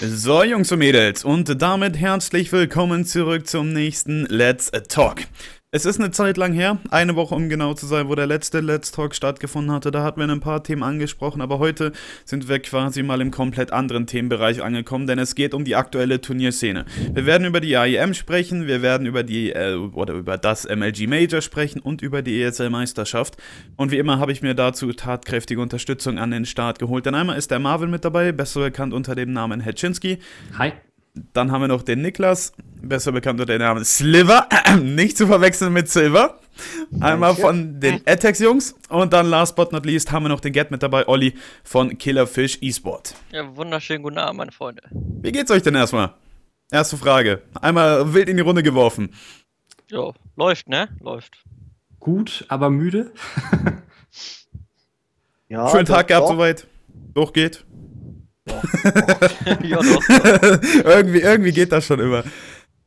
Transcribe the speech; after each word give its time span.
So, 0.00 0.42
Jungs 0.42 0.72
und 0.72 0.80
Mädels, 0.80 1.24
und 1.24 1.62
damit 1.62 1.96
herzlich 1.96 2.50
willkommen 2.50 3.04
zurück 3.04 3.46
zum 3.46 3.72
nächsten 3.72 4.26
Let's 4.26 4.72
Talk. 4.88 5.22
Es 5.74 5.86
ist 5.86 5.98
eine 5.98 6.12
Zeit 6.12 6.36
lang 6.36 6.52
her, 6.52 6.78
eine 6.90 7.16
Woche 7.16 7.34
um 7.34 7.48
genau 7.48 7.74
zu 7.74 7.86
sein, 7.86 8.08
wo 8.08 8.14
der 8.14 8.28
letzte 8.28 8.60
Let's 8.60 8.92
Talk 8.92 9.12
stattgefunden 9.12 9.74
hatte. 9.74 9.90
Da 9.90 10.04
hatten 10.04 10.20
wir 10.20 10.28
ein 10.28 10.38
paar 10.38 10.62
Themen 10.62 10.84
angesprochen, 10.84 11.40
aber 11.40 11.58
heute 11.58 11.90
sind 12.24 12.48
wir 12.48 12.60
quasi 12.60 13.02
mal 13.02 13.20
im 13.20 13.32
komplett 13.32 13.72
anderen 13.72 14.06
Themenbereich 14.06 14.62
angekommen, 14.62 15.08
denn 15.08 15.18
es 15.18 15.34
geht 15.34 15.52
um 15.52 15.64
die 15.64 15.74
aktuelle 15.74 16.20
Turnierszene. 16.20 16.84
Wir 17.12 17.26
werden 17.26 17.44
über 17.44 17.58
die 17.58 17.76
AIM 17.76 18.14
sprechen, 18.14 18.68
wir 18.68 18.82
werden 18.82 19.04
über 19.04 19.24
die 19.24 19.50
äh, 19.50 19.74
oder 19.74 20.14
über 20.14 20.38
das 20.38 20.64
MLG 20.64 21.08
Major 21.08 21.40
sprechen 21.40 21.80
und 21.80 22.02
über 22.02 22.22
die 22.22 22.40
ESL 22.40 22.70
Meisterschaft. 22.70 23.36
Und 23.74 23.90
wie 23.90 23.98
immer 23.98 24.20
habe 24.20 24.30
ich 24.30 24.42
mir 24.42 24.54
dazu 24.54 24.92
tatkräftige 24.92 25.60
Unterstützung 25.60 26.20
an 26.20 26.30
den 26.30 26.46
Start 26.46 26.78
geholt. 26.78 27.04
Denn 27.04 27.16
einmal 27.16 27.36
ist 27.36 27.50
der 27.50 27.58
Marvin 27.58 27.90
mit 27.90 28.04
dabei, 28.04 28.30
besser 28.30 28.60
bekannt 28.60 28.94
unter 28.94 29.16
dem 29.16 29.32
Namen 29.32 29.58
Hetschinski. 29.58 30.20
Hi. 30.56 30.74
Dann 31.32 31.52
haben 31.52 31.60
wir 31.60 31.68
noch 31.68 31.82
den 31.82 32.02
Niklas, 32.02 32.52
besser 32.82 33.12
bekannt 33.12 33.40
unter 33.40 33.52
dem 33.52 33.60
Namen 33.60 33.84
Sliver, 33.84 34.48
nicht 34.82 35.16
zu 35.16 35.28
verwechseln 35.28 35.72
mit 35.72 35.88
Silver. 35.88 36.40
Einmal 37.00 37.36
von 37.36 37.78
den 37.78 38.00
Attacks-Jungs 38.04 38.74
und 38.88 39.12
dann 39.12 39.26
last 39.26 39.54
but 39.54 39.70
not 39.70 39.86
least 39.86 40.10
haben 40.10 40.24
wir 40.24 40.28
noch 40.28 40.40
den 40.40 40.52
Get 40.52 40.72
mit 40.72 40.82
dabei, 40.82 41.06
Olli 41.06 41.34
von 41.62 41.96
Killerfish 41.98 42.58
eSport. 42.62 43.14
Ja, 43.30 43.56
wunderschönen 43.56 44.02
guten 44.02 44.18
Abend, 44.18 44.38
meine 44.38 44.52
Freunde. 44.52 44.82
Wie 44.90 45.30
geht's 45.30 45.52
euch 45.52 45.62
denn 45.62 45.76
erstmal? 45.76 46.14
Erste 46.72 46.96
Frage. 46.96 47.42
Einmal 47.60 48.12
wild 48.12 48.28
in 48.28 48.36
die 48.36 48.42
Runde 48.42 48.64
geworfen. 48.64 49.14
Ja, 49.90 50.12
läuft, 50.36 50.68
ne? 50.68 50.88
Läuft. 51.00 51.44
Gut, 52.00 52.44
aber 52.48 52.70
müde. 52.70 53.12
ja, 55.48 55.68
Schönen 55.70 55.86
Tag 55.86 56.08
gehabt 56.08 56.26
soweit. 56.26 56.66
Durchgeht. 57.14 57.64
ja, 59.62 59.78
doch. 59.78 60.08
irgendwie, 60.84 61.20
irgendwie 61.20 61.52
geht 61.52 61.72
das 61.72 61.86
schon 61.86 62.00
immer. 62.00 62.24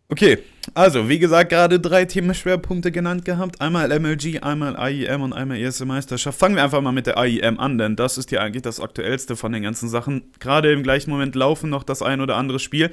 Okay, 0.10 0.38
also 0.74 1.10
wie 1.10 1.20
gesagt, 1.20 1.50
gerade 1.50 1.80
drei 1.80 2.06
Themenschwerpunkte 2.06 2.92
genannt 2.92 3.26
gehabt. 3.26 3.60
Einmal 3.60 3.90
MLG, 4.00 4.42
einmal 4.42 4.78
IEM 4.80 5.22
und 5.22 5.34
einmal 5.34 5.58
erste 5.58 5.86
Meisterschaft. 5.86 6.40
Fangen 6.40 6.56
wir 6.56 6.64
einfach 6.64 6.82
mal 6.82 6.94
mit 6.94 7.08
der 7.08 7.18
IEM 7.18 7.60
an, 7.60 7.78
denn 7.78 7.96
das 7.98 8.18
ist 8.18 8.32
ja 8.32 8.40
eigentlich 8.40 8.62
das 8.62 8.80
aktuellste 8.80 9.36
von 9.36 9.52
den 9.52 9.64
ganzen 9.64 9.90
Sachen. 9.90 10.32
Gerade 10.40 10.72
im 10.72 10.84
gleichen 10.84 11.10
Moment 11.10 11.36
laufen 11.36 11.70
noch 11.70 11.84
das 11.84 12.02
ein 12.02 12.22
oder 12.22 12.38
andere 12.38 12.60
Spiel. 12.60 12.92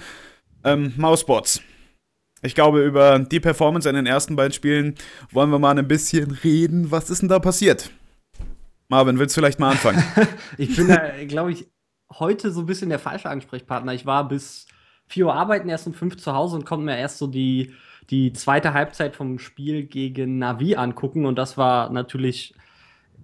Ähm, 0.65 0.93
Mousebots. 0.97 1.61
Ich 2.43 2.55
glaube, 2.55 2.85
über 2.85 3.21
die 3.21 3.41
Performance 3.41 3.89
in 3.89 3.95
den 3.95 4.07
ersten 4.07 4.35
beiden 4.35 4.53
Spielen 4.53 4.97
wollen 5.31 5.51
wir 5.51 5.59
mal 5.59 5.79
ein 5.79 5.89
bisschen 5.89 6.31
reden. 6.43 6.91
Was 6.91 7.11
ist 7.11 7.23
denn 7.23 7.29
da 7.29 7.39
passiert? 7.39 7.91
Marvin, 8.89 9.19
willst 9.19 9.37
du 9.37 9.41
vielleicht 9.41 9.61
mal 9.61 9.71
anfangen? 9.71 10.03
ich 10.59 10.75
bin 10.77 10.89
da, 10.89 11.01
glaube 11.27 11.53
ich, 11.53 11.67
heute 12.13 12.51
so 12.51 12.61
ein 12.61 12.67
bisschen 12.67 12.89
der 12.89 12.99
falsche 12.99 13.29
Ansprechpartner. 13.29 13.95
Ich 13.95 14.07
war 14.07 14.29
bis 14.29 14.67
4 15.09 15.27
Uhr 15.27 15.35
arbeiten, 15.35 15.69
erst 15.69 15.87
um 15.87 15.95
5 15.95 16.17
zu 16.17 16.35
Hause 16.35 16.57
und 16.57 16.67
konnte 16.67 16.85
mir 16.85 16.97
erst 16.97 17.19
so 17.19 17.27
die, 17.27 17.75
die 18.11 18.33
zweite 18.33 18.75
Halbzeit 18.75 19.17
vom 19.17 19.39
Spiel 19.39 19.85
gegen 19.85 20.39
Navi 20.39 20.77
angucken. 20.77 21.27
Und 21.27 21.37
das 21.37 21.57
war 21.59 21.91
natürlich 21.91 22.55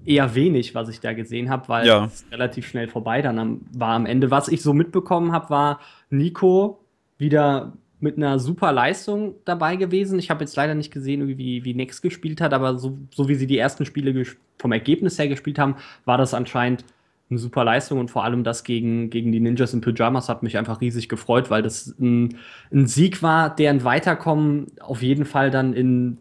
eher 0.04 0.34
wenig, 0.34 0.74
was 0.74 0.88
ich 0.88 1.00
da 1.00 1.12
gesehen 1.12 1.50
habe, 1.50 1.68
weil 1.68 1.86
ja. 1.86 2.04
es 2.06 2.24
relativ 2.30 2.66
schnell 2.66 2.88
vorbei 2.88 3.22
dann 3.22 3.38
am, 3.38 3.60
war 3.72 3.94
am 3.94 4.06
Ende. 4.06 4.30
Was 4.30 4.48
ich 4.48 4.62
so 4.62 4.72
mitbekommen 4.72 5.32
habe, 5.32 5.50
war 5.50 5.80
Nico 6.08 6.80
wieder 7.18 7.72
mit 8.00 8.16
einer 8.16 8.38
super 8.38 8.72
Leistung 8.72 9.34
dabei 9.44 9.76
gewesen. 9.76 10.18
Ich 10.18 10.30
habe 10.30 10.42
jetzt 10.42 10.56
leider 10.56 10.74
nicht 10.74 10.90
gesehen, 10.90 11.28
wie, 11.28 11.64
wie 11.64 11.74
Nex 11.74 12.00
gespielt 12.00 12.40
hat, 12.40 12.54
aber 12.54 12.78
so, 12.78 12.98
so 13.14 13.28
wie 13.28 13.34
sie 13.34 13.46
die 13.46 13.58
ersten 13.58 13.84
Spiele 13.84 14.24
vom 14.58 14.72
Ergebnis 14.72 15.18
her 15.18 15.28
gespielt 15.28 15.58
haben, 15.58 15.76
war 16.06 16.16
das 16.16 16.32
anscheinend 16.32 16.84
eine 17.30 17.38
super 17.38 17.64
Leistung 17.64 17.98
und 17.98 18.10
vor 18.10 18.24
allem 18.24 18.42
das 18.42 18.64
gegen, 18.64 19.08
gegen 19.08 19.30
die 19.30 19.40
Ninjas 19.40 19.72
in 19.72 19.80
Pyjamas 19.80 20.28
hat 20.28 20.42
mich 20.42 20.58
einfach 20.58 20.80
riesig 20.80 21.08
gefreut, 21.08 21.48
weil 21.48 21.62
das 21.62 21.94
ein, 21.98 22.38
ein 22.72 22.86
Sieg 22.86 23.22
war, 23.22 23.54
der 23.54 23.70
ein 23.70 23.84
Weiterkommen 23.84 24.66
auf 24.80 25.00
jeden 25.00 25.24
Fall 25.24 25.50
dann 25.50 25.72
in, 25.72 26.18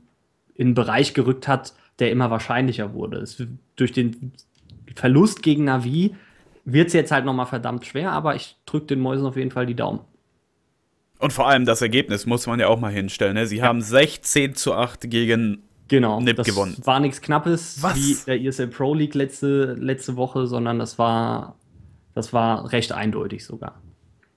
in 0.56 0.68
einen 0.68 0.74
Bereich 0.76 1.14
gerückt 1.14 1.48
hat, 1.48 1.74
der 1.98 2.12
immer 2.12 2.30
wahrscheinlicher 2.30 2.94
wurde. 2.94 3.18
Es, 3.18 3.44
durch 3.76 3.92
den 3.92 4.34
Verlust 4.96 5.42
gegen 5.42 5.66
Navi 5.66 6.16
wird 6.66 6.88
es 6.88 6.94
jetzt 6.94 7.12
halt 7.12 7.26
nochmal 7.26 7.48
verdammt 7.48 7.86
schwer, 7.86 8.12
aber 8.12 8.36
ich 8.36 8.58
drücke 8.66 8.88
den 8.88 9.00
Mäusen 9.00 9.26
auf 9.26 9.36
jeden 9.36 9.52
Fall 9.52 9.66
die 9.66 9.76
Daumen. 9.76 10.02
Und 11.18 11.34
vor 11.34 11.48
allem 11.48 11.66
das 11.66 11.82
Ergebnis 11.82 12.26
muss 12.26 12.48
man 12.48 12.60
ja 12.60 12.68
auch 12.68 12.80
mal 12.80 12.92
hinstellen. 12.92 13.34
Ne? 13.34 13.46
Sie 13.46 13.58
ja. 13.58 13.66
haben 13.66 13.82
16 13.82 14.56
zu 14.56 14.74
8 14.74 15.10
gegen 15.10 15.64
Genau, 15.90 16.22
Nip 16.22 16.38
das 16.38 16.48
gewonnen. 16.48 16.78
war 16.84 17.00
nichts 17.00 17.22
Knappes 17.22 17.82
Was? 17.82 17.96
wie 17.96 18.16
der 18.26 18.40
ESL 18.40 18.68
Pro 18.68 18.94
League 18.94 19.16
letzte, 19.16 19.74
letzte 19.74 20.16
Woche, 20.16 20.48
sondern 20.48 20.80
das 20.80 20.98
war, 20.98 21.56
das 22.14 22.32
war 22.32 22.72
recht 22.72 22.92
eindeutig 22.92 23.44
sogar. 23.44 23.82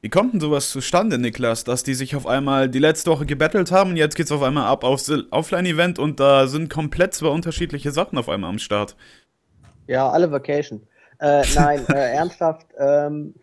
Wie 0.01 0.09
kommt 0.09 0.33
denn 0.33 0.41
sowas 0.41 0.71
zustande, 0.71 1.17
Niklas, 1.17 1.63
dass 1.63 1.85
die 1.85 1.95
sich 1.95 2.17
auf 2.17 2.27
einmal 2.27 2.69
die 2.69 2.81
letzte 2.81 3.11
Woche 3.11 3.25
gebettelt 3.25 3.71
haben 3.71 3.91
und 3.91 3.97
jetzt 3.97 4.17
geht's 4.17 4.33
auf 4.33 4.43
einmal 4.43 4.67
ab 4.67 4.83
aufs 4.83 5.13
Offline-Event 5.31 6.01
und 6.01 6.19
da 6.19 6.49
sind 6.49 6.71
komplett 6.71 7.15
zwei 7.15 7.29
unterschiedliche 7.29 7.93
Sachen 7.93 8.19
auf 8.19 8.29
einmal 8.29 8.51
am 8.51 8.59
Start? 8.59 8.97
Ja, 9.87 10.11
alle 10.11 10.33
Vacation. 10.33 10.83
Äh, 11.21 11.45
nein, 11.55 11.87
äh, 11.89 11.93
ernsthaft, 12.15 12.67
ähm, 12.79 13.35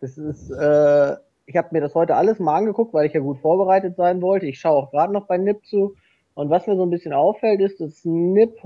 das 0.00 0.16
ist, 0.16 0.50
äh, 0.50 1.16
ich 1.44 1.56
habe 1.56 1.68
mir 1.72 1.82
das 1.82 1.94
heute 1.94 2.14
alles 2.14 2.38
mal 2.38 2.56
angeguckt, 2.56 2.94
weil 2.94 3.06
ich 3.06 3.12
ja 3.12 3.20
gut 3.20 3.38
vorbereitet 3.40 3.96
sein 3.96 4.22
wollte. 4.22 4.46
Ich 4.46 4.58
schaue 4.58 4.76
auch 4.84 4.90
gerade 4.90 5.12
noch 5.12 5.26
bei 5.26 5.36
NIP 5.36 5.66
zu. 5.66 5.96
Und 6.40 6.48
was 6.48 6.66
mir 6.66 6.74
so 6.74 6.86
ein 6.86 6.90
bisschen 6.90 7.12
auffällt, 7.12 7.60
ist, 7.60 7.82
dass 7.82 8.02
NIP 8.02 8.62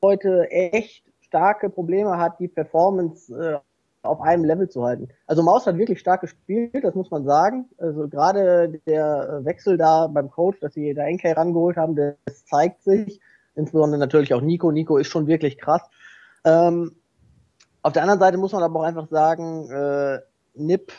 heute 0.00 0.50
echt 0.50 1.04
starke 1.20 1.68
Probleme 1.68 2.16
hat, 2.16 2.40
die 2.40 2.48
Performance 2.48 3.30
äh, 3.34 3.58
auf 4.02 4.22
einem 4.22 4.42
Level 4.42 4.70
zu 4.70 4.82
halten. 4.82 5.08
Also 5.26 5.42
Maus 5.42 5.66
hat 5.66 5.76
wirklich 5.76 6.00
stark 6.00 6.22
gespielt, 6.22 6.82
das 6.82 6.94
muss 6.94 7.10
man 7.10 7.26
sagen. 7.26 7.66
Also 7.76 8.08
gerade 8.08 8.80
der 8.86 9.40
Wechsel 9.44 9.76
da 9.76 10.06
beim 10.06 10.30
Coach, 10.30 10.60
dass 10.60 10.72
sie 10.72 10.94
da 10.94 11.06
NK 11.06 11.36
rangeholt 11.36 11.76
haben, 11.76 11.94
das 11.94 12.46
zeigt 12.46 12.82
sich. 12.84 13.20
Insbesondere 13.54 14.00
natürlich 14.00 14.32
auch 14.32 14.40
Nico. 14.40 14.72
Nico 14.72 14.96
ist 14.96 15.08
schon 15.08 15.26
wirklich 15.26 15.58
krass. 15.58 15.82
Ähm, 16.46 16.92
auf 17.82 17.92
der 17.92 18.00
anderen 18.00 18.20
Seite 18.20 18.38
muss 18.38 18.52
man 18.52 18.62
aber 18.62 18.80
auch 18.80 18.84
einfach 18.84 19.08
sagen, 19.08 19.70
äh, 19.70 20.20
Nip 20.54 20.90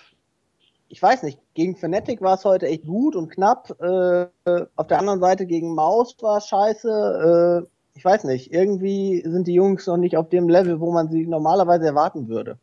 ich 0.92 1.02
weiß 1.02 1.24
nicht, 1.24 1.40
gegen 1.54 1.78
Fnatic 1.78 2.22
war 2.22 2.36
es 2.36 2.44
heute 2.44 2.68
echt 2.68 2.86
gut 2.86 3.16
und 3.16 3.30
knapp. 3.30 3.70
Äh, 3.80 4.28
auf 4.76 4.88
der 4.88 5.00
anderen 5.00 5.22
Seite 5.22 5.46
gegen 5.46 5.74
Maus 5.74 6.18
war 6.22 6.38
es 6.38 6.48
scheiße. 6.48 7.64
Äh, 7.64 7.98
ich 7.98 8.04
weiß 8.04 8.26
nicht, 8.26 8.54
irgendwie 8.54 9.22
sind 9.26 9.48
die 9.48 9.54
Jungs 9.54 9.88
noch 9.88 9.96
nicht 9.96 10.18
auf 10.18 10.28
dem 10.28 10.50
Level, 10.50 10.82
wo 10.82 10.92
man 10.92 11.10
sie 11.10 11.26
normalerweise 11.26 11.86
erwarten 11.86 12.28
würde. 12.28 12.58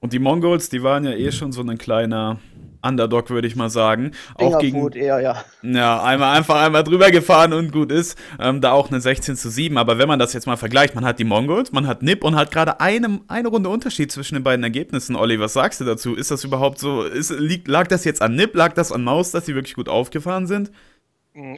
Und 0.00 0.14
die 0.14 0.18
Mongols, 0.18 0.70
die 0.70 0.82
waren 0.82 1.04
ja 1.04 1.12
eh 1.12 1.30
schon 1.30 1.52
so 1.52 1.60
ein 1.60 1.76
kleiner 1.76 2.38
Underdog, 2.82 3.30
würde 3.30 3.46
ich 3.46 3.56
mal 3.56 3.70
sagen. 3.70 4.12
Auch 4.34 4.58
gegen. 4.58 4.90
Eher, 4.92 5.20
ja. 5.20 5.44
ja, 5.62 6.02
einmal 6.02 6.36
einfach 6.36 6.60
einmal 6.60 6.82
drüber 6.84 7.10
gefahren 7.10 7.52
und 7.52 7.72
gut 7.72 7.92
ist. 7.92 8.18
Ähm, 8.40 8.60
da 8.60 8.72
auch 8.72 8.90
eine 8.90 9.00
16 9.00 9.36
zu 9.36 9.50
7. 9.50 9.78
Aber 9.78 9.98
wenn 9.98 10.08
man 10.08 10.18
das 10.18 10.32
jetzt 10.32 10.46
mal 10.46 10.56
vergleicht, 10.56 10.94
man 10.94 11.04
hat 11.04 11.18
die 11.18 11.24
Mongols, 11.24 11.72
man 11.72 11.86
hat 11.86 12.02
Nip 12.02 12.24
und 12.24 12.36
hat 12.36 12.50
gerade 12.50 12.80
eine, 12.80 13.20
eine 13.28 13.48
Runde 13.48 13.68
Unterschied 13.68 14.10
zwischen 14.10 14.34
den 14.34 14.44
beiden 14.44 14.62
Ergebnissen. 14.64 15.16
Olli, 15.16 15.38
was 15.38 15.52
sagst 15.52 15.80
du 15.80 15.84
dazu? 15.84 16.14
Ist 16.14 16.30
das 16.30 16.44
überhaupt 16.44 16.78
so? 16.78 17.04
Ist, 17.04 17.30
liegt, 17.30 17.68
lag 17.68 17.86
das 17.86 18.04
jetzt 18.04 18.20
an 18.20 18.34
Nip? 18.34 18.54
Lag 18.54 18.72
das 18.74 18.92
an 18.92 19.04
Maus, 19.04 19.30
dass 19.30 19.46
sie 19.46 19.54
wirklich 19.54 19.74
gut 19.74 19.88
aufgefahren 19.88 20.46
sind? 20.46 20.72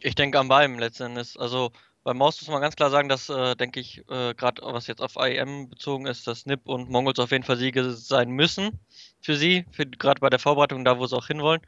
Ich 0.03 0.15
denke 0.15 0.39
an 0.39 0.49
beiden 0.49 0.79
letzten 0.79 1.05
Endes. 1.05 1.37
Also 1.37 1.73
bei 2.05 2.13
Maus 2.13 2.41
muss 2.41 2.51
man 2.51 2.61
ganz 2.61 2.77
klar 2.77 2.91
sagen, 2.91 3.09
dass, 3.09 3.31
äh, 3.31 3.57
denke 3.57 3.81
ich, 3.81 4.05
äh, 4.11 4.35
gerade 4.35 4.61
was 4.63 4.87
jetzt 4.87 5.01
auf 5.01 5.17
IEM 5.17 5.71
bezogen 5.71 6.07
ist, 6.07 6.27
dass 6.27 6.45
NIP 6.45 6.69
und 6.69 6.91
Mongols 6.91 7.19
auf 7.19 7.31
jeden 7.31 7.45
Fall 7.45 7.57
Siege 7.57 7.91
sein 7.93 8.31
müssen 8.31 8.79
für 9.25 9.37
sie, 9.37 9.65
gerade 9.99 10.21
bei 10.21 10.31
der 10.31 10.39
Vorbereitung, 10.39 10.85
da 10.85 10.99
wo 10.99 11.07
sie 11.07 11.17
auch 11.17 11.27
hinwollen. 11.27 11.63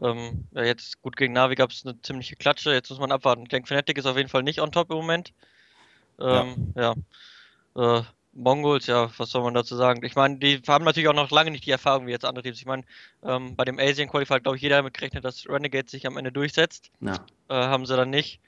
Ähm, 0.00 0.46
ja, 0.52 0.64
jetzt 0.64 1.02
gut 1.02 1.16
gegen 1.16 1.32
Navi 1.32 1.54
gab 1.54 1.70
es 1.70 1.84
eine 1.84 2.00
ziemliche 2.00 2.36
Klatsche, 2.36 2.72
jetzt 2.72 2.90
muss 2.90 3.00
man 3.00 3.12
abwarten. 3.12 3.42
Ich 3.42 3.48
denke, 3.48 3.66
Fnatic 3.66 3.98
ist 3.98 4.06
auf 4.06 4.16
jeden 4.16 4.28
Fall 4.28 4.42
nicht 4.42 4.60
on 4.60 4.72
top 4.72 4.90
im 4.90 4.96
Moment. 4.96 5.32
Ähm, 6.20 6.72
ja. 6.76 6.94
ja. 7.76 7.98
Äh, 7.98 8.02
Mongols, 8.34 8.86
ja, 8.86 9.10
was 9.18 9.30
soll 9.30 9.42
man 9.42 9.52
dazu 9.52 9.76
sagen? 9.76 10.02
Ich 10.04 10.14
meine, 10.14 10.38
die 10.38 10.62
haben 10.66 10.84
natürlich 10.84 11.08
auch 11.08 11.14
noch 11.14 11.30
lange 11.30 11.50
nicht 11.50 11.66
die 11.66 11.70
Erfahrung 11.70 12.06
wie 12.06 12.12
jetzt 12.12 12.24
andere 12.24 12.42
Teams. 12.42 12.58
Ich 12.58 12.66
meine, 12.66 12.84
ähm, 13.22 13.56
bei 13.56 13.64
dem 13.64 13.78
Asian 13.78 14.08
Qualifier 14.08 14.36
hat, 14.36 14.44
glaube 14.44 14.56
ich, 14.56 14.62
jeder 14.62 14.76
damit 14.76 14.94
gerechnet, 14.94 15.24
dass 15.24 15.46
Renegade 15.46 15.90
sich 15.90 16.06
am 16.06 16.16
Ende 16.16 16.32
durchsetzt. 16.32 16.90
Ja. 17.00 17.16
Äh, 17.48 17.54
haben 17.54 17.84
sie 17.84 17.94
dann 17.94 18.08
nicht. 18.08 18.40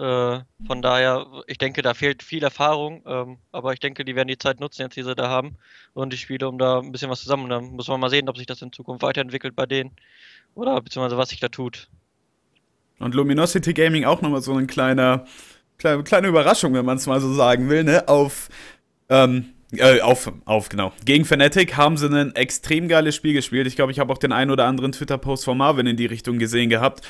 Äh, 0.00 0.40
von 0.66 0.80
daher, 0.80 1.26
ich 1.46 1.58
denke, 1.58 1.82
da 1.82 1.92
fehlt 1.92 2.22
viel 2.22 2.42
Erfahrung, 2.42 3.02
ähm, 3.06 3.36
aber 3.52 3.74
ich 3.74 3.80
denke, 3.80 4.02
die 4.02 4.16
werden 4.16 4.28
die 4.28 4.38
Zeit 4.38 4.58
nutzen, 4.58 4.80
jetzt 4.80 4.96
die 4.96 5.02
sie 5.02 5.14
da 5.14 5.28
haben 5.28 5.58
und 5.92 6.10
die 6.10 6.16
Spiele, 6.16 6.48
um 6.48 6.56
da 6.56 6.78
ein 6.78 6.90
bisschen 6.90 7.10
was 7.10 7.20
zusammen. 7.20 7.44
Und 7.44 7.50
dann 7.50 7.64
muss 7.72 7.86
man 7.88 8.00
mal 8.00 8.08
sehen, 8.08 8.26
ob 8.30 8.38
sich 8.38 8.46
das 8.46 8.62
in 8.62 8.72
Zukunft 8.72 9.02
weiterentwickelt 9.02 9.54
bei 9.54 9.66
denen 9.66 9.90
oder 10.54 10.80
beziehungsweise 10.80 11.18
was 11.18 11.28
sich 11.28 11.40
da 11.40 11.48
tut. 11.48 11.88
Und 12.98 13.14
Luminosity 13.14 13.74
Gaming 13.74 14.06
auch 14.06 14.22
nochmal 14.22 14.40
so 14.40 14.54
eine 14.54 14.66
kleine, 14.66 15.26
kleine, 15.76 16.02
kleine 16.02 16.28
Überraschung, 16.28 16.72
wenn 16.72 16.86
man 16.86 16.96
es 16.96 17.06
mal 17.06 17.20
so 17.20 17.34
sagen 17.34 17.68
will, 17.68 17.84
ne? 17.84 18.08
Auf, 18.08 18.48
ähm, 19.10 19.52
äh, 19.72 20.00
auf, 20.00 20.32
auf, 20.46 20.70
genau. 20.70 20.94
Gegen 21.04 21.26
Fnatic 21.26 21.76
haben 21.76 21.98
sie 21.98 22.08
ein 22.08 22.34
extrem 22.36 22.88
geiles 22.88 23.14
Spiel 23.14 23.34
gespielt. 23.34 23.66
Ich 23.66 23.76
glaube, 23.76 23.92
ich 23.92 23.98
habe 23.98 24.10
auch 24.10 24.18
den 24.18 24.32
einen 24.32 24.50
oder 24.50 24.64
anderen 24.64 24.92
Twitter-Post 24.92 25.44
von 25.44 25.58
Marvin 25.58 25.86
in 25.86 25.98
die 25.98 26.06
Richtung 26.06 26.38
gesehen 26.38 26.70
gehabt. 26.70 27.06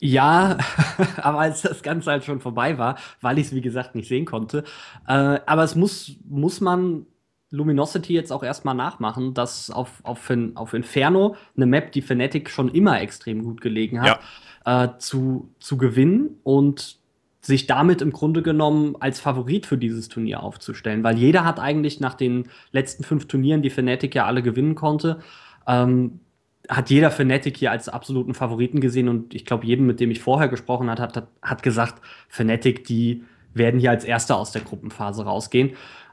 Ja, 0.00 0.58
aber 1.16 1.38
als 1.40 1.62
das 1.62 1.82
Ganze 1.82 2.10
halt 2.10 2.24
schon 2.24 2.40
vorbei 2.40 2.78
war, 2.78 2.96
weil 3.20 3.38
ich 3.38 3.46
es 3.46 3.54
wie 3.54 3.60
gesagt 3.60 3.94
nicht 3.94 4.08
sehen 4.08 4.24
konnte. 4.24 4.64
Äh, 5.06 5.40
aber 5.46 5.64
es 5.64 5.74
muss, 5.74 6.16
muss 6.28 6.60
man 6.60 7.06
Luminosity 7.50 8.12
jetzt 8.12 8.32
auch 8.32 8.42
erstmal 8.42 8.74
nachmachen, 8.74 9.34
dass 9.34 9.70
auf, 9.70 10.00
auf, 10.02 10.30
auf 10.54 10.74
Inferno, 10.74 11.36
eine 11.56 11.66
Map, 11.66 11.92
die 11.92 12.02
Fnatic 12.02 12.50
schon 12.50 12.68
immer 12.68 13.00
extrem 13.00 13.44
gut 13.44 13.60
gelegen 13.60 14.00
hat, 14.00 14.20
ja. 14.66 14.84
äh, 14.84 14.98
zu, 14.98 15.54
zu 15.60 15.76
gewinnen 15.76 16.38
und 16.42 16.98
sich 17.40 17.68
damit 17.68 18.02
im 18.02 18.12
Grunde 18.12 18.42
genommen 18.42 18.96
als 18.98 19.20
Favorit 19.20 19.66
für 19.66 19.78
dieses 19.78 20.08
Turnier 20.08 20.42
aufzustellen. 20.42 21.04
Weil 21.04 21.16
jeder 21.16 21.44
hat 21.44 21.60
eigentlich 21.60 22.00
nach 22.00 22.14
den 22.14 22.48
letzten 22.72 23.04
fünf 23.04 23.28
Turnieren, 23.28 23.62
die 23.62 23.70
Fnatic 23.70 24.16
ja 24.16 24.26
alle 24.26 24.42
gewinnen 24.42 24.74
konnte, 24.74 25.20
ähm, 25.68 26.18
hat 26.68 26.90
jeder 26.90 27.10
Fnatic 27.10 27.56
hier 27.56 27.70
als 27.70 27.88
absoluten 27.88 28.34
Favoriten 28.34 28.80
gesehen 28.80 29.08
und 29.08 29.34
ich 29.34 29.44
glaube, 29.44 29.66
jedem, 29.66 29.86
mit 29.86 30.00
dem 30.00 30.10
ich 30.10 30.20
vorher 30.20 30.48
gesprochen 30.48 30.90
habe, 30.90 31.02
hat, 31.02 31.28
hat 31.42 31.62
gesagt, 31.62 32.02
Fnatic, 32.28 32.84
die 32.84 33.24
werden 33.54 33.80
hier 33.80 33.90
als 33.90 34.04
Erster 34.04 34.36
aus 34.36 34.52
der 34.52 34.62
Gruppenphase 34.62 35.24
rausgehen. 35.24 35.72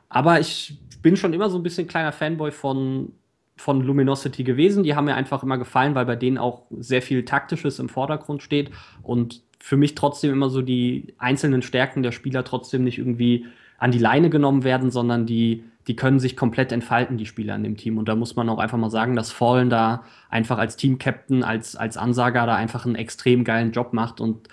Aber 0.10 0.40
ich 0.40 0.78
bin 1.02 1.18
schon 1.18 1.34
immer 1.34 1.50
so 1.50 1.58
ein 1.58 1.64
bisschen 1.64 1.88
kleiner 1.88 2.12
Fanboy 2.12 2.52
von, 2.52 3.12
von 3.58 3.82
Luminosity 3.82 4.44
gewesen. 4.44 4.84
Die 4.84 4.96
haben 4.96 5.06
mir 5.06 5.16
einfach 5.16 5.44
immer 5.44 5.58
gefallen, 5.58 5.96
weil 5.96 6.06
bei 6.06 6.16
denen 6.16 6.38
auch 6.38 6.64
sehr 6.72 7.02
viel 7.02 7.26
Taktisches 7.26 7.80
im 7.80 7.90
Vordergrund 7.90 8.44
steht 8.44 8.72
und 9.02 9.42
für 9.60 9.78
mich 9.78 9.96
trotzdem 9.96 10.32
immer 10.32 10.50
so 10.50 10.62
die 10.62 11.14
einzelnen 11.18 11.62
Stärken 11.62 12.04
der 12.04 12.12
Spieler 12.12 12.44
trotzdem 12.44 12.84
nicht 12.84 12.98
irgendwie 12.98 13.48
an 13.78 13.92
die 13.92 14.00
Leine 14.00 14.30
genommen 14.30 14.64
werden, 14.64 14.92
sondern 14.92 15.26
die, 15.26 15.64
die 15.88 15.96
können 15.96 16.20
sich 16.20 16.36
komplett 16.36 16.72
entfalten, 16.72 17.18
die 17.18 17.26
Spieler 17.26 17.56
in 17.56 17.64
dem 17.64 17.78
Team. 17.78 17.98
Und 17.98 18.08
da 18.08 18.16
muss 18.16 18.36
man 18.36 18.50
auch 18.50 18.60
einfach 18.60 18.78
mal 18.78 18.90
sagen, 18.90 19.16
dass 19.16 19.32
Fallen 19.32 19.70
da 19.70 20.04
einfach 20.30 20.58
als 20.58 20.78
Team-Captain, 20.78 21.44
als, 21.44 21.76
als 21.76 21.98
Ansager 21.98 22.46
da 22.46 22.56
einfach 22.56 22.86
einen 22.86 22.96
extrem 22.96 23.44
geilen 23.44 23.72
Job 23.72 23.94
macht 23.94 24.22
und 24.22 24.48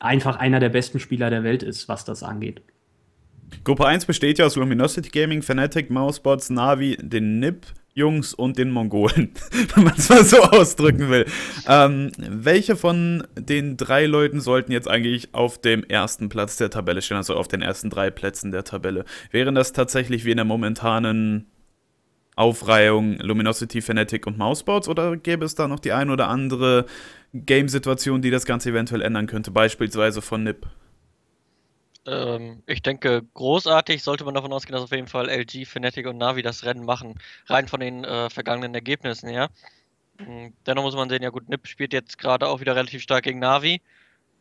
einfach 0.00 0.36
einer 0.36 0.60
der 0.60 0.68
besten 0.68 1.00
Spieler 1.00 1.30
der 1.30 1.42
Welt 1.42 1.62
ist, 1.62 1.88
was 1.88 2.04
das 2.04 2.22
angeht. 2.22 2.62
Gruppe 3.64 3.86
1 3.86 4.04
besteht 4.04 4.38
ja 4.38 4.46
aus 4.46 4.56
Luminosity 4.56 5.08
Gaming, 5.08 5.42
Fnatic, 5.42 5.90
Mousebots, 5.90 6.50
Navi, 6.50 6.96
den 7.00 7.38
NIP, 7.38 7.66
Jungs 7.98 8.32
und 8.32 8.56
den 8.56 8.70
Mongolen, 8.70 9.32
wenn 9.74 9.84
man 9.84 9.94
es 9.96 10.08
mal 10.08 10.24
so 10.24 10.40
ausdrücken 10.40 11.10
will. 11.10 11.26
Ähm, 11.66 12.12
welche 12.18 12.76
von 12.76 13.26
den 13.36 13.76
drei 13.76 14.06
Leuten 14.06 14.40
sollten 14.40 14.72
jetzt 14.72 14.88
eigentlich 14.88 15.34
auf 15.34 15.60
dem 15.60 15.84
ersten 15.84 16.28
Platz 16.28 16.56
der 16.56 16.70
Tabelle 16.70 17.02
stehen, 17.02 17.16
also 17.16 17.34
auf 17.34 17.48
den 17.48 17.60
ersten 17.60 17.90
drei 17.90 18.10
Plätzen 18.10 18.52
der 18.52 18.64
Tabelle? 18.64 19.04
Wären 19.32 19.54
das 19.54 19.72
tatsächlich 19.72 20.24
wie 20.24 20.30
in 20.30 20.36
der 20.36 20.46
momentanen 20.46 21.46
Aufreihung 22.36 23.18
Luminosity, 23.18 23.82
Fnatic 23.82 24.26
und 24.28 24.38
Mousebots 24.38 24.88
oder 24.88 25.16
gäbe 25.16 25.44
es 25.44 25.56
da 25.56 25.66
noch 25.66 25.80
die 25.80 25.92
ein 25.92 26.08
oder 26.08 26.28
andere 26.28 26.86
Game-Situation, 27.34 28.22
die 28.22 28.30
das 28.30 28.46
Ganze 28.46 28.70
eventuell 28.70 29.02
ändern 29.02 29.26
könnte, 29.26 29.50
beispielsweise 29.50 30.22
von 30.22 30.44
NIP? 30.44 30.66
Ähm, 32.08 32.62
ich 32.66 32.82
denke, 32.82 33.22
großartig 33.34 34.02
sollte 34.02 34.24
man 34.24 34.34
davon 34.34 34.52
ausgehen, 34.52 34.72
dass 34.72 34.82
auf 34.82 34.92
jeden 34.92 35.08
Fall 35.08 35.28
LG, 35.28 35.66
Fnatic 35.66 36.06
und 36.06 36.16
Navi 36.16 36.42
das 36.42 36.64
Rennen 36.64 36.84
machen, 36.84 37.14
rein 37.46 37.68
von 37.68 37.80
den 37.80 38.04
äh, 38.04 38.30
vergangenen 38.30 38.74
Ergebnissen 38.74 39.28
her. 39.28 39.50
Mhm. 40.18 40.54
Dennoch 40.66 40.84
muss 40.84 40.94
man 40.94 41.10
sehen, 41.10 41.22
ja 41.22 41.30
gut, 41.30 41.48
NIP 41.48 41.66
spielt 41.66 41.92
jetzt 41.92 42.16
gerade 42.18 42.48
auch 42.48 42.60
wieder 42.60 42.74
relativ 42.74 43.02
stark 43.02 43.24
gegen 43.24 43.40
Navi. 43.40 43.82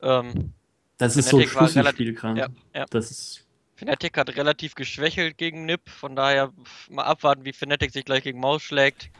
Ähm, 0.02 0.54
das 0.98 1.18
ist 1.18 1.30
Fnatic 1.30 1.50
so 1.50 1.60
ein 1.60 1.68
Schlüsselspiel 1.68 2.14
gerade. 2.14 2.40
Ja, 2.40 2.48
ja. 2.74 2.86
Das 2.90 3.12
ist 3.12 3.46
Fnatic 3.76 4.18
hat 4.18 4.36
relativ 4.36 4.74
geschwächelt 4.74 5.38
gegen 5.38 5.66
NIP, 5.66 5.90
von 5.90 6.16
daher 6.16 6.52
mal 6.90 7.04
abwarten, 7.04 7.46
wie 7.46 7.54
Fnatic 7.54 7.92
sich 7.92 8.06
gleich 8.06 8.24
gegen 8.24 8.40
Maus 8.40 8.64
schlägt. 8.64 9.12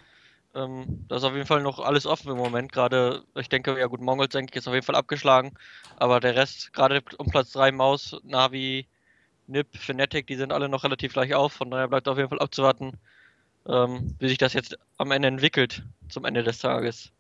Ähm, 0.58 1.06
da 1.08 1.18
ist 1.18 1.24
auf 1.24 1.34
jeden 1.34 1.46
Fall 1.46 1.62
noch 1.62 1.80
alles 1.80 2.08
offen 2.08 2.32
im 2.32 2.38
Moment. 2.38 2.72
Gerade, 2.72 3.24
ich 3.36 3.48
denke, 3.48 3.78
ja 3.80 3.86
gut, 3.86 4.02
Mongols, 4.02 4.32
denke 4.32 4.52
ich, 4.52 4.58
ist 4.58 4.68
auf 4.68 4.74
jeden 4.74 4.86
Fall 4.86 4.96
abgeschlagen. 4.96 5.54
Aber 5.98 6.20
der 6.20 6.36
Rest, 6.36 6.74
gerade 6.74 7.02
um 7.20 7.28
Platz 7.28 7.52
3 7.52 7.72
Maus, 7.72 8.20
Navi, 8.24 8.88
Nip, 9.46 9.68
Fnatic, 9.78 10.26
die 10.26 10.36
sind 10.36 10.52
alle 10.52 10.68
noch 10.68 10.84
relativ 10.84 11.14
gleich 11.14 11.36
auf. 11.36 11.54
Von 11.54 11.70
daher 11.70 11.88
bleibt 11.88 12.08
auf 12.08 12.18
jeden 12.18 12.30
Fall 12.30 12.40
abzuwarten, 12.40 12.98
ähm, 13.68 14.16
wie 14.18 14.30
sich 14.30 14.40
das 14.40 14.54
jetzt 14.54 14.76
am 14.98 15.12
Ende 15.12 15.28
entwickelt, 15.28 15.84
zum 16.10 16.26
Ende 16.26 16.42
des 16.44 16.58
Tages. 16.58 17.12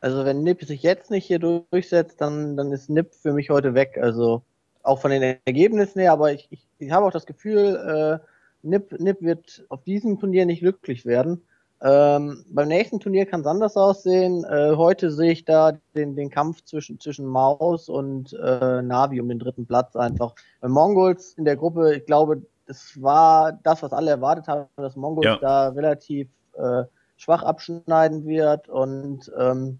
Also 0.00 0.24
wenn 0.24 0.42
Nip 0.42 0.64
sich 0.64 0.82
jetzt 0.82 1.12
nicht 1.12 1.26
hier 1.26 1.38
durchsetzt, 1.38 2.20
dann, 2.20 2.56
dann 2.56 2.72
ist 2.72 2.90
Nip 2.90 3.14
für 3.14 3.32
mich 3.32 3.50
heute 3.50 3.74
weg. 3.74 3.98
Also 4.02 4.42
auch 4.82 5.00
von 5.00 5.12
den 5.12 5.38
Ergebnissen 5.44 6.00
her, 6.00 6.12
aber 6.12 6.32
ich, 6.32 6.48
ich, 6.50 6.66
ich 6.78 6.90
habe 6.90 7.06
auch 7.06 7.12
das 7.12 7.26
Gefühl, 7.26 8.18
äh, 8.20 8.29
Nip, 8.62 8.98
Nip 9.00 9.22
wird 9.22 9.64
auf 9.68 9.82
diesem 9.84 10.18
Turnier 10.18 10.46
nicht 10.46 10.60
glücklich 10.60 11.06
werden. 11.06 11.42
Ähm, 11.82 12.44
beim 12.50 12.68
nächsten 12.68 13.00
Turnier 13.00 13.24
kann 13.24 13.40
es 13.40 13.46
anders 13.46 13.76
aussehen. 13.76 14.44
Äh, 14.44 14.76
heute 14.76 15.10
sehe 15.10 15.32
ich 15.32 15.46
da 15.46 15.78
den, 15.94 16.14
den 16.14 16.28
Kampf 16.28 16.62
zwischen, 16.64 17.00
zwischen 17.00 17.24
Maus 17.24 17.88
und 17.88 18.34
äh, 18.34 18.82
Navi 18.82 19.20
um 19.20 19.28
den 19.28 19.38
dritten 19.38 19.66
Platz 19.66 19.96
einfach. 19.96 20.34
Bei 20.60 20.68
Mongols 20.68 21.34
in 21.34 21.46
der 21.46 21.56
Gruppe, 21.56 21.94
ich 21.94 22.04
glaube, 22.04 22.42
das 22.66 23.00
war 23.00 23.52
das, 23.62 23.82
was 23.82 23.92
alle 23.94 24.10
erwartet 24.10 24.46
haben, 24.46 24.68
dass 24.76 24.94
Mongols 24.94 25.24
ja. 25.24 25.38
da 25.38 25.68
relativ 25.68 26.28
äh, 26.52 26.84
schwach 27.16 27.42
abschneiden 27.42 28.26
wird. 28.26 28.68
Und 28.68 29.32
ähm, 29.38 29.78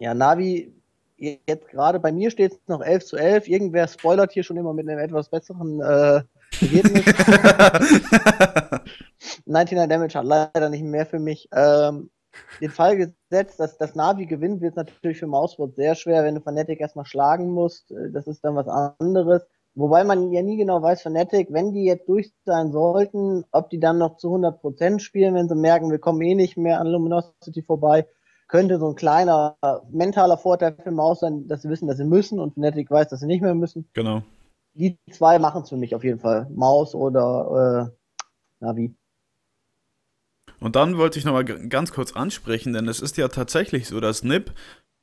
ja, 0.00 0.14
Navi, 0.14 0.74
jetzt 1.16 1.68
gerade 1.68 2.00
bei 2.00 2.10
mir 2.10 2.32
steht 2.32 2.52
es 2.52 2.58
noch 2.66 2.82
11 2.82 3.04
zu 3.04 3.16
11. 3.16 3.46
Irgendwer 3.46 3.86
spoilert 3.86 4.32
hier 4.32 4.42
schon 4.42 4.56
immer 4.56 4.72
mit 4.72 4.88
einem 4.88 4.98
etwas 4.98 5.28
besseren 5.28 5.80
äh. 5.80 6.22
99 6.60 7.14
Damage 9.88 10.18
hat 10.18 10.24
leider 10.24 10.68
nicht 10.68 10.84
mehr 10.84 11.06
für 11.06 11.18
mich. 11.18 11.48
Ähm, 11.52 12.10
den 12.60 12.70
Fall 12.70 12.96
gesetzt, 12.96 13.60
dass 13.60 13.76
das 13.76 13.94
Navi 13.94 14.26
gewinnt, 14.26 14.60
wird 14.60 14.72
es 14.72 14.76
natürlich 14.76 15.18
für 15.18 15.26
Mausboard 15.26 15.76
sehr 15.76 15.94
schwer, 15.94 16.24
wenn 16.24 16.34
du 16.34 16.40
Fnatic 16.40 16.80
erstmal 16.80 17.04
schlagen 17.04 17.50
musst. 17.50 17.90
Äh, 17.90 18.10
das 18.10 18.26
ist 18.26 18.44
dann 18.44 18.56
was 18.56 18.68
anderes. 18.68 19.42
Wobei 19.74 20.04
man 20.04 20.32
ja 20.32 20.42
nie 20.42 20.58
genau 20.58 20.82
weiß, 20.82 21.02
Fnatic, 21.02 21.48
wenn 21.50 21.72
die 21.72 21.84
jetzt 21.84 22.08
durch 22.08 22.32
sein 22.44 22.72
sollten, 22.72 23.44
ob 23.52 23.70
die 23.70 23.80
dann 23.80 23.98
noch 23.98 24.18
zu 24.18 24.28
100% 24.28 24.98
spielen, 24.98 25.34
wenn 25.34 25.48
sie 25.48 25.54
merken, 25.54 25.90
wir 25.90 25.98
kommen 25.98 26.20
eh 26.20 26.34
nicht 26.34 26.58
mehr 26.58 26.78
an 26.78 26.88
Luminosity 26.88 27.62
vorbei, 27.62 28.06
könnte 28.48 28.78
so 28.78 28.90
ein 28.90 28.96
kleiner 28.96 29.56
mentaler 29.90 30.36
Vorteil 30.36 30.76
für 30.82 30.90
Maus 30.90 31.20
sein, 31.20 31.48
dass 31.48 31.62
sie 31.62 31.70
wissen, 31.70 31.88
dass 31.88 31.96
sie 31.96 32.04
müssen 32.04 32.38
und 32.38 32.52
Fnatic 32.52 32.90
weiß, 32.90 33.08
dass 33.08 33.20
sie 33.20 33.26
nicht 33.26 33.40
mehr 33.40 33.54
müssen. 33.54 33.88
Genau 33.94 34.22
die 34.74 34.98
zwei 35.10 35.38
machen 35.38 35.62
es 35.62 35.68
für 35.68 35.76
mich 35.76 35.94
auf 35.94 36.04
jeden 36.04 36.20
Fall. 36.20 36.48
Maus 36.54 36.94
oder 36.94 37.90
äh, 37.90 38.64
Navi. 38.64 38.94
Und 40.60 40.76
dann 40.76 40.96
wollte 40.96 41.18
ich 41.18 41.24
nochmal 41.24 41.44
ganz 41.44 41.92
kurz 41.92 42.12
ansprechen, 42.12 42.72
denn 42.72 42.86
es 42.86 43.00
ist 43.00 43.16
ja 43.16 43.28
tatsächlich 43.28 43.88
so, 43.88 43.98
dass 43.98 44.22
NIP 44.22 44.52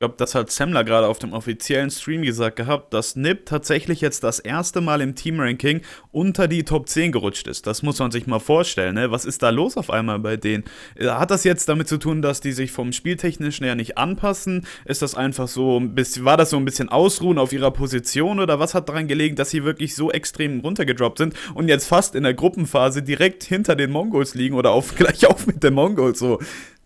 glaube, 0.00 0.14
das 0.16 0.34
hat 0.34 0.50
Semmler 0.50 0.82
gerade 0.82 1.06
auf 1.06 1.18
dem 1.18 1.34
offiziellen 1.34 1.90
Stream 1.90 2.22
gesagt 2.22 2.56
gehabt, 2.56 2.94
dass 2.94 3.16
Nip 3.16 3.44
tatsächlich 3.44 4.00
jetzt 4.00 4.24
das 4.24 4.38
erste 4.38 4.80
Mal 4.80 5.02
im 5.02 5.14
Team-Ranking 5.14 5.82
unter 6.10 6.48
die 6.48 6.64
Top 6.64 6.88
10 6.88 7.12
gerutscht 7.12 7.46
ist. 7.46 7.66
Das 7.66 7.82
muss 7.82 7.98
man 7.98 8.10
sich 8.10 8.26
mal 8.26 8.38
vorstellen, 8.38 8.94
ne? 8.94 9.10
Was 9.10 9.26
ist 9.26 9.42
da 9.42 9.50
los 9.50 9.76
auf 9.76 9.90
einmal 9.90 10.18
bei 10.18 10.38
denen? 10.38 10.64
Äh, 10.94 11.08
hat 11.08 11.30
das 11.30 11.44
jetzt 11.44 11.68
damit 11.68 11.86
zu 11.86 11.98
tun, 11.98 12.22
dass 12.22 12.40
die 12.40 12.52
sich 12.52 12.72
vom 12.72 12.92
Spieltechnischen 12.92 13.66
her 13.66 13.74
nicht 13.74 13.98
anpassen? 13.98 14.66
Ist 14.86 15.02
das 15.02 15.14
einfach 15.14 15.48
so 15.48 15.78
ein 15.78 15.94
bisschen, 15.94 16.24
war 16.24 16.38
das 16.38 16.48
so 16.48 16.56
ein 16.56 16.64
bisschen 16.64 16.88
Ausruhen 16.88 17.36
auf 17.36 17.52
ihrer 17.52 17.70
Position 17.70 18.40
oder 18.40 18.58
was 18.58 18.72
hat 18.72 18.88
daran 18.88 19.06
gelegen, 19.06 19.36
dass 19.36 19.50
sie 19.50 19.64
wirklich 19.64 19.94
so 19.94 20.10
extrem 20.10 20.60
runtergedroppt 20.60 21.18
sind 21.18 21.34
und 21.52 21.68
jetzt 21.68 21.86
fast 21.86 22.14
in 22.14 22.22
der 22.22 22.32
Gruppenphase 22.32 23.02
direkt 23.02 23.44
hinter 23.44 23.76
den 23.76 23.90
Mongols 23.90 24.34
liegen 24.34 24.54
oder 24.54 24.70
auf, 24.70 24.94
gleich 24.96 25.26
auf 25.26 25.46
mit 25.46 25.62
den 25.62 25.74
Mongols 25.74 26.18
so? 26.18 26.38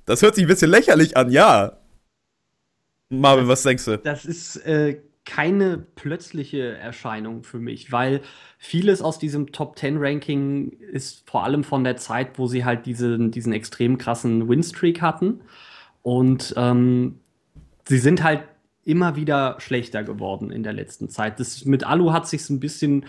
Das 0.05 0.21
hört 0.21 0.35
sich 0.35 0.45
ein 0.45 0.49
bisschen 0.49 0.71
lächerlich 0.73 1.17
an, 1.17 1.31
ja. 1.31 1.79
Marvin, 3.21 3.49
was 3.49 3.63
denkst 3.63 3.85
du? 3.85 3.99
Das 3.99 4.25
ist 4.25 4.57
äh, 4.67 5.01
keine 5.25 5.79
plötzliche 5.79 6.77
Erscheinung 6.77 7.45
für 7.45 7.59
mich, 7.59 7.91
weil 7.93 8.21
vieles 8.59 9.01
aus 9.01 9.19
diesem 9.19 9.53
Top 9.53 9.79
10 9.79 9.97
Ranking 9.99 10.73
ist 10.93 11.29
vor 11.29 11.45
allem 11.45 11.65
von 11.65 11.85
der 11.85 11.97
Zeit, 11.97 12.39
wo 12.39 12.47
sie 12.47 12.65
halt 12.65 12.87
diesen, 12.87 13.31
diesen 13.31 13.53
extrem 13.53 13.99
krassen 13.99 14.49
Winstreak 14.49 15.01
hatten. 15.01 15.41
Und 16.03 16.55
ähm, 16.57 17.21
sie 17.89 17.99
sind 17.99 18.23
halt 18.23 18.45
immer 18.85 19.17
wieder 19.17 19.57
schlechter 19.61 20.05
geworden 20.05 20.51
in 20.51 20.63
der 20.63 20.75
letzten 20.75 21.09
Zeit. 21.09 21.41
Das, 21.41 21.65
mit 21.65 21.85
Alu 21.85 22.13
hat 22.13 22.29
sich 22.29 22.49
ein 22.51 22.61
bisschen 22.61 23.07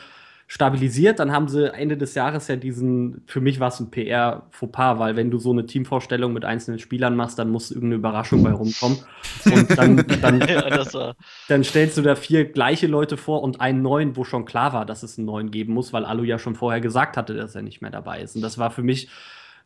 stabilisiert. 0.48 1.20
Dann 1.20 1.32
haben 1.32 1.48
sie 1.48 1.74
Ende 1.74 1.98
des 1.98 2.14
Jahres 2.14 2.48
ja 2.48 2.56
diesen, 2.56 3.24
für 3.26 3.42
mich 3.42 3.60
war 3.60 3.70
es 3.70 3.80
ein 3.80 3.90
PR-Fauxpas, 3.90 5.00
weil 5.00 5.16
wenn 5.16 5.32
du 5.32 5.40
so 5.40 5.52
eine 5.52 5.66
Teamvorstellung 5.66 6.34
mit 6.34 6.46
einzelnen 6.46 6.80
Spielern 6.80 7.16
machst, 7.16 7.40
dann 7.40 7.50
muss 7.50 7.72
irgendeine 7.72 7.96
Überraschung 7.96 8.44
bei 8.44 8.52
rumkommen. 8.52 9.00
Und 9.46 9.78
dann, 9.78 9.98
dann, 10.22 10.42
ja, 10.42 11.14
dann 11.48 11.64
stellst 11.64 11.98
du 11.98 12.02
da 12.02 12.16
vier 12.16 12.46
gleiche 12.46 12.88
Leute 12.88 13.18
vor 13.18 13.42
und 13.42 13.60
einen 13.60 13.82
neuen, 13.82 14.16
wo 14.16 14.24
schon 14.24 14.46
klar 14.46 14.74
war, 14.74 14.86
dass 14.86 15.04
es 15.04 15.18
einen 15.18 15.26
neuen 15.26 15.50
geben 15.50 15.74
muss, 15.74 15.94
weil 15.94 16.06
Alu 16.06 16.24
ja 16.24 16.38
schon 16.38 16.56
vorher 16.56 16.82
gesagt 16.82 17.18
hatte, 17.18 17.34
dass 17.34 17.56
er 17.56 17.64
nicht 17.64 17.82
mehr 17.82 17.92
dabei 17.92 18.22
ist. 18.22 18.36
Und 18.36 18.42
das 18.42 18.58
war 18.58 18.70
für 18.70 18.84
mich, 18.84 19.10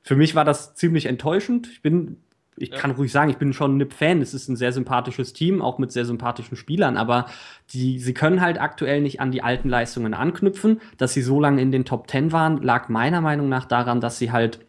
für 0.01 0.15
mich 0.15 0.33
war 0.33 0.45
das 0.45 0.75
ziemlich 0.75 1.07
enttäuschend. 1.07 1.67
Ich 1.67 1.81
bin 1.81 2.17
ich 2.59 2.69
ja. 2.69 2.77
kann 2.77 2.91
ruhig 2.91 3.11
sagen, 3.11 3.29
ich 3.29 3.37
bin 3.37 3.53
schon 3.53 3.75
ein 3.75 3.77
NIP-Fan. 3.77 4.21
Es 4.21 4.33
ist 4.33 4.49
ein 4.49 4.55
sehr 4.55 4.71
sympathisches 4.71 5.33
Team, 5.33 5.61
auch 5.61 5.77
mit 5.77 5.91
sehr 5.91 6.05
sympathischen 6.05 6.57
Spielern, 6.57 6.97
aber 6.97 7.25
die, 7.71 7.99
sie 7.99 8.13
können 8.13 8.41
halt 8.41 8.59
aktuell 8.59 9.01
nicht 9.01 9.21
an 9.21 9.31
die 9.31 9.41
alten 9.41 9.69
Leistungen 9.69 10.13
anknüpfen. 10.13 10.81
Dass 10.97 11.13
sie 11.13 11.21
so 11.21 11.39
lange 11.39 11.61
in 11.61 11.71
den 11.71 11.85
Top 11.85 12.09
10 12.09 12.31
waren, 12.31 12.61
lag 12.61 12.89
meiner 12.89 13.21
Meinung 13.21 13.49
nach 13.49 13.65
daran, 13.65 14.01
dass 14.01 14.19
sie 14.19 14.31
halt, 14.31 14.59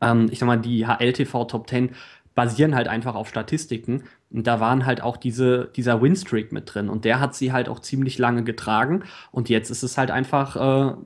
ähm, 0.00 0.28
ich 0.30 0.38
sag 0.38 0.46
mal, 0.46 0.58
die 0.58 0.86
HLTV 0.86 1.44
Top 1.46 1.68
10 1.68 1.90
basieren 2.34 2.74
halt 2.74 2.88
einfach 2.88 3.14
auf 3.14 3.28
Statistiken. 3.28 4.04
Und 4.30 4.46
da 4.46 4.60
waren 4.60 4.84
halt 4.84 5.00
auch 5.00 5.16
diese, 5.16 5.70
dieser 5.74 6.02
Winstreak 6.02 6.52
mit 6.52 6.74
drin. 6.74 6.88
Und 6.88 7.04
der 7.04 7.20
hat 7.20 7.34
sie 7.34 7.52
halt 7.52 7.68
auch 7.68 7.80
ziemlich 7.80 8.18
lange 8.18 8.44
getragen. 8.44 9.04
Und 9.30 9.48
jetzt 9.48 9.70
ist 9.70 9.82
es 9.82 9.96
halt 9.96 10.10
einfach, 10.10 10.56
äh, 10.56 10.96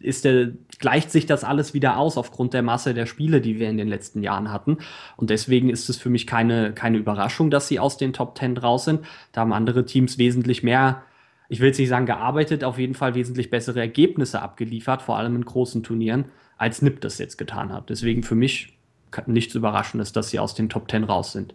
ist 0.00 0.24
der, 0.24 0.52
gleicht 0.78 1.10
sich 1.10 1.26
das 1.26 1.44
alles 1.44 1.74
wieder 1.74 1.96
aus 1.96 2.16
aufgrund 2.16 2.54
der 2.54 2.62
Masse 2.62 2.94
der 2.94 3.06
Spiele, 3.06 3.40
die 3.40 3.58
wir 3.58 3.68
in 3.68 3.76
den 3.76 3.88
letzten 3.88 4.22
Jahren 4.22 4.52
hatten. 4.52 4.78
Und 5.16 5.30
deswegen 5.30 5.70
ist 5.70 5.88
es 5.88 5.96
für 5.96 6.10
mich 6.10 6.26
keine, 6.26 6.72
keine 6.72 6.98
Überraschung, 6.98 7.50
dass 7.50 7.68
sie 7.68 7.78
aus 7.78 7.96
den 7.96 8.12
Top 8.12 8.34
Ten 8.34 8.56
raus 8.56 8.84
sind. 8.84 9.00
Da 9.32 9.42
haben 9.42 9.52
andere 9.52 9.84
Teams 9.84 10.18
wesentlich 10.18 10.62
mehr, 10.62 11.02
ich 11.48 11.60
will 11.60 11.68
jetzt 11.68 11.78
nicht 11.78 11.88
sagen 11.88 12.06
gearbeitet, 12.06 12.64
auf 12.64 12.78
jeden 12.78 12.94
Fall 12.94 13.14
wesentlich 13.14 13.50
bessere 13.50 13.80
Ergebnisse 13.80 14.40
abgeliefert, 14.40 15.02
vor 15.02 15.18
allem 15.18 15.36
in 15.36 15.44
großen 15.44 15.82
Turnieren, 15.82 16.26
als 16.56 16.80
NIP 16.80 17.00
das 17.00 17.18
jetzt 17.18 17.38
getan 17.38 17.72
hat. 17.72 17.90
Deswegen 17.90 18.22
für 18.22 18.36
mich 18.36 18.78
nichts 19.26 19.54
Überraschendes, 19.54 20.12
dass 20.12 20.30
sie 20.30 20.38
aus 20.38 20.54
den 20.54 20.68
Top 20.68 20.88
Ten 20.88 21.04
raus 21.04 21.32
sind 21.32 21.54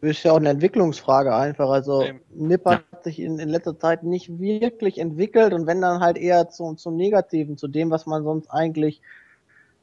ist 0.00 0.22
ja 0.22 0.32
auch 0.32 0.36
eine 0.36 0.50
Entwicklungsfrage 0.50 1.34
einfach. 1.34 1.70
Also 1.70 2.02
ähm, 2.02 2.20
Nipper 2.34 2.72
ja. 2.72 2.80
hat 2.92 3.04
sich 3.04 3.20
in, 3.20 3.38
in 3.38 3.48
letzter 3.48 3.78
Zeit 3.78 4.02
nicht 4.02 4.38
wirklich 4.38 4.98
entwickelt 4.98 5.52
und 5.52 5.66
wenn 5.66 5.80
dann 5.80 6.00
halt 6.00 6.18
eher 6.18 6.48
zum, 6.48 6.76
zum 6.76 6.96
Negativen, 6.96 7.56
zu 7.56 7.68
dem, 7.68 7.90
was 7.90 8.06
man 8.06 8.24
sonst 8.24 8.48
eigentlich 8.50 9.00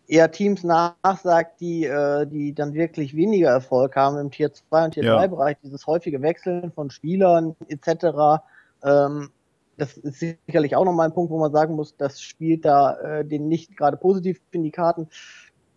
eher 0.08 0.32
Teams 0.32 0.64
nachsagt, 0.64 1.60
die, 1.62 1.86
äh, 1.86 2.28
die 2.28 2.54
dann 2.54 2.74
wirklich 2.74 3.16
weniger 3.16 3.50
Erfolg 3.50 3.96
haben 3.96 4.18
im 4.18 4.32
Tier 4.32 4.52
2 4.54 4.86
und 4.86 4.92
Tier 4.92 5.04
ja. 5.04 5.16
3 5.16 5.28
Bereich, 5.30 5.58
dieses 5.64 5.88
häufige 5.88 6.22
Wechseln 6.22 6.72
von 6.72 6.90
Spielern 6.90 7.56
etc. 7.68 8.44
Ähm, 8.84 9.30
das 9.78 9.98
ist 9.98 10.20
sicherlich 10.46 10.76
auch 10.76 10.86
nochmal 10.86 11.08
ein 11.08 11.14
Punkt, 11.14 11.32
wo 11.32 11.40
man 11.40 11.52
sagen 11.52 11.76
muss, 11.76 11.96
das 11.98 12.22
spielt 12.22 12.66
da 12.66 12.96
äh, 13.00 13.26
den 13.26 13.48
nicht 13.48 13.76
gerade 13.76 13.98
positiv 13.98 14.40
in 14.52 14.64
die 14.64 14.72
Karten 14.72 15.08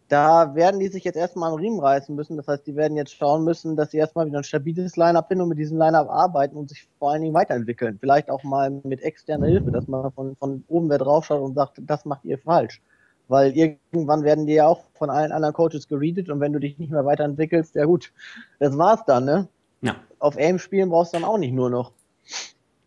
da 0.08 0.54
werden 0.54 0.78
die 0.78 0.88
sich 0.88 1.04
jetzt 1.04 1.16
erstmal 1.16 1.50
am 1.50 1.58
Riemen 1.58 1.80
reißen 1.80 2.14
müssen. 2.14 2.36
Das 2.36 2.46
heißt, 2.46 2.66
die 2.66 2.76
werden 2.76 2.96
jetzt 2.96 3.14
schauen 3.14 3.44
müssen, 3.44 3.76
dass 3.76 3.90
sie 3.90 3.98
erstmal 3.98 4.26
wieder 4.26 4.38
ein 4.38 4.44
stabiles 4.44 4.96
Line-Up 4.96 5.28
finden 5.28 5.42
und 5.42 5.48
mit 5.48 5.58
diesem 5.58 5.78
Line-Up 5.78 6.08
arbeiten 6.08 6.56
und 6.56 6.68
sich 6.68 6.88
vor 6.98 7.10
allen 7.10 7.22
Dingen 7.22 7.34
weiterentwickeln. 7.34 7.98
Vielleicht 7.98 8.30
auch 8.30 8.44
mal 8.44 8.70
mit 8.84 9.02
externer 9.02 9.46
Hilfe, 9.46 9.72
dass 9.72 9.88
man 9.88 10.12
von, 10.12 10.36
von 10.36 10.64
oben 10.68 10.88
wer 10.90 10.98
draufschaut 10.98 11.42
und 11.42 11.54
sagt, 11.54 11.80
das 11.82 12.04
macht 12.04 12.24
ihr 12.24 12.38
falsch. 12.38 12.80
Weil 13.28 13.56
irgendwann 13.56 14.22
werden 14.22 14.46
die 14.46 14.54
ja 14.54 14.68
auch 14.68 14.84
von 14.94 15.10
allen 15.10 15.32
anderen 15.32 15.54
Coaches 15.54 15.88
geredet 15.88 16.30
und 16.30 16.38
wenn 16.38 16.52
du 16.52 16.60
dich 16.60 16.78
nicht 16.78 16.92
mehr 16.92 17.04
weiterentwickelst, 17.04 17.74
ja 17.74 17.84
gut, 17.84 18.12
das 18.60 18.78
war's 18.78 19.04
dann, 19.04 19.24
ne? 19.24 19.48
Ja. 19.80 19.96
Auf 20.20 20.36
Aim 20.36 20.60
spielen 20.60 20.90
brauchst 20.90 21.12
du 21.12 21.18
dann 21.18 21.28
auch 21.28 21.38
nicht 21.38 21.52
nur 21.52 21.68
noch. 21.68 21.90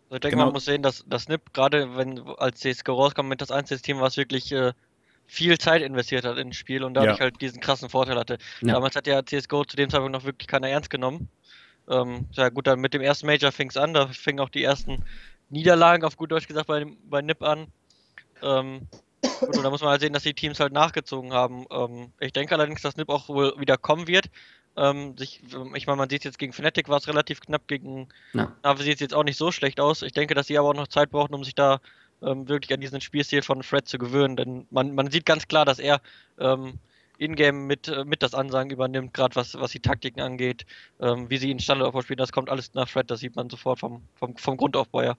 Also 0.10 0.16
ich 0.16 0.22
denke, 0.22 0.38
genau. 0.38 0.46
man 0.46 0.54
muss 0.54 0.66
sehen, 0.66 0.82
dass 0.82 1.04
das 1.08 1.28
NIP, 1.28 1.54
gerade 1.54 1.96
wenn 1.98 2.20
als 2.38 2.62
CSGO 2.62 2.94
rauskommt 2.94 3.30
mit 3.30 3.42
das 3.42 3.52
einzige 3.52 3.82
Team, 3.82 4.00
was 4.00 4.18
wirklich 4.18 4.52
äh, 4.52 4.72
viel 5.30 5.60
Zeit 5.60 5.84
investiert 5.84 6.26
hat 6.26 6.40
ins 6.40 6.56
Spiel 6.56 6.84
und 6.84 6.96
dadurch 6.96 7.20
ja. 7.20 7.26
halt 7.26 7.40
diesen 7.40 7.62
krassen 7.62 7.88
Vorteil 7.88 8.18
hatte. 8.18 8.40
Ja. 8.62 8.74
Damals 8.74 8.96
hat 8.96 9.06
ja 9.06 9.24
CSGO 9.24 9.64
zu 9.64 9.78
dem 9.78 9.90
Zeitpunkt 9.90 10.12
noch 10.12 10.26
wirklich 10.26 10.48
keiner 10.48 10.70
ernst 10.70 10.90
genommen. 10.90 11.30
Ähm, 11.88 12.26
ja 12.32 12.50
gut, 12.50 12.66
dann 12.66 12.80
mit 12.80 12.96
dem 12.96 13.02
ersten 13.02 13.28
Major 13.28 13.52
fing 13.52 13.70
es 13.70 13.78
an, 13.78 13.94
da 13.94 14.08
fingen 14.08 14.40
auch 14.40 14.50
die 14.50 14.64
ersten 14.64 15.06
Niederlagen 15.50 16.04
auf 16.04 16.18
gut 16.18 16.32
Deutsch 16.32 16.48
gesagt 16.48 16.66
bei, 16.68 16.86
bei 17.04 17.22
NIP 17.22 17.44
an. 17.44 17.68
Ähm, 18.42 18.88
gut, 19.22 19.58
und 19.58 19.64
da 19.64 19.70
muss 19.70 19.82
man 19.82 19.92
halt 19.92 20.02
sehen, 20.02 20.14
dass 20.14 20.24
die 20.24 20.34
Teams 20.34 20.60
halt 20.60 20.74
nachgezogen 20.74 21.32
haben. 21.32 21.66
Ähm, 21.72 22.12
ich 22.20 22.34
denke 22.34 22.56
allerdings, 22.56 22.82
dass 22.82 22.98
NIP 22.98 23.10
auch 23.10 23.30
wohl 23.30 23.54
wieder 23.60 23.78
kommen 23.78 24.08
wird. 24.08 24.32
Ähm, 24.78 25.16
sich, 25.16 25.44
ich 25.76 25.86
meine, 25.86 25.98
man 25.98 26.10
sieht 26.10 26.24
jetzt 26.24 26.40
gegen 26.40 26.54
Fnatic 26.54 26.90
war 26.90 26.98
es 26.98 27.08
relativ 27.08 27.40
knapp, 27.42 27.68
gegen 27.68 28.10
ja. 28.34 28.56
Nave 28.64 28.82
sieht 28.82 28.96
es 28.96 29.00
jetzt 29.00 29.14
auch 29.14 29.24
nicht 29.24 29.38
so 29.38 29.52
schlecht 29.52 29.80
aus. 29.80 30.02
Ich 30.02 30.14
denke, 30.14 30.34
dass 30.34 30.48
sie 30.48 30.58
aber 30.58 30.70
auch 30.70 30.76
noch 30.76 30.88
Zeit 30.88 31.12
brauchen, 31.12 31.36
um 31.36 31.44
sich 31.44 31.54
da 31.54 31.82
ähm, 32.22 32.48
wirklich 32.48 32.74
an 32.74 32.82
diesen 32.82 33.02
Spielstil 33.02 33.42
von 33.42 33.64
Fred 33.64 33.88
zu 33.88 33.98
gewöhnen. 33.98 34.36
Denn 34.36 34.68
man, 34.72 34.94
man 34.96 35.12
sieht 35.12 35.26
ganz 35.26 35.48
klar, 35.48 35.66
dass 35.66 35.80
er 35.80 36.02
ähm, 36.40 36.80
in-game 37.20 37.68
mit, 37.68 37.88
äh, 37.88 38.06
mit 38.06 38.24
das 38.24 38.34
Ansagen 38.34 38.72
übernimmt, 38.72 39.14
gerade 39.14 39.36
was, 39.36 39.56
was 39.56 39.72
die 39.72 39.82
Taktiken 39.82 40.22
angeht, 40.22 40.66
ähm, 41.00 41.30
wie 41.30 41.38
sie 41.38 41.50
ihn 41.50 41.60
Standardaufbau 41.60 42.02
spielen, 42.02 42.18
das 42.18 42.32
kommt 42.32 42.50
alles 42.50 42.74
nach 42.74 42.88
Fred, 42.88 43.12
das 43.12 43.20
sieht 43.20 43.36
man 43.36 43.50
sofort 43.50 43.80
vom, 43.80 44.02
vom, 44.16 44.36
vom 44.38 44.58
Grundaufbau 44.58 45.02
her. 45.02 45.18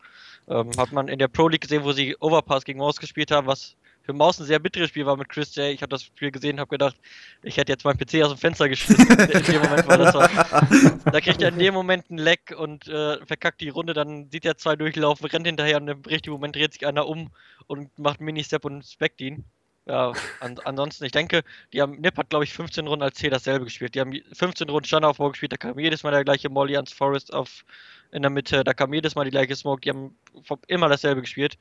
Ähm, 0.48 0.70
hat 0.76 0.92
man 0.92 1.08
in 1.08 1.18
der 1.18 1.28
Pro 1.28 1.48
League 1.48 1.60
gesehen, 1.60 1.84
wo 1.84 1.92
sie 1.92 2.16
Overpass 2.18 2.64
gegen 2.64 2.78
Maus 2.78 2.96
gespielt 2.98 3.30
haben, 3.30 3.46
was 3.46 3.76
für 4.10 4.16
Maus 4.16 4.40
ein 4.40 4.46
sehr 4.46 4.58
bitteres 4.58 4.88
Spiel 4.88 5.06
war 5.06 5.16
mit 5.16 5.28
Chris 5.28 5.54
J. 5.54 5.66
Ich 5.66 5.82
habe 5.82 5.90
das 5.90 6.02
Spiel 6.02 6.32
gesehen 6.32 6.54
und 6.54 6.60
habe 6.60 6.70
gedacht, 6.70 6.96
ich 7.44 7.56
hätte 7.56 7.70
jetzt 7.70 7.84
meinen 7.84 7.96
PC 7.96 8.24
aus 8.24 8.30
dem 8.30 8.38
Fenster 8.38 8.68
geschmissen. 8.68 9.08
in 9.30 9.42
dem 9.44 9.62
Moment 9.62 9.86
war 9.86 9.98
das 9.98 10.12
so. 10.12 11.10
Da 11.10 11.20
kriegt 11.20 11.40
er 11.40 11.50
in 11.50 11.58
dem 11.58 11.74
Moment 11.74 12.10
einen 12.10 12.18
Leck 12.18 12.52
und 12.56 12.88
äh, 12.88 13.24
verkackt 13.24 13.60
die 13.60 13.68
Runde, 13.68 13.94
dann 13.94 14.28
sieht 14.30 14.44
er 14.44 14.56
zwei 14.56 14.74
durchlaufen, 14.74 15.26
rennt 15.26 15.46
hinterher 15.46 15.76
und 15.76 15.86
im 15.86 16.02
richtigen 16.02 16.32
Moment 16.32 16.56
dreht 16.56 16.72
sich 16.72 16.86
einer 16.86 17.06
um 17.06 17.30
und 17.68 17.96
macht 18.00 18.20
Mini-Step 18.20 18.64
und 18.64 18.84
speckt 18.84 19.20
ihn. 19.20 19.44
Ja, 19.86 20.12
an, 20.40 20.58
ansonsten, 20.64 21.04
ich 21.04 21.12
denke, 21.12 21.42
die 21.72 21.80
haben, 21.80 22.00
Nip 22.00 22.16
hat, 22.16 22.30
glaube 22.30 22.44
ich, 22.44 22.52
15 22.52 22.86
Runden 22.88 23.04
als 23.04 23.16
C 23.16 23.30
dasselbe 23.30 23.64
gespielt. 23.64 23.94
Die 23.94 24.00
haben 24.00 24.12
15 24.32 24.68
Runden 24.68 24.86
Standaufbau 24.86 25.30
gespielt, 25.30 25.52
da 25.52 25.56
kam 25.56 25.78
jedes 25.78 26.02
Mal 26.02 26.10
der 26.10 26.24
gleiche 26.24 26.48
Molly 26.48 26.74
ans 26.76 26.92
Forest 26.92 27.32
auf 27.32 27.64
in 28.10 28.22
der 28.22 28.30
Mitte, 28.30 28.64
da 28.64 28.74
kam 28.74 28.92
jedes 28.92 29.14
Mal 29.14 29.24
die 29.24 29.30
gleiche 29.30 29.54
Smoke, 29.54 29.80
die 29.80 29.90
haben 29.90 30.16
immer 30.66 30.88
dasselbe 30.88 31.20
gespielt. 31.20 31.58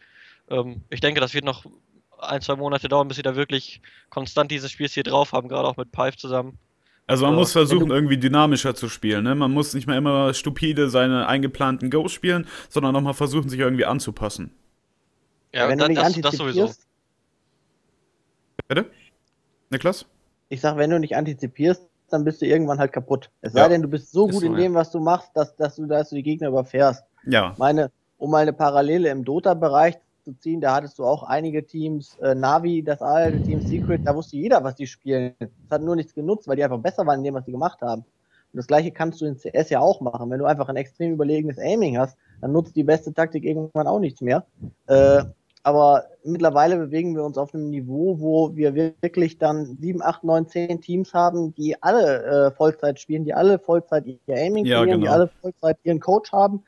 Ähm, 0.49 0.83
ich 0.89 0.99
denke, 0.99 1.21
das 1.21 1.33
wird 1.33 1.45
noch 1.45 1.65
ein, 2.21 2.41
zwei 2.41 2.55
Monate 2.55 2.87
dauern, 2.87 3.07
bis 3.07 3.17
sie 3.17 3.23
da 3.23 3.35
wirklich 3.35 3.81
konstant 4.09 4.51
dieses 4.51 4.71
Spiel 4.71 4.87
hier 4.87 5.03
drauf 5.03 5.31
haben, 5.31 5.47
gerade 5.47 5.67
auch 5.67 5.77
mit 5.77 5.91
Pipe 5.91 6.17
zusammen. 6.17 6.57
Also 7.07 7.25
man 7.25 7.33
so, 7.33 7.39
muss 7.39 7.51
versuchen, 7.53 7.89
irgendwie 7.89 8.17
dynamischer 8.17 8.75
zu 8.75 8.87
spielen. 8.87 9.23
Ne? 9.23 9.33
Man 9.33 9.51
muss 9.51 9.73
nicht 9.73 9.87
mehr 9.87 9.97
immer 9.97 10.33
stupide 10.35 10.89
seine 10.89 11.27
eingeplanten 11.27 11.89
Goals 11.89 12.11
spielen, 12.11 12.45
sondern 12.69 12.93
nochmal 12.93 13.15
versuchen, 13.15 13.49
sich 13.49 13.59
irgendwie 13.59 13.85
anzupassen. 13.85 14.51
Ja, 15.51 15.67
wenn 15.67 15.79
da, 15.79 15.87
du 15.87 15.93
nicht 15.93 16.03
das, 16.03 16.21
das 16.21 16.35
sowieso. 16.35 16.71
Bitte? 18.67 18.85
Niklas? 19.71 20.05
Ich 20.49 20.61
sag, 20.61 20.77
wenn 20.77 20.91
du 20.91 20.99
nicht 20.99 21.15
antizipierst, 21.15 21.81
dann 22.11 22.23
bist 22.23 22.41
du 22.41 22.45
irgendwann 22.45 22.77
halt 22.77 22.93
kaputt. 22.93 23.31
Es 23.41 23.53
sei 23.53 23.61
ja. 23.61 23.69
denn, 23.69 23.81
du 23.81 23.87
bist 23.87 24.11
so 24.11 24.27
gut 24.27 24.41
so, 24.41 24.45
in 24.45 24.55
dem, 24.55 24.75
was 24.75 24.91
du 24.91 24.99
machst, 24.99 25.31
dass, 25.35 25.55
dass, 25.55 25.75
du, 25.75 25.87
dass 25.87 26.09
du 26.09 26.15
die 26.15 26.23
Gegner 26.23 26.49
überfährst. 26.49 27.03
Ja. 27.25 27.55
Meine, 27.57 27.91
um 28.17 28.29
mal 28.29 28.43
eine 28.43 28.53
Parallele 28.53 29.09
im 29.09 29.25
Dota-Bereich 29.25 29.95
zu 30.33 30.39
ziehen, 30.39 30.61
da 30.61 30.75
hattest 30.75 30.99
du 30.99 31.05
auch 31.05 31.23
einige 31.23 31.65
Teams, 31.65 32.17
äh, 32.19 32.35
Navi, 32.35 32.83
das 32.83 33.01
alte 33.01 33.41
Team 33.41 33.61
Secret, 33.61 34.01
da 34.05 34.15
wusste 34.15 34.37
jeder, 34.37 34.63
was 34.63 34.75
die 34.75 34.87
spielen. 34.87 35.33
Das 35.39 35.49
hat 35.71 35.81
nur 35.81 35.95
nichts 35.95 36.13
genutzt, 36.13 36.47
weil 36.47 36.55
die 36.55 36.63
einfach 36.63 36.79
besser 36.79 37.05
waren 37.05 37.19
in 37.19 37.25
dem, 37.25 37.33
was 37.33 37.45
die 37.45 37.51
gemacht 37.51 37.81
haben. 37.81 38.01
Und 38.51 38.57
das 38.57 38.67
gleiche 38.67 38.91
kannst 38.91 39.21
du 39.21 39.25
in 39.25 39.37
CS 39.37 39.69
ja 39.69 39.79
auch 39.79 40.01
machen. 40.01 40.29
Wenn 40.29 40.39
du 40.39 40.45
einfach 40.45 40.69
ein 40.69 40.75
extrem 40.75 41.13
überlegenes 41.13 41.59
Aiming 41.59 41.97
hast, 41.97 42.17
dann 42.41 42.51
nutzt 42.51 42.75
die 42.75 42.83
beste 42.83 43.13
Taktik 43.13 43.45
irgendwann 43.45 43.87
auch 43.87 43.99
nichts 43.99 44.21
mehr. 44.21 44.45
Äh, 44.87 45.23
aber 45.61 46.05
mittlerweile 46.23 46.77
bewegen 46.77 47.15
wir 47.15 47.23
uns 47.23 47.37
auf 47.37 47.53
einem 47.53 47.69
Niveau, 47.69 48.19
wo 48.19 48.55
wir 48.55 48.73
wirklich 48.75 49.37
dann 49.37 49.77
sieben, 49.79 50.01
acht, 50.01 50.23
neun, 50.23 50.47
zehn 50.47 50.81
Teams 50.81 51.13
haben, 51.13 51.53
die 51.53 51.81
alle 51.83 52.23
äh, 52.47 52.51
Vollzeit 52.51 52.99
spielen, 52.99 53.25
die 53.25 53.33
alle 53.33 53.59
Vollzeit 53.59 54.05
ihr 54.05 54.19
Aiming 54.29 54.65
ja, 54.65 54.77
trainieren, 54.77 55.01
genau. 55.01 55.11
die 55.11 55.13
alle 55.13 55.29
Vollzeit 55.41 55.77
ihren 55.83 55.99
Coach 55.99 56.31
haben 56.31 56.63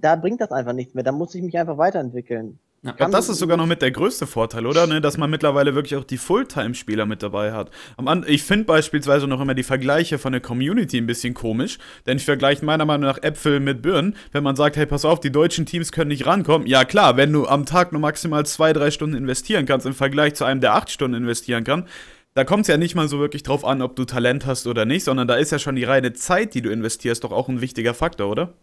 da 0.00 0.16
bringt 0.16 0.40
das 0.40 0.50
einfach 0.50 0.72
nichts 0.72 0.94
mehr. 0.94 1.04
Da 1.04 1.12
muss 1.12 1.34
ich 1.34 1.42
mich 1.42 1.58
einfach 1.58 1.78
weiterentwickeln. 1.78 2.58
Ja, 2.84 2.90
glaube, 2.90 3.12
das 3.12 3.28
ist 3.28 3.38
sogar 3.38 3.56
noch 3.56 3.66
mit 3.66 3.80
der 3.80 3.92
größte 3.92 4.26
Vorteil, 4.26 4.66
oder? 4.66 4.88
Ne? 4.88 5.00
Dass 5.00 5.16
man 5.16 5.30
mittlerweile 5.30 5.76
wirklich 5.76 5.94
auch 5.94 6.02
die 6.02 6.18
Fulltime-Spieler 6.18 7.06
mit 7.06 7.22
dabei 7.22 7.52
hat. 7.52 7.70
Ich 8.26 8.42
finde 8.42 8.64
beispielsweise 8.64 9.28
noch 9.28 9.40
immer 9.40 9.54
die 9.54 9.62
Vergleiche 9.62 10.18
von 10.18 10.32
der 10.32 10.40
Community 10.40 10.98
ein 10.98 11.06
bisschen 11.06 11.32
komisch, 11.32 11.78
denn 12.06 12.16
ich 12.16 12.24
vergleiche 12.24 12.64
meiner 12.64 12.84
Meinung 12.84 13.06
nach 13.06 13.22
Äpfel 13.22 13.60
mit 13.60 13.82
Birnen. 13.82 14.16
Wenn 14.32 14.42
man 14.42 14.56
sagt, 14.56 14.76
hey, 14.76 14.86
pass 14.86 15.04
auf, 15.04 15.20
die 15.20 15.30
deutschen 15.30 15.64
Teams 15.64 15.92
können 15.92 16.08
nicht 16.08 16.26
rankommen. 16.26 16.66
Ja, 16.66 16.84
klar, 16.84 17.16
wenn 17.16 17.32
du 17.32 17.46
am 17.46 17.66
Tag 17.66 17.92
nur 17.92 18.00
maximal 18.00 18.44
zwei, 18.46 18.72
drei 18.72 18.90
Stunden 18.90 19.16
investieren 19.16 19.64
kannst, 19.64 19.86
im 19.86 19.94
Vergleich 19.94 20.34
zu 20.34 20.44
einem, 20.44 20.60
der 20.60 20.74
acht 20.74 20.90
Stunden 20.90 21.16
investieren 21.16 21.62
kann, 21.62 21.86
da 22.34 22.42
kommt 22.42 22.62
es 22.62 22.68
ja 22.68 22.78
nicht 22.78 22.96
mal 22.96 23.06
so 23.06 23.20
wirklich 23.20 23.44
drauf 23.44 23.64
an, 23.64 23.80
ob 23.80 23.94
du 23.94 24.04
Talent 24.06 24.44
hast 24.44 24.66
oder 24.66 24.86
nicht, 24.86 25.04
sondern 25.04 25.28
da 25.28 25.36
ist 25.36 25.52
ja 25.52 25.60
schon 25.60 25.76
die 25.76 25.84
reine 25.84 26.14
Zeit, 26.14 26.54
die 26.54 26.62
du 26.62 26.70
investierst, 26.70 27.22
doch 27.22 27.30
auch 27.30 27.48
ein 27.48 27.60
wichtiger 27.60 27.94
Faktor, 27.94 28.28
oder? 28.28 28.54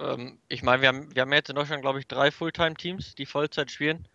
Ähm, 0.00 0.38
ich 0.48 0.62
meine, 0.62 0.82
wir 0.82 0.88
haben, 0.88 1.14
wir 1.14 1.22
haben 1.22 1.32
jetzt 1.32 1.50
in 1.50 1.56
Deutschland, 1.56 1.82
glaube 1.82 1.98
ich, 1.98 2.06
drei 2.06 2.30
Fulltime-Teams, 2.30 3.14
die 3.14 3.26
Vollzeit 3.26 3.70
spielen. 3.70 4.06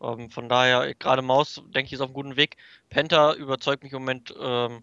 Ähm, 0.00 0.30
von 0.30 0.48
daher, 0.48 0.94
gerade 0.94 1.22
Maus, 1.22 1.62
denke 1.74 1.86
ich, 1.86 1.94
ist 1.94 2.00
auf 2.00 2.08
einem 2.08 2.14
guten 2.14 2.36
Weg. 2.36 2.56
Penta 2.90 3.34
überzeugt 3.34 3.82
mich 3.82 3.92
im 3.92 4.00
Moment, 4.00 4.34
ähm, 4.40 4.82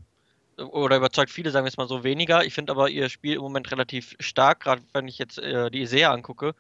oder 0.57 0.98
überzeugt 0.98 1.31
viele, 1.31 1.51
sagen 1.51 1.65
wir 1.65 1.69
es 1.69 1.77
mal 1.77 1.88
so, 1.88 2.03
weniger. 2.03 2.45
Ich 2.45 2.53
finde 2.53 2.72
aber 2.72 2.89
ihr 2.89 3.10
Spiel 3.10 3.36
im 3.36 3.41
Moment 3.41 3.72
relativ 3.72 4.15
stark, 4.19 4.62
gerade 4.62 4.81
wenn 4.93 5.07
ich 5.07 5.17
jetzt 5.17 5.39
äh, 5.39 5.69
die 5.72 5.81
Isea 5.81 6.12
angucke, 6.12 6.53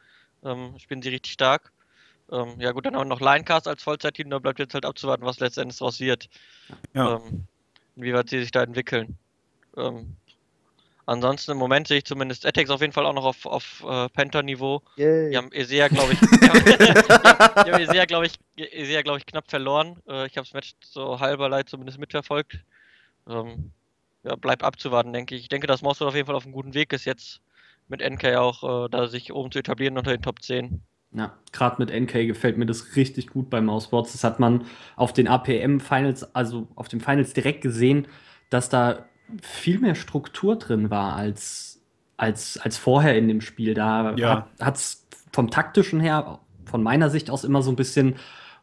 ähm, 0.43 0.77
spielen 0.79 1.01
sie 1.01 1.09
richtig 1.09 1.33
stark. 1.33 1.71
Ähm, 2.31 2.59
ja 2.59 2.71
gut, 2.71 2.85
dann 2.85 2.95
haben 2.95 3.07
wir 3.07 3.15
noch 3.15 3.21
Linecast 3.21 3.67
als 3.67 3.83
Vollzeitteam, 3.83 4.29
da 4.29 4.39
bleibt 4.39 4.59
jetzt 4.59 4.73
halt 4.73 4.85
abzuwarten, 4.85 5.25
was 5.25 5.39
letztendlich 5.39 5.77
daraus 5.77 5.99
wird. 5.99 6.29
Ja. 6.93 7.17
Ähm, 7.17 7.45
inwieweit 7.95 8.29
sie 8.29 8.39
sich 8.39 8.51
da 8.51 8.63
entwickeln. 8.63 9.17
Ähm, 9.77 10.15
Ansonsten 11.05 11.51
im 11.51 11.57
Moment 11.57 11.87
sehe 11.87 11.97
ich 11.97 12.05
zumindest 12.05 12.45
Attacks 12.45 12.69
auf 12.69 12.79
jeden 12.81 12.93
Fall 12.93 13.05
auch 13.05 13.13
noch 13.13 13.25
auf, 13.25 13.45
auf 13.45 13.83
äh, 13.85 14.07
Penta-Niveau. 14.09 14.81
Die 15.31 15.37
haben 15.37 15.51
Esea, 15.51 15.89
glaube 15.89 16.13
ich, 16.13 16.19
die 16.29 17.71
haben 17.71 17.81
Esea, 17.81 18.05
glaube 18.05 18.27
ich, 18.27 18.33
Esea, 18.55 19.01
glaube 19.01 19.19
ich, 19.19 19.25
knapp 19.25 19.49
verloren. 19.49 19.97
Äh, 20.07 20.27
ich 20.27 20.37
habe 20.37 20.47
das 20.47 20.53
Match 20.53 20.73
so 20.81 21.19
halberlei 21.19 21.63
zumindest 21.63 21.99
mitverfolgt. 21.99 22.59
Ähm, 23.27 23.71
ja, 24.23 24.35
bleibt 24.35 24.63
abzuwarten, 24.63 25.11
denke 25.11 25.35
ich. 25.35 25.41
Ich 25.41 25.49
denke, 25.49 25.67
dass 25.67 25.81
Mossad 25.81 26.07
auf 26.07 26.15
jeden 26.15 26.27
Fall 26.27 26.35
auf 26.35 26.45
einem 26.45 26.53
guten 26.53 26.73
Weg 26.73 26.93
ist, 26.93 27.03
jetzt 27.05 27.41
mit 27.89 28.01
NK 28.01 28.37
auch 28.37 28.85
äh, 28.85 28.89
da 28.89 29.07
sich 29.07 29.33
oben 29.33 29.51
zu 29.51 29.59
etablieren 29.59 29.97
unter 29.97 30.11
den 30.11 30.21
Top 30.21 30.41
10. 30.41 30.81
Ja, 31.11 31.37
gerade 31.51 31.83
mit 31.83 31.91
NK 31.91 32.25
gefällt 32.27 32.57
mir 32.57 32.65
das 32.65 32.95
richtig 32.95 33.27
gut 33.27 33.49
bei 33.49 33.61
Mouseboards. 33.61 34.13
Das 34.13 34.23
hat 34.23 34.39
man 34.39 34.65
auf 34.95 35.13
den 35.13 35.27
APM 35.27 35.79
Finals, 35.79 36.33
also 36.33 36.67
auf 36.75 36.87
den 36.87 37.01
Finals 37.01 37.33
direkt 37.33 37.61
gesehen, 37.61 38.07
dass 38.49 38.69
da 38.69 39.05
viel 39.41 39.79
mehr 39.79 39.95
Struktur 39.95 40.57
drin 40.57 40.89
war 40.89 41.15
als, 41.15 41.81
als, 42.17 42.57
als 42.57 42.77
vorher 42.77 43.17
in 43.17 43.27
dem 43.27 43.41
Spiel. 43.41 43.73
Da 43.73 44.15
ja. 44.15 44.47
hat 44.59 44.75
es 44.75 45.05
vom 45.31 45.49
taktischen 45.49 45.99
her, 45.99 46.39
von 46.65 46.83
meiner 46.83 47.09
Sicht 47.09 47.29
aus 47.29 47.43
immer 47.43 47.61
so 47.61 47.71
ein 47.71 47.75
bisschen 47.75 48.15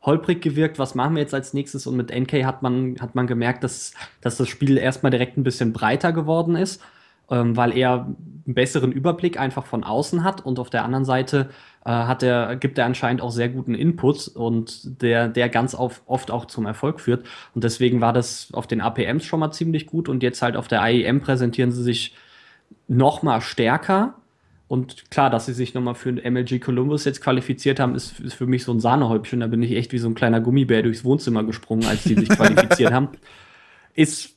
holprig 0.03 0.41
gewirkt, 0.41 0.79
was 0.79 0.95
machen 0.95 1.15
wir 1.15 1.23
jetzt 1.23 1.35
als 1.35 1.53
nächstes? 1.53 1.87
Und 1.87 1.97
mit 1.97 2.11
NK 2.11 2.45
hat 2.45 2.63
man, 2.63 2.97
hat 3.01 3.15
man 3.15 3.27
gemerkt, 3.27 3.65
dass, 3.65 3.93
dass 4.21 4.37
das 4.37 4.49
Spiel 4.49 4.79
erstmal 4.79 5.11
direkt 5.11 5.37
ein 5.37 5.45
bisschen 5.45 5.73
breiter 5.73 6.13
geworden 6.13 6.57
ist, 6.57 6.83
ähm, 7.31 7.57
weil 7.57 7.77
er 7.77 8.05
einen 8.05 8.55
besseren 8.55 8.93
Überblick 8.93 9.39
einfach 9.39 9.67
von 9.67 9.85
außen 9.85 10.25
hat 10.25 10.45
und 10.45 10.59
auf 10.59 10.71
der 10.71 10.85
anderen 10.85 11.05
Seite 11.05 11.51
hat 11.89 12.23
er, 12.23 12.57
gibt 12.57 12.79
er 12.79 12.87
anscheinend 12.87 13.23
auch 13.23 13.31
sehr 13.31 13.49
guten 13.49 13.75
Input 13.75 14.29
und 14.29 15.03
der, 15.03 15.29
der 15.29 15.49
ganz 15.49 15.75
auf, 15.75 16.03
oft 16.07 16.31
auch 16.31 16.45
zum 16.45 16.67
Erfolg 16.67 17.01
führt. 17.01 17.27
Und 17.55 17.65
deswegen 17.65 18.01
war 18.01 18.13
das 18.13 18.49
auf 18.53 18.67
den 18.67 18.81
APMs 18.81 19.25
schon 19.25 19.41
mal 19.41 19.53
ziemlich 19.53 19.87
gut 19.87 20.09
und 20.09 20.23
jetzt 20.23 20.43
halt 20.43 20.57
auf 20.57 20.69
der 20.69 20.83
IEM 20.87 21.21
präsentieren 21.21 21.73
sie 21.73 21.83
sich 21.83 22.15
noch 22.87 23.23
mal 23.23 23.41
stärker 23.41 24.15
und 24.71 25.11
klar, 25.11 25.31
dass 25.31 25.47
sie 25.47 25.53
sich 25.53 25.75
nochmal 25.75 25.97
für 25.97 26.13
den 26.13 26.33
MLG 26.33 26.61
Columbus 26.61 27.05
jetzt 27.05 27.21
qualifiziert 27.21 27.81
haben, 27.81 27.97
ist, 27.97 28.21
ist, 28.21 28.35
für 28.35 28.47
mich 28.47 28.63
so 28.63 28.73
ein 28.73 28.79
Sahnehäubchen. 28.79 29.41
Da 29.41 29.49
bin 29.49 29.65
ich 29.65 29.73
echt 29.73 29.91
wie 29.91 29.99
so 29.99 30.07
ein 30.07 30.15
kleiner 30.15 30.41
Gummibär 30.41 30.85
durchs 30.85 31.03
Wohnzimmer 31.03 31.43
gesprungen, 31.43 31.87
als 31.87 32.05
die 32.05 32.15
sich 32.15 32.29
qualifiziert 32.37 32.93
haben. 32.93 33.09
Ist, 33.95 34.37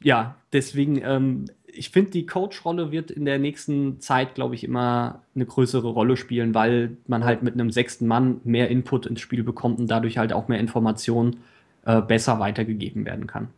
ja, 0.00 0.36
deswegen, 0.54 1.02
ähm, 1.04 1.44
ich 1.76 1.90
finde, 1.90 2.10
die 2.10 2.26
Coach-Rolle 2.26 2.92
wird 2.92 3.10
in 3.10 3.24
der 3.24 3.38
nächsten 3.38 4.00
Zeit, 4.00 4.34
glaube 4.34 4.54
ich, 4.54 4.64
immer 4.64 5.22
eine 5.34 5.46
größere 5.46 5.88
Rolle 5.88 6.16
spielen, 6.16 6.54
weil 6.54 6.96
man 7.06 7.24
halt 7.24 7.42
mit 7.42 7.54
einem 7.54 7.70
sechsten 7.70 8.06
Mann 8.06 8.40
mehr 8.44 8.68
Input 8.68 9.06
ins 9.06 9.20
Spiel 9.20 9.42
bekommt 9.42 9.78
und 9.78 9.88
dadurch 9.88 10.18
halt 10.18 10.32
auch 10.32 10.48
mehr 10.48 10.60
Informationen 10.60 11.38
äh, 11.84 12.00
besser 12.00 12.38
weitergegeben 12.38 13.04
werden 13.04 13.26
kann. 13.26 13.48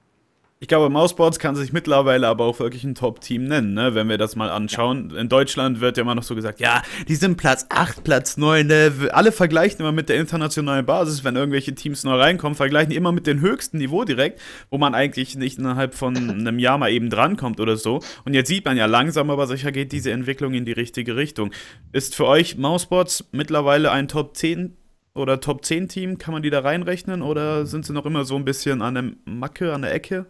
Ich 0.60 0.66
glaube, 0.66 0.90
Mouseboards 0.90 1.38
kann 1.38 1.54
sich 1.54 1.72
mittlerweile 1.72 2.26
aber 2.26 2.44
auch 2.44 2.58
wirklich 2.58 2.82
ein 2.82 2.96
Top-Team 2.96 3.44
nennen, 3.44 3.74
ne? 3.74 3.94
wenn 3.94 4.08
wir 4.08 4.18
das 4.18 4.34
mal 4.34 4.50
anschauen. 4.50 5.10
Ja. 5.14 5.20
In 5.20 5.28
Deutschland 5.28 5.80
wird 5.80 5.96
ja 5.96 6.02
immer 6.02 6.16
noch 6.16 6.24
so 6.24 6.34
gesagt, 6.34 6.58
ja, 6.58 6.82
die 7.06 7.14
sind 7.14 7.36
Platz 7.36 7.66
8, 7.68 8.02
Platz 8.02 8.36
9. 8.36 8.66
Ne? 8.66 8.92
Alle 9.12 9.30
vergleichen 9.30 9.78
immer 9.78 9.92
mit 9.92 10.08
der 10.08 10.16
internationalen 10.16 10.84
Basis, 10.84 11.22
wenn 11.22 11.36
irgendwelche 11.36 11.76
Teams 11.76 12.02
neu 12.02 12.16
reinkommen, 12.16 12.56
vergleichen 12.56 12.90
die 12.90 12.96
immer 12.96 13.12
mit 13.12 13.28
dem 13.28 13.40
höchsten 13.40 13.78
Niveau 13.78 14.02
direkt, 14.02 14.40
wo 14.68 14.78
man 14.78 14.96
eigentlich 14.96 15.36
nicht 15.36 15.58
innerhalb 15.60 15.94
von 15.94 16.16
einem 16.30 16.58
Jahr 16.58 16.76
mal 16.76 16.90
eben 16.90 17.08
drankommt 17.08 17.60
oder 17.60 17.76
so. 17.76 18.00
Und 18.24 18.34
jetzt 18.34 18.48
sieht 18.48 18.64
man 18.64 18.76
ja 18.76 18.86
langsam, 18.86 19.30
aber 19.30 19.46
sicher 19.46 19.70
geht 19.70 19.92
diese 19.92 20.10
Entwicklung 20.10 20.54
in 20.54 20.64
die 20.64 20.72
richtige 20.72 21.14
Richtung. 21.14 21.52
Ist 21.92 22.16
für 22.16 22.26
euch 22.26 22.58
Mouseboards 22.58 23.28
mittlerweile 23.30 23.92
ein 23.92 24.08
Top 24.08 24.36
10 24.36 24.76
oder 25.14 25.38
Top 25.38 25.64
10 25.64 25.88
Team? 25.88 26.18
Kann 26.18 26.34
man 26.34 26.42
die 26.42 26.50
da 26.50 26.58
reinrechnen 26.58 27.22
oder 27.22 27.64
sind 27.64 27.86
sie 27.86 27.92
noch 27.92 28.06
immer 28.06 28.24
so 28.24 28.34
ein 28.34 28.44
bisschen 28.44 28.82
an 28.82 28.94
der 28.94 29.04
Macke, 29.24 29.72
an 29.72 29.82
der 29.82 29.94
Ecke? 29.94 30.26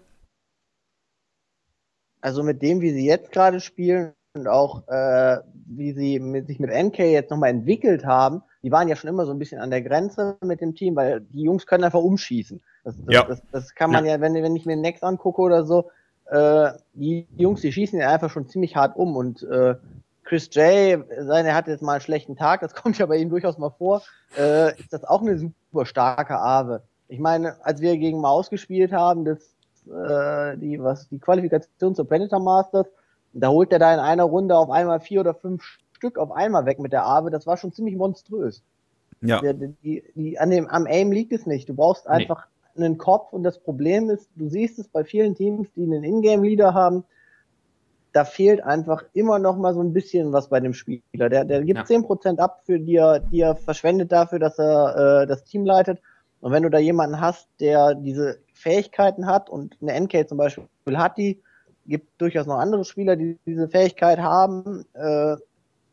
Also 2.20 2.42
mit 2.42 2.62
dem, 2.62 2.80
wie 2.80 2.92
sie 2.92 3.06
jetzt 3.06 3.32
gerade 3.32 3.60
spielen 3.60 4.12
und 4.34 4.48
auch 4.48 4.86
äh, 4.88 5.38
wie 5.66 5.92
sie 5.92 6.18
mit, 6.18 6.46
sich 6.46 6.58
mit 6.58 6.70
NK 6.70 6.98
jetzt 6.98 7.30
nochmal 7.30 7.50
entwickelt 7.50 8.04
haben, 8.04 8.42
die 8.62 8.72
waren 8.72 8.88
ja 8.88 8.96
schon 8.96 9.10
immer 9.10 9.26
so 9.26 9.32
ein 9.32 9.38
bisschen 9.38 9.60
an 9.60 9.70
der 9.70 9.82
Grenze 9.82 10.36
mit 10.42 10.60
dem 10.60 10.74
Team, 10.74 10.96
weil 10.96 11.20
die 11.20 11.42
Jungs 11.42 11.66
können 11.66 11.84
einfach 11.84 12.00
umschießen. 12.00 12.60
Das, 12.84 12.96
das, 12.96 13.14
ja. 13.14 13.24
das, 13.24 13.42
das 13.52 13.74
kann 13.74 13.90
man 13.90 14.04
ja, 14.04 14.12
ja 14.12 14.20
wenn, 14.20 14.34
wenn 14.34 14.56
ich 14.56 14.66
mir 14.66 14.74
den 14.74 14.80
Next 14.80 15.04
angucke 15.04 15.40
oder 15.40 15.64
so, 15.64 15.90
äh, 16.30 16.72
die 16.94 17.26
Jungs, 17.36 17.60
die 17.60 17.72
schießen 17.72 17.98
ja 17.98 18.12
einfach 18.12 18.30
schon 18.30 18.48
ziemlich 18.48 18.76
hart 18.76 18.96
um 18.96 19.16
und 19.16 19.42
äh, 19.42 19.74
Chris 20.24 20.50
J, 20.52 21.02
seine 21.20 21.54
hat 21.54 21.68
jetzt 21.68 21.82
mal 21.82 21.92
einen 21.92 22.00
schlechten 22.02 22.36
Tag, 22.36 22.60
das 22.60 22.74
kommt 22.82 22.98
ja 22.98 23.06
bei 23.06 23.16
ihm 23.16 23.30
durchaus 23.30 23.58
mal 23.58 23.70
vor, 23.70 24.02
äh, 24.36 24.78
ist 24.78 24.92
das 24.92 25.04
auch 25.04 25.22
eine 25.22 25.38
super 25.38 25.86
starke 25.86 26.38
Ave. 26.38 26.82
Ich 27.08 27.18
meine, 27.18 27.56
als 27.64 27.80
wir 27.80 27.96
gegen 27.96 28.20
Maus 28.20 28.50
gespielt 28.50 28.92
haben, 28.92 29.24
das 29.24 29.54
äh, 29.90 30.56
die, 30.56 30.82
was, 30.82 31.08
die 31.08 31.18
Qualifikation 31.18 31.94
zur 31.94 32.06
Predator 32.06 32.40
Masters. 32.40 32.86
Da 33.32 33.48
holt 33.48 33.72
er 33.72 33.78
da 33.78 33.92
in 33.92 34.00
einer 34.00 34.24
Runde 34.24 34.56
auf 34.56 34.70
einmal 34.70 35.00
vier 35.00 35.20
oder 35.20 35.34
fünf 35.34 35.62
Stück 35.92 36.18
auf 36.18 36.32
einmal 36.32 36.66
weg 36.66 36.78
mit 36.78 36.92
der 36.92 37.04
Arbe. 37.04 37.30
Das 37.30 37.46
war 37.46 37.56
schon 37.56 37.72
ziemlich 37.72 37.96
monströs. 37.96 38.62
Ja. 39.20 39.40
Die, 39.40 39.74
die, 39.82 40.04
die, 40.14 40.38
an 40.38 40.50
dem, 40.50 40.68
am 40.68 40.86
Aim 40.86 41.12
liegt 41.12 41.32
es 41.32 41.46
nicht. 41.46 41.68
Du 41.68 41.74
brauchst 41.74 42.06
einfach 42.06 42.46
nee. 42.74 42.84
einen 42.84 42.98
Kopf 42.98 43.32
und 43.32 43.42
das 43.42 43.58
Problem 43.58 44.10
ist, 44.10 44.28
du 44.36 44.48
siehst 44.48 44.78
es 44.78 44.88
bei 44.88 45.04
vielen 45.04 45.34
Teams, 45.34 45.68
die 45.74 45.82
einen 45.82 46.04
Ingame-Leader 46.04 46.74
haben, 46.74 47.04
da 48.12 48.24
fehlt 48.24 48.62
einfach 48.62 49.04
immer 49.12 49.38
noch 49.38 49.56
mal 49.56 49.74
so 49.74 49.80
ein 49.80 49.92
bisschen 49.92 50.32
was 50.32 50.48
bei 50.48 50.60
dem 50.60 50.72
Spieler. 50.72 51.28
Der, 51.28 51.44
der 51.44 51.62
gibt 51.62 51.86
zehn 51.86 52.00
ja. 52.00 52.06
Prozent 52.06 52.40
ab, 52.40 52.62
für 52.64 52.80
die 52.80 52.96
er, 52.96 53.20
die 53.20 53.40
er 53.40 53.54
verschwendet 53.54 54.12
dafür, 54.12 54.38
dass 54.38 54.58
er 54.58 55.22
äh, 55.22 55.26
das 55.26 55.44
Team 55.44 55.66
leitet. 55.66 56.00
Und 56.40 56.52
wenn 56.52 56.62
du 56.62 56.70
da 56.70 56.78
jemanden 56.78 57.20
hast, 57.20 57.48
der 57.60 57.94
diese 57.94 58.38
Fähigkeiten 58.58 59.26
hat 59.26 59.48
und 59.48 59.76
eine 59.80 59.98
NK 60.00 60.28
zum 60.28 60.38
Beispiel 60.38 60.66
hat 60.94 61.16
die, 61.16 61.40
gibt 61.86 62.20
durchaus 62.20 62.46
noch 62.46 62.58
andere 62.58 62.84
Spieler, 62.84 63.16
die 63.16 63.38
diese 63.46 63.68
Fähigkeit 63.68 64.18
haben, 64.18 64.84
äh, 64.94 65.36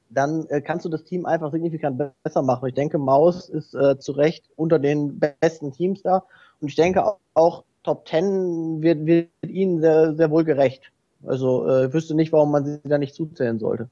dann 0.10 0.45
äh, 0.47 0.62
kannst 0.62 0.86
du 0.86 0.89
das 0.89 1.04
Team 1.04 1.25
einfach 1.25 1.51
signifikant 1.51 2.01
besser 2.23 2.41
machen. 2.41 2.67
Ich 2.67 2.73
denke, 2.73 2.97
Maus 2.97 3.49
ist 3.49 3.73
äh, 3.75 3.97
zu 3.99 4.13
Recht 4.13 4.45
unter 4.56 4.80
den 4.80 5.19
besten 5.19 5.71
Teams 5.71 6.01
da 6.01 6.23
und 6.60 6.69
ich 6.69 6.75
denke 6.75 7.06
auch, 7.06 7.17
auch 7.34 7.63
Top 7.84 8.08
10 8.08 8.82
wird, 8.82 9.06
wird 9.06 9.30
ihnen 9.47 9.80
sehr, 9.80 10.15
sehr 10.15 10.32
wohl 10.32 10.43
gerecht. 10.43 10.91
Also 11.23 11.67
äh, 11.67 11.86
ich 11.88 11.93
wüsste 11.93 12.15
nicht, 12.15 12.32
warum 12.32 12.51
man 12.51 12.65
sie 12.65 12.80
da 12.84 12.97
nicht 12.97 13.13
zuzählen 13.13 13.60
sollte. 13.60 13.89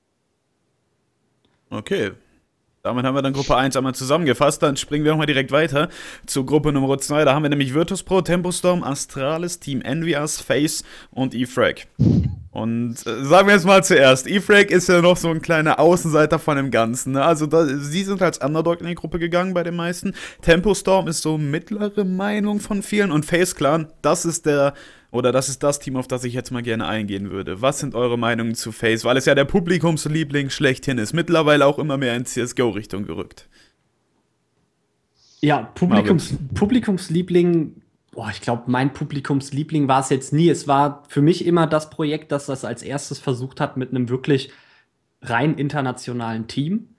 Okay, 1.70 2.12
damit 2.84 3.06
haben 3.06 3.16
wir 3.16 3.22
dann 3.22 3.32
Gruppe 3.32 3.56
1 3.56 3.78
einmal 3.78 3.96
zusammengefasst. 3.96 4.62
Dann 4.62 4.76
springen 4.76 5.06
wir 5.06 5.14
auch 5.14 5.18
mal 5.18 5.26
direkt 5.26 5.54
weiter 5.54 5.88
zu 6.26 6.46
Gruppe 6.46 6.74
Nummer 6.74 6.98
2. 6.98 7.24
Da 7.24 7.34
haben 7.34 7.44
wir 7.44 7.50
nämlich 7.50 7.74
Virtus 7.74 8.04
Pro, 8.04 8.22
Tempostorm, 8.22 8.84
Astralis, 8.84 9.60
Team 9.60 9.82
Envias, 9.82 10.42
Face 10.42 10.84
und 11.10 11.34
E-Frag. 11.34 11.88
Und 12.52 13.08
äh, 13.08 13.24
sagen 13.24 13.48
wir 13.48 13.56
jetzt 13.56 13.66
mal 13.66 13.86
zuerst, 13.86 14.28
E-Frag 14.28 14.70
ist 14.70 14.90
ja 14.90 15.02
noch 15.02 15.16
so 15.16 15.30
ein 15.30 15.42
kleiner 15.42 15.80
Außenseiter 15.80 16.40
von 16.40 16.58
dem 16.58 16.72
Ganzen. 16.72 17.14
Ne? 17.14 17.24
Also 17.24 17.46
da, 17.46 17.66
sie 17.66 18.04
sind 18.04 18.22
als 18.22 18.40
Underdog 18.40 18.82
in 18.82 18.88
die 18.88 18.96
Gruppe 18.96 19.18
gegangen 19.18 19.54
bei 19.54 19.64
den 19.64 19.78
meisten. 19.78 20.14
Tempostorm 20.42 21.08
ist 21.08 21.22
so 21.22 21.38
mittlere 21.38 22.04
Meinung 22.04 22.60
von 22.60 22.84
vielen 22.84 23.14
und 23.14 23.26
Face 23.26 23.56
Clan, 23.56 23.88
das 24.02 24.26
ist 24.26 24.46
der 24.46 24.74
oder 25.14 25.32
das 25.32 25.48
ist 25.48 25.62
das 25.62 25.80
Team, 25.80 25.96
auf 25.96 26.08
das 26.08 26.24
ich 26.24 26.34
jetzt 26.34 26.50
mal 26.50 26.64
gerne 26.64 26.88
eingehen 26.88 27.30
würde. 27.30 27.62
Was 27.62 27.80
sind 27.80 27.94
eure 27.94 28.18
Meinungen 28.18 28.56
zu 28.56 28.72
Face? 28.72 29.06
Weil 29.06 29.16
es 29.16 29.26
ja 29.26 29.36
der 29.36 29.46
Publikumsliebling 29.46 30.50
schlechthin 30.50 30.98
ist. 30.98 31.14
Mittlerweile 31.14 31.68
auch 31.68 31.78
immer 31.78 31.98
mehr 31.98 32.16
in 32.16 32.26
CSGO-Richtung 32.26 33.06
gerückt. 33.06 33.48
Ja, 35.40 35.70
Publikums, 35.76 36.34
Publikumsliebling, 36.56 37.84
boah, 38.12 38.30
ich 38.32 38.42
glaube, 38.42 38.64
mein 38.68 38.92
Publikumsliebling 38.92 39.88
war 39.88 40.00
es 40.00 40.10
jetzt 40.10 40.34
nie. 40.34 40.50
Es 40.50 40.68
war 40.68 41.04
für 41.10 41.22
mich 41.22 41.46
immer 41.46 41.68
das 41.68 41.92
Projekt, 41.92 42.32
das 42.32 42.48
das 42.48 42.66
als 42.66 42.82
erstes 42.82 43.20
versucht 43.20 43.62
hat 43.62 43.78
mit 43.78 43.92
einem 43.92 44.10
wirklich 44.10 44.52
rein 45.22 45.56
internationalen 45.56 46.48
Team 46.48 46.93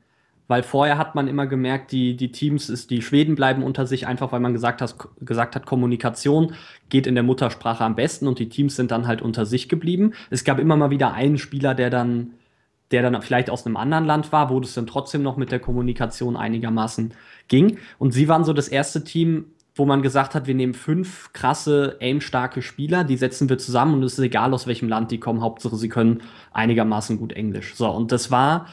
weil 0.46 0.62
vorher 0.62 0.98
hat 0.98 1.14
man 1.14 1.26
immer 1.26 1.46
gemerkt, 1.46 1.92
die, 1.92 2.16
die 2.16 2.30
Teams, 2.30 2.68
ist, 2.68 2.90
die 2.90 3.02
Schweden 3.02 3.35
bleiben 3.35 3.62
unter 3.62 3.87
sich 3.87 4.07
einfach, 4.07 4.33
weil 4.33 4.40
man 4.40 4.52
gesagt 4.52 4.83
hat, 4.83 4.94
gesagt 5.20 5.57
hat, 5.57 5.64
Kommunikation 5.64 6.54
geht 6.90 7.07
in 7.07 7.14
der 7.14 7.24
Muttersprache 7.24 7.85
am 7.85 7.94
besten 7.94 8.28
und 8.28 8.38
die 8.38 8.48
Teams 8.48 8.76
sind 8.76 8.90
dann 8.90 9.07
halt 9.07 9.22
unter 9.22 9.46
sich 9.46 9.68
geblieben. 9.68 10.12
Es 10.30 10.44
gab 10.44 10.59
immer 10.59 10.76
mal 10.76 10.90
wieder 10.90 11.14
einen 11.14 11.38
Spieler, 11.38 11.74
der 11.74 11.88
dann, 11.88 12.35
der 12.90 13.02
dann 13.02 13.20
vielleicht 13.22 13.48
aus 13.48 13.64
einem 13.64 13.76
anderen 13.76 14.04
Land 14.04 14.33
war, 14.33 14.50
wo 14.50 14.61
das 14.61 14.74
dann 14.74 14.87
trotzdem 14.87 15.22
noch 15.22 15.38
mit 15.38 15.50
der 15.50 15.61
Kommunikation 15.61 16.37
einigermaßen 16.37 17.14
ging. 17.48 17.78
Und 17.98 18.12
sie 18.12 18.28
waren 18.28 18.44
so 18.44 18.52
das 18.52 18.68
erste 18.68 19.02
Team, 19.02 19.46
wo 19.74 19.87
man 19.87 20.02
gesagt 20.02 20.35
hat, 20.35 20.46
wir 20.46 20.54
nehmen 20.54 20.74
fünf 20.74 21.33
krasse, 21.33 21.96
aim-starke 22.00 22.62
Spieler, 22.62 23.02
die 23.02 23.16
setzen 23.16 23.48
wir 23.48 23.59
zusammen 23.59 23.94
und 23.94 24.02
es 24.04 24.12
ist 24.12 24.20
egal, 24.20 24.54
aus 24.54 24.66
welchem 24.68 24.88
Land 24.88 25.11
die 25.11 25.18
kommen, 25.18 25.40
Hauptsache 25.40 25.76
sie 25.76 25.88
können 25.88 26.22
einigermaßen 26.52 27.18
gut 27.18 27.33
Englisch. 27.33 27.74
So, 27.74 27.90
und 27.90 28.12
das 28.12 28.30
war 28.30 28.66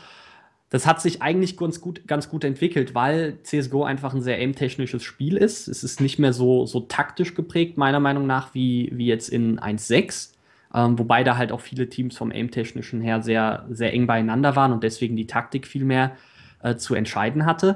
das 0.72 0.88
hat 0.88 1.02
sich 1.02 1.22
eigentlich 1.22 1.58
ganz 1.58 1.82
gut, 1.82 2.08
ganz 2.08 2.30
gut 2.30 2.46
entwickelt, 2.46 2.96
weil 2.96 3.38
CSGO 3.44 3.84
einfach 3.84 4.14
ein 4.14 4.22
sehr 4.22 4.38
aim-technisches 4.40 5.04
Spiel 5.04 5.36
ist. 5.36 5.68
Es 5.68 5.84
ist 5.84 6.00
nicht 6.00 6.18
mehr 6.18 6.32
so, 6.32 6.66
so 6.66 6.80
taktisch 6.80 7.36
geprägt, 7.36 7.78
meiner 7.78 8.00
Meinung 8.00 8.26
nach, 8.26 8.54
wie, 8.54 8.90
wie 8.94 9.06
jetzt 9.06 9.28
in 9.28 9.60
1.6. 9.60 10.32
Ähm, 10.74 10.98
wobei 10.98 11.26
da 11.26 11.36
halt 11.36 11.52
auch 11.52 11.60
viele 11.60 11.90
Teams 11.90 12.16
vom 12.16 12.32
aim-technischen 12.32 13.02
her 13.02 13.22
sehr, 13.22 13.66
sehr 13.70 13.94
eng 13.94 14.08
beieinander 14.08 14.56
waren 14.56 14.72
und 14.72 14.86
deswegen 14.86 15.18
die 15.18 15.28
Taktik 15.28 15.68
viel 15.68 15.84
mehr 15.84 16.16
äh, 16.64 16.78
zu 16.78 16.96
entscheiden 16.96 17.46
hatte. 17.46 17.76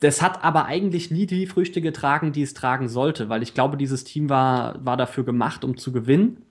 Das 0.00 0.22
hat 0.22 0.42
aber 0.42 0.64
eigentlich 0.64 1.12
nie 1.12 1.26
die 1.26 1.46
Früchte 1.46 1.80
getragen, 1.80 2.32
die 2.32 2.42
es 2.42 2.54
tragen 2.54 2.88
sollte, 2.88 3.28
weil 3.28 3.44
ich 3.44 3.54
glaube, 3.54 3.76
dieses 3.76 4.02
Team 4.02 4.30
war, 4.30 4.84
war 4.84 4.96
dafür 4.96 5.22
gemacht, 5.22 5.62
um 5.62 5.76
zu 5.76 5.92
gewinnen. 5.92 6.42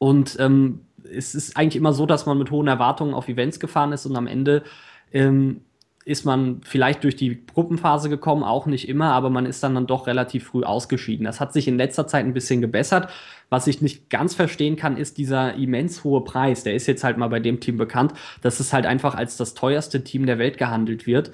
Und 0.00 0.36
ähm, 0.40 0.80
es 1.04 1.34
ist 1.34 1.56
eigentlich 1.56 1.76
immer 1.76 1.92
so, 1.92 2.06
dass 2.06 2.26
man 2.26 2.38
mit 2.38 2.50
hohen 2.50 2.68
Erwartungen 2.68 3.14
auf 3.14 3.28
Events 3.28 3.60
gefahren 3.60 3.92
ist 3.92 4.06
und 4.06 4.16
am 4.16 4.26
Ende 4.26 4.62
ähm, 5.12 5.60
ist 6.04 6.24
man 6.24 6.60
vielleicht 6.64 7.02
durch 7.04 7.16
die 7.16 7.46
Gruppenphase 7.46 8.10
gekommen, 8.10 8.42
auch 8.42 8.66
nicht 8.66 8.88
immer, 8.88 9.12
aber 9.12 9.30
man 9.30 9.46
ist 9.46 9.62
dann, 9.62 9.74
dann 9.74 9.86
doch 9.86 10.06
relativ 10.06 10.48
früh 10.48 10.62
ausgeschieden. 10.62 11.24
Das 11.24 11.40
hat 11.40 11.52
sich 11.52 11.66
in 11.66 11.78
letzter 11.78 12.06
Zeit 12.06 12.26
ein 12.26 12.34
bisschen 12.34 12.60
gebessert. 12.60 13.10
Was 13.48 13.66
ich 13.66 13.80
nicht 13.80 14.10
ganz 14.10 14.34
verstehen 14.34 14.76
kann, 14.76 14.98
ist 14.98 15.16
dieser 15.16 15.54
immens 15.54 16.04
hohe 16.04 16.22
Preis. 16.22 16.62
Der 16.62 16.74
ist 16.74 16.86
jetzt 16.86 17.04
halt 17.04 17.16
mal 17.16 17.28
bei 17.28 17.40
dem 17.40 17.60
Team 17.60 17.78
bekannt, 17.78 18.12
dass 18.42 18.60
es 18.60 18.72
halt 18.72 18.84
einfach 18.84 19.14
als 19.14 19.36
das 19.38 19.54
teuerste 19.54 20.04
Team 20.04 20.26
der 20.26 20.38
Welt 20.38 20.58
gehandelt 20.58 21.06
wird. 21.06 21.32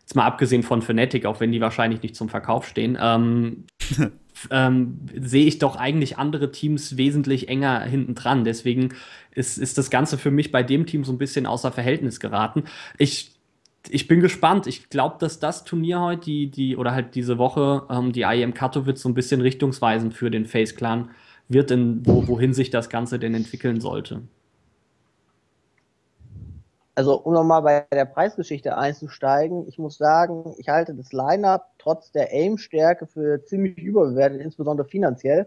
Jetzt 0.00 0.14
mal 0.14 0.24
abgesehen 0.24 0.62
von 0.62 0.82
Fnatic, 0.82 1.26
auch 1.26 1.40
wenn 1.40 1.52
die 1.52 1.60
wahrscheinlich 1.60 2.00
nicht 2.02 2.16
zum 2.16 2.28
Verkauf 2.28 2.66
stehen. 2.66 2.96
Ähm, 3.00 3.64
ähm, 4.50 4.98
sehe 5.20 5.46
ich 5.46 5.58
doch 5.58 5.76
eigentlich 5.76 6.18
andere 6.18 6.50
Teams 6.50 6.96
wesentlich 6.96 7.48
enger 7.48 7.80
hinten 7.82 8.14
dran. 8.14 8.44
Deswegen 8.44 8.94
ist, 9.32 9.58
ist 9.58 9.78
das 9.78 9.90
Ganze 9.90 10.18
für 10.18 10.30
mich 10.30 10.52
bei 10.52 10.62
dem 10.62 10.86
Team 10.86 11.04
so 11.04 11.12
ein 11.12 11.18
bisschen 11.18 11.46
außer 11.46 11.72
Verhältnis 11.72 12.20
geraten. 12.20 12.64
Ich 12.98 13.36
ich 13.88 14.08
bin 14.08 14.20
gespannt. 14.20 14.66
Ich 14.66 14.88
glaube, 14.88 15.16
dass 15.18 15.38
das 15.38 15.64
Turnier 15.64 16.00
heute, 16.00 16.24
die, 16.24 16.50
die, 16.50 16.76
oder 16.76 16.92
halt 16.92 17.14
diese 17.14 17.38
Woche, 17.38 17.84
ähm, 17.90 18.12
die 18.12 18.22
IEM 18.22 18.54
Katowice 18.54 19.00
so 19.00 19.08
ein 19.08 19.14
bisschen 19.14 19.40
richtungsweisend 19.40 20.14
für 20.14 20.30
den 20.30 20.46
Face 20.46 20.74
Clan 20.74 21.10
wird, 21.48 21.70
in, 21.70 22.04
wo, 22.04 22.26
wohin 22.26 22.52
sich 22.52 22.70
das 22.70 22.88
Ganze 22.88 23.18
denn 23.18 23.34
entwickeln 23.34 23.80
sollte. 23.80 24.22
Also, 26.98 27.20
um 27.20 27.34
nochmal 27.34 27.60
bei 27.60 27.86
der 27.92 28.06
Preisgeschichte 28.06 28.78
einzusteigen, 28.78 29.68
ich 29.68 29.78
muss 29.78 29.98
sagen, 29.98 30.54
ich 30.56 30.70
halte 30.70 30.94
das 30.94 31.12
Line-Up 31.12 31.70
trotz 31.76 32.10
der 32.10 32.32
Aim-Stärke 32.32 33.06
für 33.06 33.44
ziemlich 33.44 33.76
überbewertet, 33.76 34.40
insbesondere 34.40 34.88
finanziell. 34.88 35.46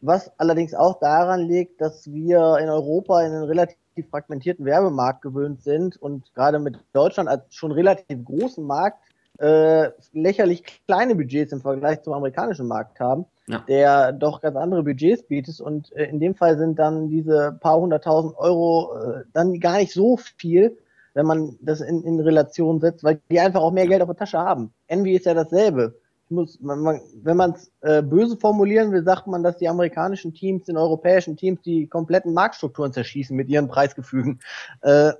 Was 0.00 0.32
allerdings 0.36 0.74
auch 0.74 0.98
daran 0.98 1.42
liegt, 1.42 1.80
dass 1.80 2.10
wir 2.12 2.58
in 2.60 2.68
Europa 2.68 3.20
in 3.22 3.32
einen 3.32 3.44
relativ 3.44 3.76
fragmentierten 4.10 4.64
Werbemarkt 4.64 5.22
gewöhnt 5.22 5.62
sind 5.62 5.96
und 5.96 6.34
gerade 6.34 6.58
mit 6.58 6.80
Deutschland 6.92 7.28
als 7.28 7.54
schon 7.54 7.70
relativ 7.70 8.24
großen 8.24 8.66
Markt 8.66 8.98
äh, 9.38 9.90
lächerlich 10.12 10.64
kleine 10.88 11.14
Budgets 11.14 11.52
im 11.52 11.60
Vergleich 11.60 12.02
zum 12.02 12.14
amerikanischen 12.14 12.66
Markt 12.66 12.98
haben, 12.98 13.26
ja. 13.52 13.64
der 13.68 14.12
doch 14.12 14.40
ganz 14.40 14.56
andere 14.56 14.82
Budgets 14.82 15.22
bietet. 15.22 15.60
Und 15.60 15.92
äh, 15.92 16.04
in 16.04 16.20
dem 16.20 16.34
Fall 16.34 16.58
sind 16.58 16.78
dann 16.78 17.08
diese 17.08 17.56
paar 17.60 17.78
hunderttausend 17.78 18.36
Euro 18.36 18.94
äh, 18.96 19.24
dann 19.32 19.58
gar 19.60 19.78
nicht 19.78 19.92
so 19.92 20.16
viel, 20.16 20.78
wenn 21.14 21.26
man 21.26 21.56
das 21.60 21.80
in, 21.80 22.02
in 22.04 22.20
Relation 22.20 22.80
setzt, 22.80 23.04
weil 23.04 23.20
die 23.30 23.40
einfach 23.40 23.60
auch 23.60 23.72
mehr 23.72 23.86
Geld 23.86 24.02
auf 24.02 24.08
der 24.08 24.16
Tasche 24.16 24.38
haben. 24.38 24.72
Envy 24.86 25.14
ist 25.14 25.26
ja 25.26 25.34
dasselbe 25.34 25.94
muss, 26.30 26.60
man, 26.60 26.80
man, 26.80 27.00
wenn 27.22 27.36
man 27.36 27.52
es 27.52 27.70
äh, 27.80 28.02
böse 28.02 28.36
formulieren 28.36 28.92
will, 28.92 29.02
sagt 29.02 29.26
man, 29.26 29.42
dass 29.42 29.58
die 29.58 29.68
amerikanischen 29.68 30.32
Teams 30.32 30.64
den 30.64 30.76
europäischen 30.76 31.36
Teams 31.36 31.60
die 31.62 31.86
kompletten 31.86 32.32
Marktstrukturen 32.32 32.92
zerschießen 32.92 33.36
mit 33.36 33.48
ihren 33.48 33.68
Preisgefügen. 33.68 34.40
Äh, 34.82 35.12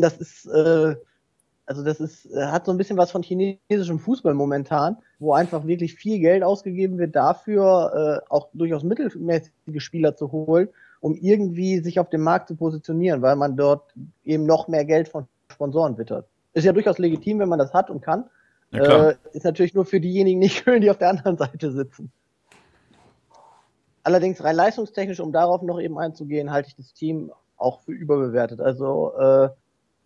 das 0.00 0.16
ist, 0.18 0.46
äh, 0.46 0.96
also 1.70 1.84
das 1.84 2.00
ist, 2.00 2.26
äh, 2.26 2.46
hat 2.46 2.66
so 2.66 2.72
ein 2.72 2.78
bisschen 2.78 2.96
was 2.96 3.12
von 3.12 3.22
chinesischem 3.22 4.00
Fußball 4.00 4.34
momentan, 4.34 4.96
wo 5.20 5.34
einfach 5.34 5.68
wirklich 5.68 5.94
viel 5.94 6.18
Geld 6.18 6.42
ausgegeben 6.42 6.98
wird 6.98 7.14
dafür, 7.14 8.24
äh, 8.26 8.28
auch 8.28 8.48
durchaus 8.54 8.82
mittelmäßige 8.82 9.52
Spieler 9.76 10.16
zu 10.16 10.32
holen, 10.32 10.68
um 10.98 11.14
irgendwie 11.14 11.78
sich 11.78 12.00
auf 12.00 12.10
dem 12.10 12.22
Markt 12.22 12.48
zu 12.48 12.56
positionieren, 12.56 13.22
weil 13.22 13.36
man 13.36 13.56
dort 13.56 13.94
eben 14.24 14.46
noch 14.46 14.66
mehr 14.66 14.84
Geld 14.84 15.06
von 15.06 15.28
Sponsoren 15.52 15.96
wittert. 15.96 16.26
Ist 16.54 16.64
ja 16.64 16.72
durchaus 16.72 16.98
legitim, 16.98 17.38
wenn 17.38 17.48
man 17.48 17.60
das 17.60 17.72
hat 17.72 17.88
und 17.88 18.00
kann. 18.00 18.24
Ja, 18.72 19.10
äh, 19.10 19.16
ist 19.32 19.44
natürlich 19.44 19.72
nur 19.72 19.84
für 19.84 20.00
diejenigen 20.00 20.40
nicht 20.40 20.56
schön, 20.64 20.80
die 20.80 20.90
auf 20.90 20.98
der 20.98 21.10
anderen 21.10 21.36
Seite 21.36 21.70
sitzen. 21.70 22.10
Allerdings 24.02 24.42
rein 24.42 24.56
leistungstechnisch, 24.56 25.20
um 25.20 25.30
darauf 25.30 25.62
noch 25.62 25.78
eben 25.78 26.00
einzugehen, 26.00 26.50
halte 26.50 26.70
ich 26.70 26.74
das 26.74 26.94
Team 26.94 27.30
auch 27.56 27.78
für 27.82 27.92
überbewertet. 27.92 28.60
Also 28.60 29.12
äh, 29.16 29.50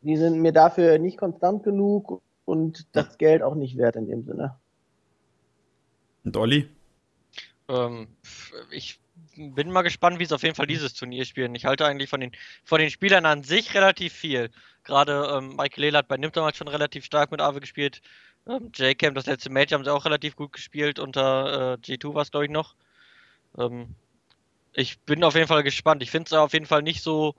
die 0.04 0.16
sind 0.16 0.40
mir 0.40 0.52
dafür 0.52 0.98
nicht 0.98 1.18
konstant 1.18 1.64
genug 1.64 2.22
und 2.44 2.86
das 2.92 3.18
Geld 3.18 3.42
auch 3.42 3.54
nicht 3.54 3.76
wert 3.76 3.96
in 3.96 4.06
dem 4.06 4.24
Sinne. 4.24 4.56
Und 6.24 6.36
Olli? 6.36 6.68
Ähm, 7.68 8.08
ich 8.70 9.00
bin 9.36 9.70
mal 9.70 9.82
gespannt, 9.82 10.18
wie 10.18 10.24
es 10.24 10.32
auf 10.32 10.42
jeden 10.42 10.54
Fall 10.54 10.66
dieses 10.66 10.94
Turnier 10.94 11.24
spielen. 11.24 11.54
Ich 11.54 11.64
halte 11.64 11.86
eigentlich 11.86 12.10
von 12.10 12.20
den, 12.20 12.32
von 12.64 12.80
den 12.80 12.90
Spielern 12.90 13.26
an 13.26 13.42
sich 13.42 13.74
relativ 13.74 14.12
viel. 14.12 14.50
Gerade 14.84 15.34
ähm, 15.36 15.56
Michael 15.56 15.84
Lehl 15.84 15.96
hat 15.96 16.08
bei 16.08 16.16
Nim 16.16 16.32
damals 16.32 16.56
schon 16.56 16.68
relativ 16.68 17.04
stark 17.04 17.30
mit 17.30 17.40
Ave 17.40 17.60
gespielt. 17.60 18.02
Ähm, 18.46 18.70
J-Cam, 18.74 19.14
das 19.14 19.26
letzte 19.26 19.50
Match 19.50 19.72
haben 19.72 19.84
sie 19.84 19.92
auch 19.92 20.04
relativ 20.04 20.36
gut 20.36 20.52
gespielt. 20.52 20.98
Unter 20.98 21.74
äh, 21.74 21.76
G2 21.76 22.14
war 22.14 22.22
es, 22.22 22.30
glaube 22.30 22.44
ich, 22.44 22.50
noch. 22.50 22.74
Ähm, 23.58 23.94
ich 24.74 24.98
bin 25.00 25.24
auf 25.24 25.34
jeden 25.34 25.48
Fall 25.48 25.62
gespannt. 25.62 26.02
Ich 26.02 26.10
finde 26.10 26.26
es 26.26 26.32
auf 26.32 26.52
jeden 26.52 26.66
Fall 26.66 26.82
nicht 26.82 27.02
so, 27.02 27.34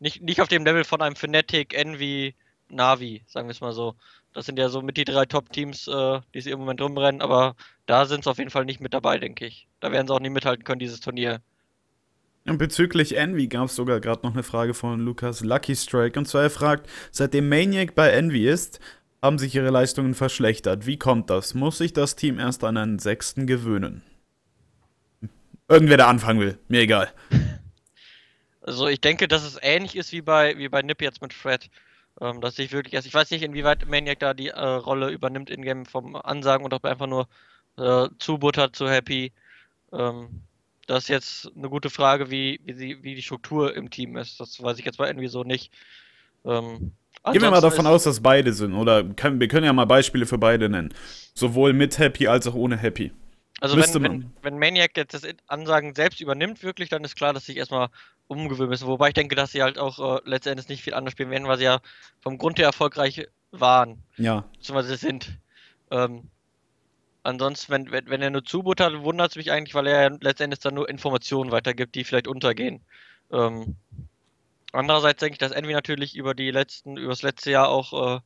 nicht, 0.00 0.22
nicht 0.22 0.40
auf 0.40 0.48
dem 0.48 0.64
Level 0.64 0.84
von 0.84 1.00
einem 1.00 1.16
Fnatic, 1.16 1.74
Envy, 1.74 2.34
Navi, 2.68 3.22
sagen 3.26 3.48
wir 3.48 3.52
es 3.52 3.60
mal 3.60 3.72
so. 3.72 3.94
Das 4.32 4.46
sind 4.46 4.58
ja 4.58 4.68
so 4.68 4.82
mit 4.82 4.96
die 4.96 5.04
drei 5.04 5.26
Top-Teams, 5.26 5.88
äh, 5.88 6.20
die 6.34 6.40
sie 6.40 6.50
im 6.50 6.60
Moment 6.60 6.80
rumrennen, 6.80 7.20
aber 7.20 7.56
da 7.86 8.06
sind 8.06 8.24
sie 8.24 8.30
auf 8.30 8.38
jeden 8.38 8.50
Fall 8.50 8.64
nicht 8.64 8.80
mit 8.80 8.94
dabei, 8.94 9.18
denke 9.18 9.46
ich. 9.46 9.66
Da 9.80 9.92
werden 9.92 10.06
sie 10.06 10.14
auch 10.14 10.20
nicht 10.20 10.32
mithalten 10.32 10.64
können, 10.64 10.78
dieses 10.78 11.00
Turnier. 11.00 11.40
Und 12.46 12.58
bezüglich 12.58 13.16
Envy 13.16 13.48
gab 13.48 13.66
es 13.66 13.76
sogar 13.76 14.00
gerade 14.00 14.26
noch 14.26 14.32
eine 14.32 14.42
Frage 14.42 14.72
von 14.72 15.00
Lukas 15.00 15.42
Lucky 15.42 15.76
Strike. 15.76 16.18
Und 16.18 16.26
zwar 16.26 16.44
er 16.44 16.50
fragt, 16.50 16.88
seitdem 17.10 17.48
Maniac 17.48 17.94
bei 17.94 18.10
Envy 18.10 18.48
ist, 18.48 18.80
haben 19.20 19.38
sich 19.38 19.54
ihre 19.54 19.70
Leistungen 19.70 20.14
verschlechtert. 20.14 20.86
Wie 20.86 20.96
kommt 20.96 21.28
das? 21.28 21.54
Muss 21.54 21.78
sich 21.78 21.92
das 21.92 22.16
Team 22.16 22.38
erst 22.38 22.64
an 22.64 22.76
einen 22.76 22.98
Sechsten 22.98 23.46
gewöhnen? 23.46 24.02
Irgendwer, 25.68 25.98
der 25.98 26.08
anfangen 26.08 26.40
will, 26.40 26.58
mir 26.68 26.80
egal. 26.80 27.12
Also 28.70 28.86
ich 28.86 29.00
denke, 29.00 29.26
dass 29.26 29.42
es 29.42 29.58
ähnlich 29.60 29.96
ist 29.96 30.12
wie 30.12 30.22
bei, 30.22 30.56
wie 30.56 30.68
bei 30.68 30.80
Nip 30.82 31.02
jetzt 31.02 31.20
mit 31.20 31.32
Fred. 31.32 31.68
Ähm, 32.20 32.40
dass 32.40 32.56
ich 32.60 32.70
wirklich 32.70 32.94
erst, 32.94 33.08
ich 33.08 33.14
weiß 33.14 33.30
nicht, 33.32 33.42
inwieweit 33.42 33.88
Maniac 33.88 34.20
da 34.20 34.32
die 34.32 34.48
äh, 34.48 34.60
Rolle 34.60 35.10
übernimmt 35.10 35.50
in-game 35.50 35.86
vom 35.86 36.14
Ansagen 36.14 36.64
und 36.64 36.72
ob 36.72 36.84
er 36.84 36.92
einfach 36.92 37.08
nur 37.08 37.26
äh, 37.78 38.08
zubuttert 38.20 38.76
zu 38.76 38.88
Happy. 38.88 39.32
Ähm, 39.92 40.42
das 40.86 41.04
ist 41.04 41.08
jetzt 41.08 41.52
eine 41.56 41.68
gute 41.68 41.90
Frage, 41.90 42.30
wie, 42.30 42.60
wie, 42.64 42.74
sie, 42.74 43.02
wie 43.02 43.16
die 43.16 43.22
Struktur 43.22 43.74
im 43.74 43.90
Team 43.90 44.16
ist. 44.16 44.38
Das 44.38 44.62
weiß 44.62 44.78
ich 44.78 44.84
jetzt 44.84 44.98
bei 44.98 45.08
irgendwie 45.08 45.28
so 45.28 45.42
nicht. 45.42 45.72
Ähm, 46.44 46.92
Gehen 47.32 47.42
wir 47.42 47.50
mal 47.50 47.60
davon 47.60 47.88
aus, 47.88 48.04
dass 48.04 48.20
beide 48.20 48.52
sind. 48.52 48.74
Oder 48.74 49.02
kann, 49.02 49.40
wir 49.40 49.48
können 49.48 49.66
ja 49.66 49.72
mal 49.72 49.84
Beispiele 49.84 50.26
für 50.26 50.38
beide 50.38 50.68
nennen. 50.68 50.94
Sowohl 51.34 51.72
mit 51.72 51.98
Happy 51.98 52.28
als 52.28 52.46
auch 52.46 52.54
ohne 52.54 52.76
Happy. 52.76 53.10
Also 53.60 53.76
wenn, 53.76 54.02
wenn, 54.02 54.32
wenn, 54.42 54.58
Maniac 54.58 54.96
jetzt 54.96 55.14
das 55.14 55.26
Ansagen 55.46 55.94
selbst 55.94 56.20
übernimmt, 56.20 56.62
wirklich, 56.62 56.88
dann 56.88 57.04
ist 57.04 57.16
klar, 57.16 57.32
dass 57.32 57.44
sie 57.44 57.52
sich 57.52 57.58
erstmal 57.58 57.88
umgewöhnen 58.26 58.70
müssen. 58.70 58.86
Wobei 58.86 59.08
ich 59.08 59.14
denke, 59.14 59.34
dass 59.34 59.52
sie 59.52 59.62
halt 59.62 59.78
auch 59.78 60.16
äh, 60.16 60.20
letztendlich 60.24 60.68
nicht 60.68 60.82
viel 60.82 60.94
anders 60.94 61.12
spielen 61.12 61.30
werden, 61.30 61.46
weil 61.46 61.58
sie 61.58 61.64
ja 61.64 61.80
vom 62.20 62.38
Grund 62.38 62.58
her 62.58 62.66
erfolgreich 62.66 63.26
waren. 63.50 64.02
Ja. 64.16 64.44
Beziehungsweise 64.52 64.96
sind. 64.96 65.38
Ähm, 65.90 66.30
ansonsten, 67.22 67.72
wenn, 67.72 67.90
wenn, 67.92 68.08
wenn 68.08 68.22
er 68.22 68.30
nur 68.30 68.44
zubuttert, 68.44 69.02
wundert 69.02 69.30
es 69.30 69.36
mich 69.36 69.50
eigentlich, 69.50 69.74
weil 69.74 69.86
er 69.86 70.02
ja 70.10 70.16
letztendlich 70.20 70.60
dann 70.60 70.74
nur 70.74 70.88
Informationen 70.88 71.50
weitergibt, 71.50 71.94
die 71.94 72.04
vielleicht 72.04 72.28
untergehen. 72.28 72.80
Ähm, 73.30 73.76
Andererseits 74.72 75.20
denke 75.20 75.34
ich, 75.34 75.38
dass 75.38 75.52
Envy 75.52 75.72
natürlich 75.72 76.16
über 76.16 76.34
die 76.34 76.50
letzten, 76.50 76.96
über 76.96 77.10
das 77.10 77.22
letzte 77.22 77.50
Jahr 77.50 77.68
auch 77.68 78.16
äh, 78.16 78.20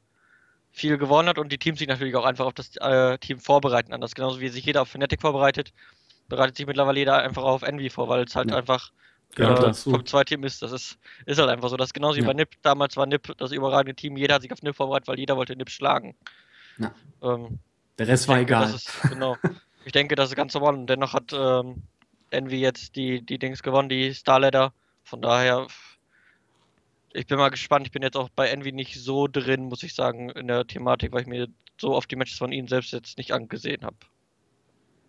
viel 0.74 0.98
gewonnen 0.98 1.28
hat 1.28 1.38
und 1.38 1.52
die 1.52 1.58
Teams 1.58 1.78
sich 1.78 1.86
natürlich 1.86 2.16
auch 2.16 2.24
einfach 2.24 2.46
auf 2.46 2.52
das 2.52 2.76
äh, 2.76 3.16
Team 3.18 3.38
vorbereiten. 3.38 3.92
Anders 3.92 4.14
genauso 4.14 4.40
wie 4.40 4.48
sich 4.48 4.64
jeder 4.64 4.82
auf 4.82 4.88
Fnatic 4.88 5.20
vorbereitet, 5.20 5.72
bereitet 6.28 6.56
sich 6.56 6.66
mittlerweile 6.66 6.98
jeder 6.98 7.18
einfach 7.18 7.44
auf 7.44 7.62
Envy 7.62 7.90
vor, 7.90 8.08
weil 8.08 8.24
es 8.24 8.34
halt 8.34 8.50
ja. 8.50 8.56
einfach 8.56 8.90
ja, 9.38 9.54
äh, 9.68 9.72
vom 9.72 10.04
Zwei-Team 10.04 10.42
ist. 10.42 10.62
Das 10.62 10.72
ist, 10.72 10.98
ist 11.26 11.38
halt 11.38 11.48
einfach 11.48 11.68
so. 11.68 11.76
Das 11.76 11.90
ist 11.90 11.94
genauso 11.94 12.16
wie 12.16 12.22
ja. 12.22 12.26
bei 12.26 12.32
NIP. 12.32 12.56
Damals 12.62 12.96
war 12.96 13.06
NIP 13.06 13.36
das 13.38 13.52
überragende 13.52 13.94
Team. 13.94 14.16
Jeder 14.16 14.34
hat 14.34 14.42
sich 14.42 14.52
auf 14.52 14.62
NIP 14.62 14.74
vorbereitet, 14.74 15.06
weil 15.06 15.18
jeder 15.18 15.36
wollte 15.36 15.54
NIP 15.54 15.70
schlagen. 15.70 16.16
Ähm, 17.22 17.60
Der 17.96 18.08
Rest 18.08 18.26
war 18.26 18.40
egal. 18.40 18.74
Ist, 18.74 18.90
genau. 19.02 19.36
ich 19.84 19.92
denke, 19.92 20.16
das 20.16 20.30
ist 20.30 20.36
ganz 20.36 20.54
normal. 20.54 20.74
Und 20.74 20.88
dennoch 20.88 21.12
hat 21.14 21.32
ähm, 21.32 21.84
Envy 22.30 22.56
jetzt 22.56 22.96
die, 22.96 23.24
die 23.24 23.38
Dings 23.38 23.62
gewonnen, 23.62 23.88
die 23.88 24.12
Starladder. 24.12 24.72
Von 25.04 25.22
daher 25.22 25.68
ich 27.14 27.26
bin 27.26 27.38
mal 27.38 27.48
gespannt. 27.48 27.86
Ich 27.86 27.92
bin 27.92 28.02
jetzt 28.02 28.16
auch 28.16 28.28
bei 28.28 28.48
Envy 28.48 28.72
nicht 28.72 29.00
so 29.00 29.28
drin, 29.28 29.64
muss 29.64 29.82
ich 29.82 29.94
sagen, 29.94 30.30
in 30.30 30.48
der 30.48 30.66
Thematik, 30.66 31.12
weil 31.12 31.22
ich 31.22 31.26
mir 31.26 31.48
so 31.80 31.94
oft 31.94 32.10
die 32.10 32.16
Matches 32.16 32.38
von 32.38 32.52
ihnen 32.52 32.68
selbst 32.68 32.92
jetzt 32.92 33.18
nicht 33.18 33.32
angesehen 33.32 33.84
habe. 33.84 33.96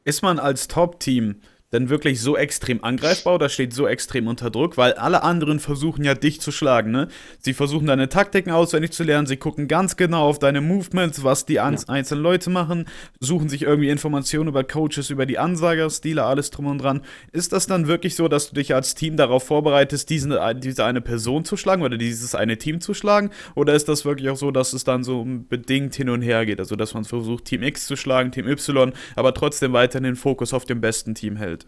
Ist 0.03 0.21
man 0.21 0.39
als 0.39 0.67
Top-Team 0.67 1.41
denn 1.75 1.89
wirklich 1.89 2.21
so 2.21 2.37
extrem 2.37 2.83
angreifbar 2.83 3.35
oder 3.35 3.49
steht 3.49 3.73
so 3.73 3.87
extrem 3.87 4.27
unter 4.27 4.49
Druck? 4.49 4.77
Weil 4.77 4.93
alle 4.93 5.23
anderen 5.23 5.59
versuchen 5.59 6.03
ja 6.03 6.13
dich 6.13 6.41
zu 6.41 6.51
schlagen, 6.51 6.91
ne? 6.91 7.07
Sie 7.39 7.53
versuchen 7.53 7.87
deine 7.87 8.09
Taktiken 8.09 8.51
auswendig 8.51 8.91
zu 8.91 9.03
lernen, 9.03 9.27
sie 9.27 9.37
gucken 9.37 9.67
ganz 9.67 9.97
genau 9.97 10.27
auf 10.27 10.39
deine 10.39 10.61
Movements, 10.61 11.23
was 11.23 11.45
die 11.45 11.55
ja. 11.55 11.65
einzelnen 11.65 12.23
Leute 12.23 12.49
machen, 12.49 12.85
suchen 13.19 13.49
sich 13.49 13.63
irgendwie 13.63 13.89
Informationen 13.89 14.49
über 14.49 14.63
Coaches, 14.63 15.09
über 15.09 15.25
die 15.25 15.37
Ansagerstile, 15.37 16.23
alles 16.23 16.49
drum 16.49 16.67
und 16.67 16.79
dran. 16.79 17.01
Ist 17.31 17.53
das 17.53 17.67
dann 17.67 17.87
wirklich 17.87 18.15
so, 18.15 18.27
dass 18.27 18.49
du 18.49 18.55
dich 18.55 18.73
als 18.73 18.95
Team 18.95 19.17
darauf 19.17 19.43
vorbereitest, 19.43 20.09
diesen, 20.09 20.33
diese 20.57 20.85
eine 20.85 21.01
Person 21.01 21.45
zu 21.45 21.57
schlagen 21.57 21.83
oder 21.83 21.97
dieses 21.97 22.35
eine 22.35 22.57
Team 22.57 22.81
zu 22.81 22.93
schlagen? 22.93 23.31
Oder 23.55 23.73
ist 23.73 23.89
das 23.89 24.05
wirklich 24.05 24.29
auch 24.29 24.37
so, 24.37 24.51
dass 24.51 24.73
es 24.73 24.83
dann 24.83 25.03
so 25.03 25.25
bedingt 25.25 25.95
hin 25.95 26.09
und 26.09 26.21
her 26.21 26.45
geht? 26.45 26.59
Also, 26.59 26.75
dass 26.75 26.93
man 26.93 27.05
versucht, 27.05 27.45
Team 27.45 27.63
X 27.63 27.85
zu 27.87 27.95
schlagen, 27.95 28.31
Team 28.31 28.47
Y, 28.47 28.93
aber 29.15 29.33
trotzdem 29.33 29.73
weiterhin 29.73 30.03
den 30.03 30.15
Fokus 30.15 30.53
auf 30.53 30.65
dem 30.65 30.81
besten 30.81 31.15
Team 31.15 31.35
hält? 31.35 31.64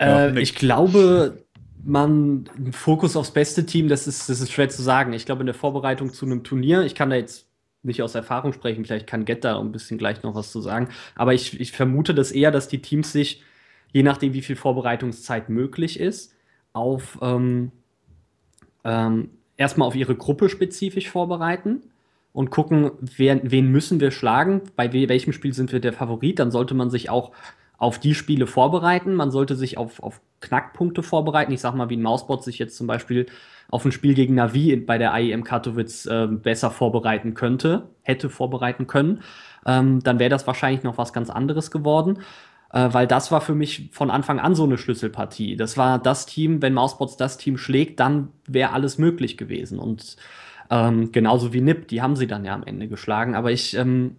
Äh, 0.00 0.40
ich 0.40 0.54
glaube, 0.54 1.44
man 1.84 2.48
Fokus 2.72 3.16
aufs 3.16 3.30
beste 3.30 3.66
Team, 3.66 3.88
das 3.88 4.06
ist, 4.06 4.28
das 4.28 4.40
ist 4.40 4.50
schwer 4.50 4.68
zu 4.68 4.82
sagen. 4.82 5.12
Ich 5.12 5.26
glaube, 5.26 5.40
in 5.40 5.46
der 5.46 5.54
Vorbereitung 5.54 6.12
zu 6.12 6.26
einem 6.26 6.42
Turnier, 6.42 6.82
ich 6.82 6.94
kann 6.94 7.10
da 7.10 7.16
jetzt 7.16 7.46
nicht 7.82 8.02
aus 8.02 8.14
Erfahrung 8.14 8.52
sprechen, 8.52 8.84
vielleicht 8.84 9.06
kann 9.06 9.24
Get 9.24 9.44
da 9.44 9.58
ein 9.58 9.72
bisschen 9.72 9.96
gleich 9.96 10.22
noch 10.22 10.34
was 10.34 10.52
zu 10.52 10.60
sagen, 10.60 10.88
aber 11.14 11.32
ich, 11.32 11.58
ich 11.60 11.72
vermute 11.72 12.14
das 12.14 12.30
eher, 12.30 12.50
dass 12.50 12.68
die 12.68 12.82
Teams 12.82 13.12
sich, 13.12 13.42
je 13.92 14.02
nachdem, 14.02 14.34
wie 14.34 14.42
viel 14.42 14.56
Vorbereitungszeit 14.56 15.48
möglich 15.48 15.98
ist, 15.98 16.34
auf 16.74 17.18
ähm, 17.22 17.72
ähm, 18.84 19.30
erstmal 19.56 19.88
auf 19.88 19.94
ihre 19.94 20.14
Gruppe 20.14 20.48
spezifisch 20.50 21.08
vorbereiten 21.08 21.82
und 22.32 22.50
gucken, 22.50 22.92
wer, 23.00 23.40
wen 23.50 23.72
müssen 23.72 23.98
wir 23.98 24.10
schlagen, 24.10 24.62
bei 24.76 24.92
welchem 24.92 25.32
Spiel 25.32 25.54
sind 25.54 25.72
wir 25.72 25.80
der 25.80 25.92
Favorit, 25.92 26.38
dann 26.38 26.50
sollte 26.50 26.74
man 26.74 26.90
sich 26.90 27.08
auch 27.10 27.32
auf 27.80 27.98
die 27.98 28.14
Spiele 28.14 28.46
vorbereiten. 28.46 29.14
Man 29.14 29.30
sollte 29.30 29.56
sich 29.56 29.78
auf, 29.78 30.02
auf 30.02 30.20
Knackpunkte 30.40 31.02
vorbereiten. 31.02 31.50
Ich 31.50 31.60
sag 31.60 31.74
mal, 31.74 31.88
wie 31.88 31.96
ein 31.96 32.02
Mausbot 32.02 32.44
sich 32.44 32.58
jetzt 32.58 32.76
zum 32.76 32.86
Beispiel 32.86 33.26
auf 33.70 33.84
ein 33.84 33.90
Spiel 33.90 34.14
gegen 34.14 34.34
Navi 34.34 34.76
bei 34.76 34.98
der 34.98 35.14
IEM 35.16 35.44
Katowice 35.44 36.06
äh, 36.06 36.26
besser 36.28 36.70
vorbereiten 36.70 37.32
könnte, 37.32 37.88
hätte 38.02 38.28
vorbereiten 38.28 38.86
können. 38.86 39.22
Ähm, 39.66 40.00
dann 40.02 40.18
wäre 40.18 40.28
das 40.28 40.46
wahrscheinlich 40.46 40.82
noch 40.82 40.98
was 40.98 41.14
ganz 41.14 41.30
anderes 41.30 41.70
geworden. 41.70 42.18
Äh, 42.70 42.92
weil 42.92 43.06
das 43.06 43.32
war 43.32 43.40
für 43.40 43.54
mich 43.54 43.88
von 43.92 44.10
Anfang 44.10 44.38
an 44.38 44.54
so 44.54 44.64
eine 44.64 44.76
Schlüsselpartie. 44.76 45.56
Das 45.56 45.78
war 45.78 45.98
das 45.98 46.26
Team, 46.26 46.60
wenn 46.60 46.74
Mausbots 46.74 47.16
das 47.16 47.38
Team 47.38 47.56
schlägt, 47.56 47.98
dann 47.98 48.28
wäre 48.46 48.72
alles 48.72 48.98
möglich 48.98 49.38
gewesen. 49.38 49.78
Und 49.78 50.16
ähm, 50.68 51.12
genauso 51.12 51.54
wie 51.54 51.62
Nip, 51.62 51.88
die 51.88 52.02
haben 52.02 52.14
sie 52.14 52.26
dann 52.26 52.44
ja 52.44 52.52
am 52.52 52.62
Ende 52.62 52.88
geschlagen. 52.88 53.34
Aber 53.34 53.50
ich, 53.50 53.74
ähm, 53.74 54.16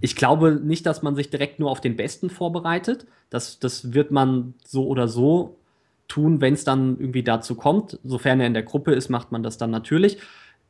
ich 0.00 0.16
glaube 0.16 0.60
nicht, 0.62 0.86
dass 0.86 1.02
man 1.02 1.14
sich 1.14 1.30
direkt 1.30 1.58
nur 1.58 1.70
auf 1.70 1.80
den 1.80 1.96
Besten 1.96 2.30
vorbereitet. 2.30 3.06
Das, 3.30 3.58
das 3.58 3.92
wird 3.92 4.10
man 4.10 4.54
so 4.64 4.86
oder 4.86 5.08
so 5.08 5.56
tun, 6.08 6.40
wenn 6.40 6.54
es 6.54 6.64
dann 6.64 6.98
irgendwie 6.98 7.22
dazu 7.22 7.54
kommt. 7.54 7.98
Sofern 8.04 8.40
er 8.40 8.46
in 8.46 8.54
der 8.54 8.62
Gruppe 8.62 8.92
ist, 8.92 9.08
macht 9.08 9.32
man 9.32 9.42
das 9.42 9.58
dann 9.58 9.70
natürlich. 9.70 10.18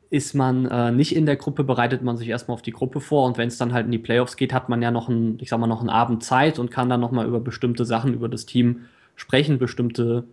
Ist 0.09 0.35
man 0.35 0.65
äh, 0.65 0.91
nicht 0.91 1.15
in 1.15 1.25
der 1.25 1.37
Gruppe, 1.37 1.63
bereitet 1.63 2.03
man 2.03 2.17
sich 2.17 2.27
erstmal 2.27 2.55
auf 2.55 2.61
die 2.61 2.71
Gruppe 2.71 2.99
vor 2.99 3.25
und 3.25 3.37
wenn 3.37 3.47
es 3.47 3.57
dann 3.57 3.73
halt 3.73 3.85
in 3.85 3.91
die 3.91 3.97
Playoffs 3.97 4.35
geht, 4.35 4.53
hat 4.53 4.67
man 4.67 4.81
ja 4.81 4.91
noch 4.91 5.07
einen, 5.09 5.37
ich 5.39 5.49
sag 5.49 5.59
mal, 5.59 5.67
noch 5.67 5.79
einen 5.79 5.89
Abend 5.89 6.23
Zeit 6.23 6.59
und 6.59 6.69
kann 6.69 6.89
dann 6.89 6.99
nochmal 6.99 7.25
über 7.25 7.39
bestimmte 7.39 7.85
Sachen 7.85 8.13
über 8.13 8.27
das 8.27 8.45
Team 8.45 8.81
sprechen, 9.15 9.57
bestimmte 9.57 10.25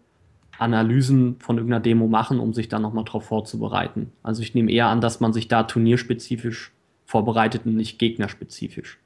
Analysen 0.59 1.37
von 1.39 1.57
irgendeiner 1.57 1.81
Demo 1.81 2.09
machen, 2.09 2.41
um 2.41 2.53
sich 2.53 2.69
dann 2.69 2.83
nochmal 2.83 3.05
drauf 3.05 3.27
vorzubereiten. 3.27 4.13
Also 4.25 4.43
ich 4.43 4.55
nehme 4.55 4.73
eher 4.73 4.89
an, 4.89 5.01
dass 5.01 5.21
man 5.21 5.33
sich 5.33 5.47
da 5.47 5.63
turnierspezifisch 5.63 6.73
vorbereitet 7.09 7.65
und 7.65 7.75
nicht 7.75 7.99
gegnerspezifisch. 7.99 9.01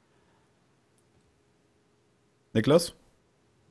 Niklas? 2.51 2.93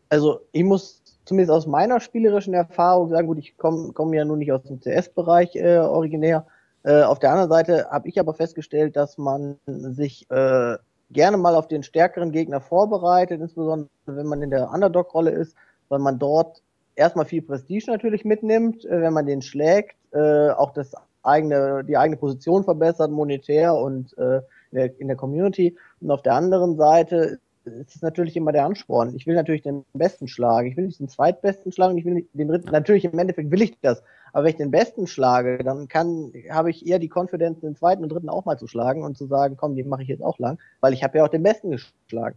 Also 0.08 0.40
ich 0.52 0.64
muss 0.64 1.02
zumindest 1.26 1.52
aus 1.52 1.66
meiner 1.66 2.00
spielerischen 2.00 2.54
Erfahrung 2.54 3.10
sagen, 3.10 3.26
gut, 3.26 3.38
ich 3.38 3.56
komme 3.58 3.92
komm 3.92 4.14
ja 4.14 4.24
nun 4.24 4.38
nicht 4.38 4.50
aus 4.50 4.62
dem 4.62 4.80
CS-Bereich 4.80 5.54
äh, 5.54 5.78
originär. 5.78 6.46
Äh, 6.82 7.02
auf 7.02 7.18
der 7.18 7.30
anderen 7.30 7.50
Seite 7.50 7.86
habe 7.90 8.08
ich 8.08 8.18
aber 8.18 8.32
festgestellt, 8.32 8.96
dass 8.96 9.18
man 9.18 9.58
sich 9.66 10.28
äh, 10.30 10.78
gerne 11.10 11.36
mal 11.36 11.54
auf 11.54 11.68
den 11.68 11.82
stärkeren 11.82 12.32
Gegner 12.32 12.62
vorbereitet, 12.62 13.38
insbesondere 13.40 13.90
wenn 14.06 14.26
man 14.26 14.42
in 14.42 14.50
der 14.50 14.70
Underdog-Rolle 14.70 15.30
ist, 15.30 15.54
weil 15.90 15.98
man 15.98 16.18
dort 16.18 16.62
erstmal 16.94 17.26
viel 17.26 17.42
Prestige 17.42 17.90
natürlich 17.90 18.24
mitnimmt, 18.24 18.86
äh, 18.86 19.02
wenn 19.02 19.12
man 19.12 19.26
den 19.26 19.42
schlägt, 19.42 19.94
äh, 20.12 20.50
auch 20.50 20.72
das 20.72 20.94
eigene, 21.22 21.84
die 21.84 21.96
eigene 21.96 22.16
Position 22.16 22.64
verbessert, 22.64 23.10
monetär 23.10 23.74
und 23.74 24.16
äh, 24.18 24.38
in, 24.70 24.78
der, 24.78 25.00
in 25.00 25.08
der 25.08 25.16
Community. 25.16 25.76
Und 26.00 26.10
auf 26.10 26.22
der 26.22 26.34
anderen 26.34 26.76
Seite 26.76 27.38
ist 27.64 27.96
es 27.96 28.02
natürlich 28.02 28.36
immer 28.36 28.52
der 28.52 28.64
Ansporn. 28.64 29.14
Ich 29.14 29.26
will 29.26 29.34
natürlich 29.34 29.62
den 29.62 29.84
besten 29.92 30.26
schlagen. 30.26 30.68
Ich 30.68 30.76
will 30.76 30.86
nicht 30.86 30.98
den 30.98 31.08
zweitbesten 31.08 31.70
schlagen. 31.70 31.96
Ich 31.96 32.04
will 32.04 32.14
nicht 32.14 32.28
den 32.32 32.48
dritten. 32.48 32.70
Natürlich 32.70 33.04
im 33.04 33.18
Endeffekt 33.18 33.50
will 33.50 33.62
ich 33.62 33.78
das. 33.80 34.02
Aber 34.32 34.44
wenn 34.44 34.50
ich 34.50 34.56
den 34.56 34.70
besten 34.70 35.06
schlage, 35.06 35.58
dann 35.58 35.88
kann, 35.88 36.32
habe 36.50 36.70
ich 36.70 36.86
eher 36.86 36.98
die 36.98 37.08
Konfidenz, 37.08 37.60
den 37.60 37.76
zweiten 37.76 38.02
und 38.02 38.10
dritten 38.10 38.28
auch 38.28 38.44
mal 38.44 38.58
zu 38.58 38.66
schlagen 38.66 39.04
und 39.04 39.16
zu 39.16 39.26
sagen, 39.26 39.56
komm, 39.56 39.76
den 39.76 39.88
mache 39.88 40.02
ich 40.02 40.08
jetzt 40.08 40.22
auch 40.22 40.38
lang, 40.38 40.58
weil 40.80 40.94
ich 40.94 41.04
habe 41.04 41.18
ja 41.18 41.24
auch 41.24 41.28
den 41.28 41.42
besten 41.42 41.70
geschlagen. 41.70 42.36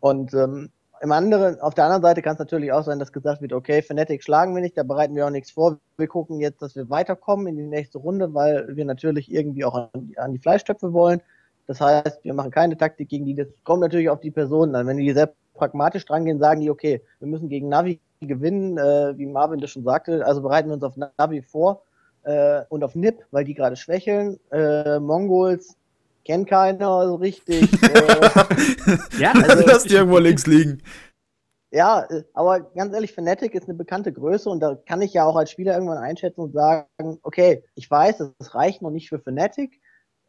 Und 0.00 0.34
ähm, 0.34 0.70
im 1.02 1.12
anderen, 1.12 1.58
auf 1.60 1.74
der 1.74 1.84
anderen 1.84 2.02
Seite 2.02 2.20
kann 2.20 2.34
es 2.34 2.38
natürlich 2.38 2.72
auch 2.72 2.84
sein, 2.84 2.98
dass 2.98 3.12
gesagt 3.12 3.40
wird, 3.40 3.54
okay, 3.54 3.80
Fnatic 3.80 4.22
schlagen 4.22 4.54
wir 4.54 4.60
nicht, 4.60 4.76
da 4.76 4.82
bereiten 4.82 5.14
wir 5.14 5.26
auch 5.26 5.30
nichts 5.30 5.50
vor. 5.50 5.78
Wir 5.96 6.08
gucken 6.08 6.40
jetzt, 6.40 6.60
dass 6.60 6.76
wir 6.76 6.90
weiterkommen 6.90 7.46
in 7.46 7.56
die 7.56 7.66
nächste 7.66 7.98
Runde, 7.98 8.34
weil 8.34 8.76
wir 8.76 8.84
natürlich 8.84 9.32
irgendwie 9.32 9.64
auch 9.64 9.74
an 9.74 9.88
die, 9.94 10.18
an 10.18 10.32
die 10.32 10.38
Fleischtöpfe 10.38 10.92
wollen. 10.92 11.22
Das 11.66 11.80
heißt, 11.80 12.22
wir 12.24 12.34
machen 12.34 12.50
keine 12.50 12.76
Taktik 12.76 13.08
gegen 13.08 13.24
die. 13.24 13.34
Das 13.34 13.46
kommt 13.64 13.80
natürlich 13.80 14.10
auf 14.10 14.20
die 14.20 14.30
Personen 14.30 14.74
an. 14.74 14.86
Wenn 14.86 14.98
die 14.98 15.12
sehr 15.12 15.32
pragmatisch 15.54 16.04
drangehen, 16.04 16.38
sagen 16.38 16.60
die, 16.60 16.70
okay, 16.70 17.02
wir 17.18 17.28
müssen 17.28 17.48
gegen 17.48 17.68
Navi 17.68 18.00
gewinnen, 18.20 18.76
äh, 18.76 19.16
wie 19.16 19.26
Marvin 19.26 19.60
das 19.60 19.70
schon 19.70 19.84
sagte, 19.84 20.26
also 20.26 20.42
bereiten 20.42 20.68
wir 20.68 20.74
uns 20.74 20.82
auf 20.82 20.96
Navi 20.96 21.40
vor 21.40 21.82
äh, 22.24 22.62
und 22.68 22.84
auf 22.84 22.94
Nip, 22.94 23.24
weil 23.30 23.44
die 23.44 23.54
gerade 23.54 23.76
schwächeln. 23.76 24.38
Äh, 24.50 24.98
Mongols 25.00 25.76
kennt 26.24 26.48
keiner 26.48 27.06
so 27.06 27.14
richtig. 27.16 27.70
ja, 29.18 29.32
also, 29.48 29.66
lass 29.66 29.84
die 29.84 29.94
irgendwo 29.94 30.18
links 30.18 30.46
liegen. 30.46 30.82
Ja, 31.72 32.08
aber 32.34 32.60
ganz 32.60 32.92
ehrlich, 32.92 33.12
Fnatic 33.12 33.54
ist 33.54 33.68
eine 33.68 33.78
bekannte 33.78 34.12
Größe 34.12 34.50
und 34.50 34.58
da 34.60 34.74
kann 34.74 35.02
ich 35.02 35.12
ja 35.12 35.24
auch 35.24 35.36
als 35.36 35.52
Spieler 35.52 35.74
irgendwann 35.74 35.98
einschätzen 35.98 36.40
und 36.40 36.52
sagen, 36.52 36.88
okay, 37.22 37.62
ich 37.76 37.88
weiß, 37.88 38.20
es 38.38 38.54
reicht 38.54 38.82
noch 38.82 38.90
nicht 38.90 39.08
für 39.08 39.20
Fnatic. 39.20 39.80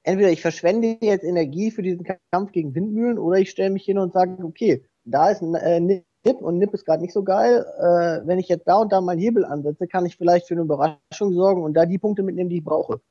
Entweder 0.03 0.29
ich 0.29 0.41
verschwende 0.41 0.97
jetzt 1.01 1.23
Energie 1.23 1.71
für 1.71 1.81
diesen 1.81 2.05
Kampf 2.31 2.51
gegen 2.51 2.75
Windmühlen 2.75 3.17
oder 3.17 3.37
ich 3.37 3.49
stelle 3.49 3.71
mich 3.71 3.85
hin 3.85 3.97
und 3.97 4.13
sage, 4.13 4.37
okay, 4.43 4.85
da 5.03 5.29
ist 5.31 5.41
ein 5.41 5.55
äh, 5.55 5.79
Nip 5.79 6.41
und 6.41 6.59
Nip 6.59 6.73
ist 6.73 6.85
gerade 6.85 7.01
nicht 7.01 7.13
so 7.13 7.23
geil. 7.23 7.65
Äh, 7.79 8.27
wenn 8.27 8.39
ich 8.39 8.47
jetzt 8.47 8.67
da 8.67 8.75
und 8.77 8.91
da 8.91 9.01
mal 9.01 9.13
einen 9.13 9.21
Hebel 9.21 9.45
ansetze, 9.45 9.87
kann 9.87 10.05
ich 10.05 10.17
vielleicht 10.17 10.47
für 10.47 10.53
eine 10.53 10.63
Überraschung 10.63 11.33
sorgen 11.33 11.63
und 11.63 11.73
da 11.73 11.85
die 11.87 11.97
Punkte 11.97 12.21
mitnehmen, 12.21 12.49
die 12.49 12.57
ich 12.57 12.63
brauche. 12.63 13.01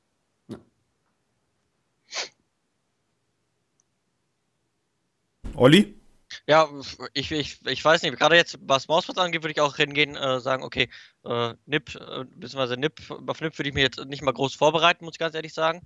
Olli? 5.55 5.95
Ja, 6.47 6.69
ich, 7.13 7.33
ich, 7.33 7.61
ich 7.67 7.85
weiß 7.85 8.03
nicht, 8.03 8.17
gerade 8.17 8.37
jetzt, 8.37 8.59
was 8.63 8.89
Mauspad 8.89 9.19
angeht, 9.19 9.43
würde 9.43 9.53
ich 9.53 9.61
auch 9.61 9.77
hingehen, 9.77 10.15
äh, 10.17 10.41
sagen, 10.41 10.63
okay, 10.63 10.89
äh, 11.25 11.55
NIP, 11.67 11.97
äh, 11.97 12.25
beziehungsweise 12.25 12.77
NIP, 12.77 13.01
auf 13.27 13.41
NIP 13.41 13.59
würde 13.59 13.69
ich 13.69 13.75
mir 13.75 13.83
jetzt 13.83 14.05
nicht 14.07 14.23
mal 14.23 14.33
groß 14.33 14.55
vorbereiten, 14.55 15.05
muss 15.05 15.15
ich 15.15 15.19
ganz 15.19 15.35
ehrlich 15.35 15.55
sagen. 15.55 15.83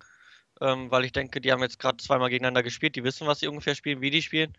Ähm, 0.60 0.90
weil 0.90 1.04
ich 1.04 1.12
denke, 1.12 1.40
die 1.40 1.50
haben 1.50 1.62
jetzt 1.62 1.78
gerade 1.78 1.96
zweimal 1.96 2.30
gegeneinander 2.30 2.62
gespielt, 2.62 2.94
die 2.94 3.04
wissen, 3.04 3.26
was 3.26 3.40
sie 3.40 3.48
ungefähr 3.48 3.74
spielen, 3.74 4.00
wie 4.00 4.10
die 4.10 4.22
spielen. 4.22 4.56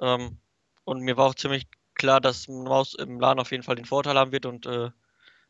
Ähm, 0.00 0.38
und 0.84 1.00
mir 1.02 1.16
war 1.16 1.26
auch 1.26 1.34
ziemlich 1.34 1.66
klar, 1.94 2.20
dass 2.20 2.48
Maus 2.48 2.94
im 2.94 3.20
LAN 3.20 3.38
auf 3.38 3.50
jeden 3.52 3.62
Fall 3.62 3.76
den 3.76 3.84
Vorteil 3.84 4.16
haben 4.18 4.32
wird 4.32 4.46
und 4.46 4.66
äh, 4.66 4.90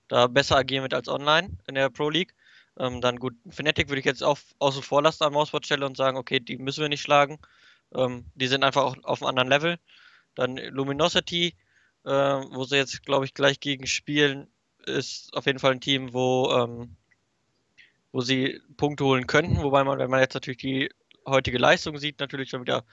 da 0.09 0.27
besser 0.27 0.57
agieren 0.57 0.83
wird 0.83 0.95
als 0.95 1.09
online 1.09 1.59
in 1.67 1.75
der 1.75 1.91
Pro 1.91 2.11
League. 2.11 2.35
Ähm, 2.79 3.01
dann 3.01 3.19
gut, 3.19 3.35
Fnatic 3.51 3.89
würde 3.89 4.01
ich 4.01 4.07
jetzt 4.07 4.23
auch 4.23 4.39
außen 4.59 4.83
vor 4.83 5.03
lassen 5.03 5.25
an 5.25 5.33
Mausbot-Stelle 5.33 5.87
und 5.87 5.97
sagen, 5.97 6.17
okay, 6.19 6.41
die 6.41 6.59
müssen 6.59 6.83
wir 6.83 6.89
nicht 6.89 7.03
schlagen. 7.03 7.39
Ähm, 7.95 8.27
die 8.35 8.47
sind 8.47 8.65
einfach 8.65 8.83
auch 8.83 8.97
auf 9.05 9.23
einem 9.23 9.29
anderen 9.29 9.49
Level. 9.49 9.79
Dann 10.35 10.57
Luminosity, 10.57 11.55
äh, 12.05 12.11
wo 12.11 12.65
sie 12.65 12.77
jetzt, 12.77 13.05
glaube 13.05 13.25
ich, 13.25 13.35
gleich 13.35 13.61
gegen 13.61 13.87
spielen, 13.87 14.49
ist 14.87 15.35
auf 15.35 15.47
jeden 15.47 15.59
Fall 15.59 15.73
ein 15.73 15.81
Team, 15.81 16.13
wo, 16.13 16.53
ähm, 16.53 16.97
wo 18.13 18.21
sie 18.21 18.61
Punkte 18.77 19.05
holen 19.05 19.27
könnten. 19.27 19.63
Wobei 19.63 19.85
man, 19.85 19.99
wenn 19.99 20.11
man 20.11 20.21
jetzt 20.21 20.35
natürlich 20.35 20.59
die 20.59 20.91
heutige 21.27 21.59
Leistung 21.59 21.99
sieht, 21.99 22.21
natürlich 22.21 22.51
schon 22.51 22.63
wieder 22.63 22.85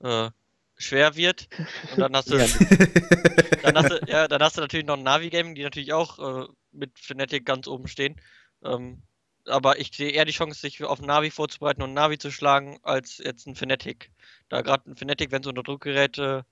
äh, 0.00 0.30
schwer 0.76 1.16
wird. 1.16 1.48
Und 1.92 1.98
dann 2.00 2.14
hast 2.14 2.30
du, 2.30 2.38
dann 3.62 3.76
hast 3.76 3.90
du, 3.90 4.00
ja, 4.06 4.28
dann 4.28 4.42
hast 4.42 4.56
du 4.56 4.60
natürlich 4.60 4.86
noch 4.86 4.96
ein 4.96 5.02
Navi-Gaming, 5.02 5.54
die 5.54 5.62
natürlich 5.62 5.92
auch 5.92 6.18
äh, 6.18 6.48
mit 6.72 6.98
Fnatic 6.98 7.44
ganz 7.44 7.66
oben 7.66 7.88
stehen. 7.88 8.20
Ähm, 8.64 9.02
aber 9.48 9.78
ich 9.78 9.90
sehe 9.94 10.10
eher 10.10 10.24
die 10.24 10.32
Chance, 10.32 10.60
sich 10.60 10.82
auf 10.84 11.00
Navi 11.00 11.30
vorzubereiten 11.30 11.82
und 11.82 11.94
Navi 11.94 12.18
zu 12.18 12.30
schlagen, 12.30 12.78
als 12.82 13.18
jetzt 13.18 13.46
ein 13.46 13.54
Fnatic. 13.54 14.10
Da 14.48 14.62
gerade 14.62 14.90
ein 14.90 14.96
Fnatic, 14.96 15.30
wenn 15.32 15.42
es 15.42 15.46
unter 15.46 15.62
Druck 15.62 15.82
gerät, 15.82 16.18
äh, 16.18 16.42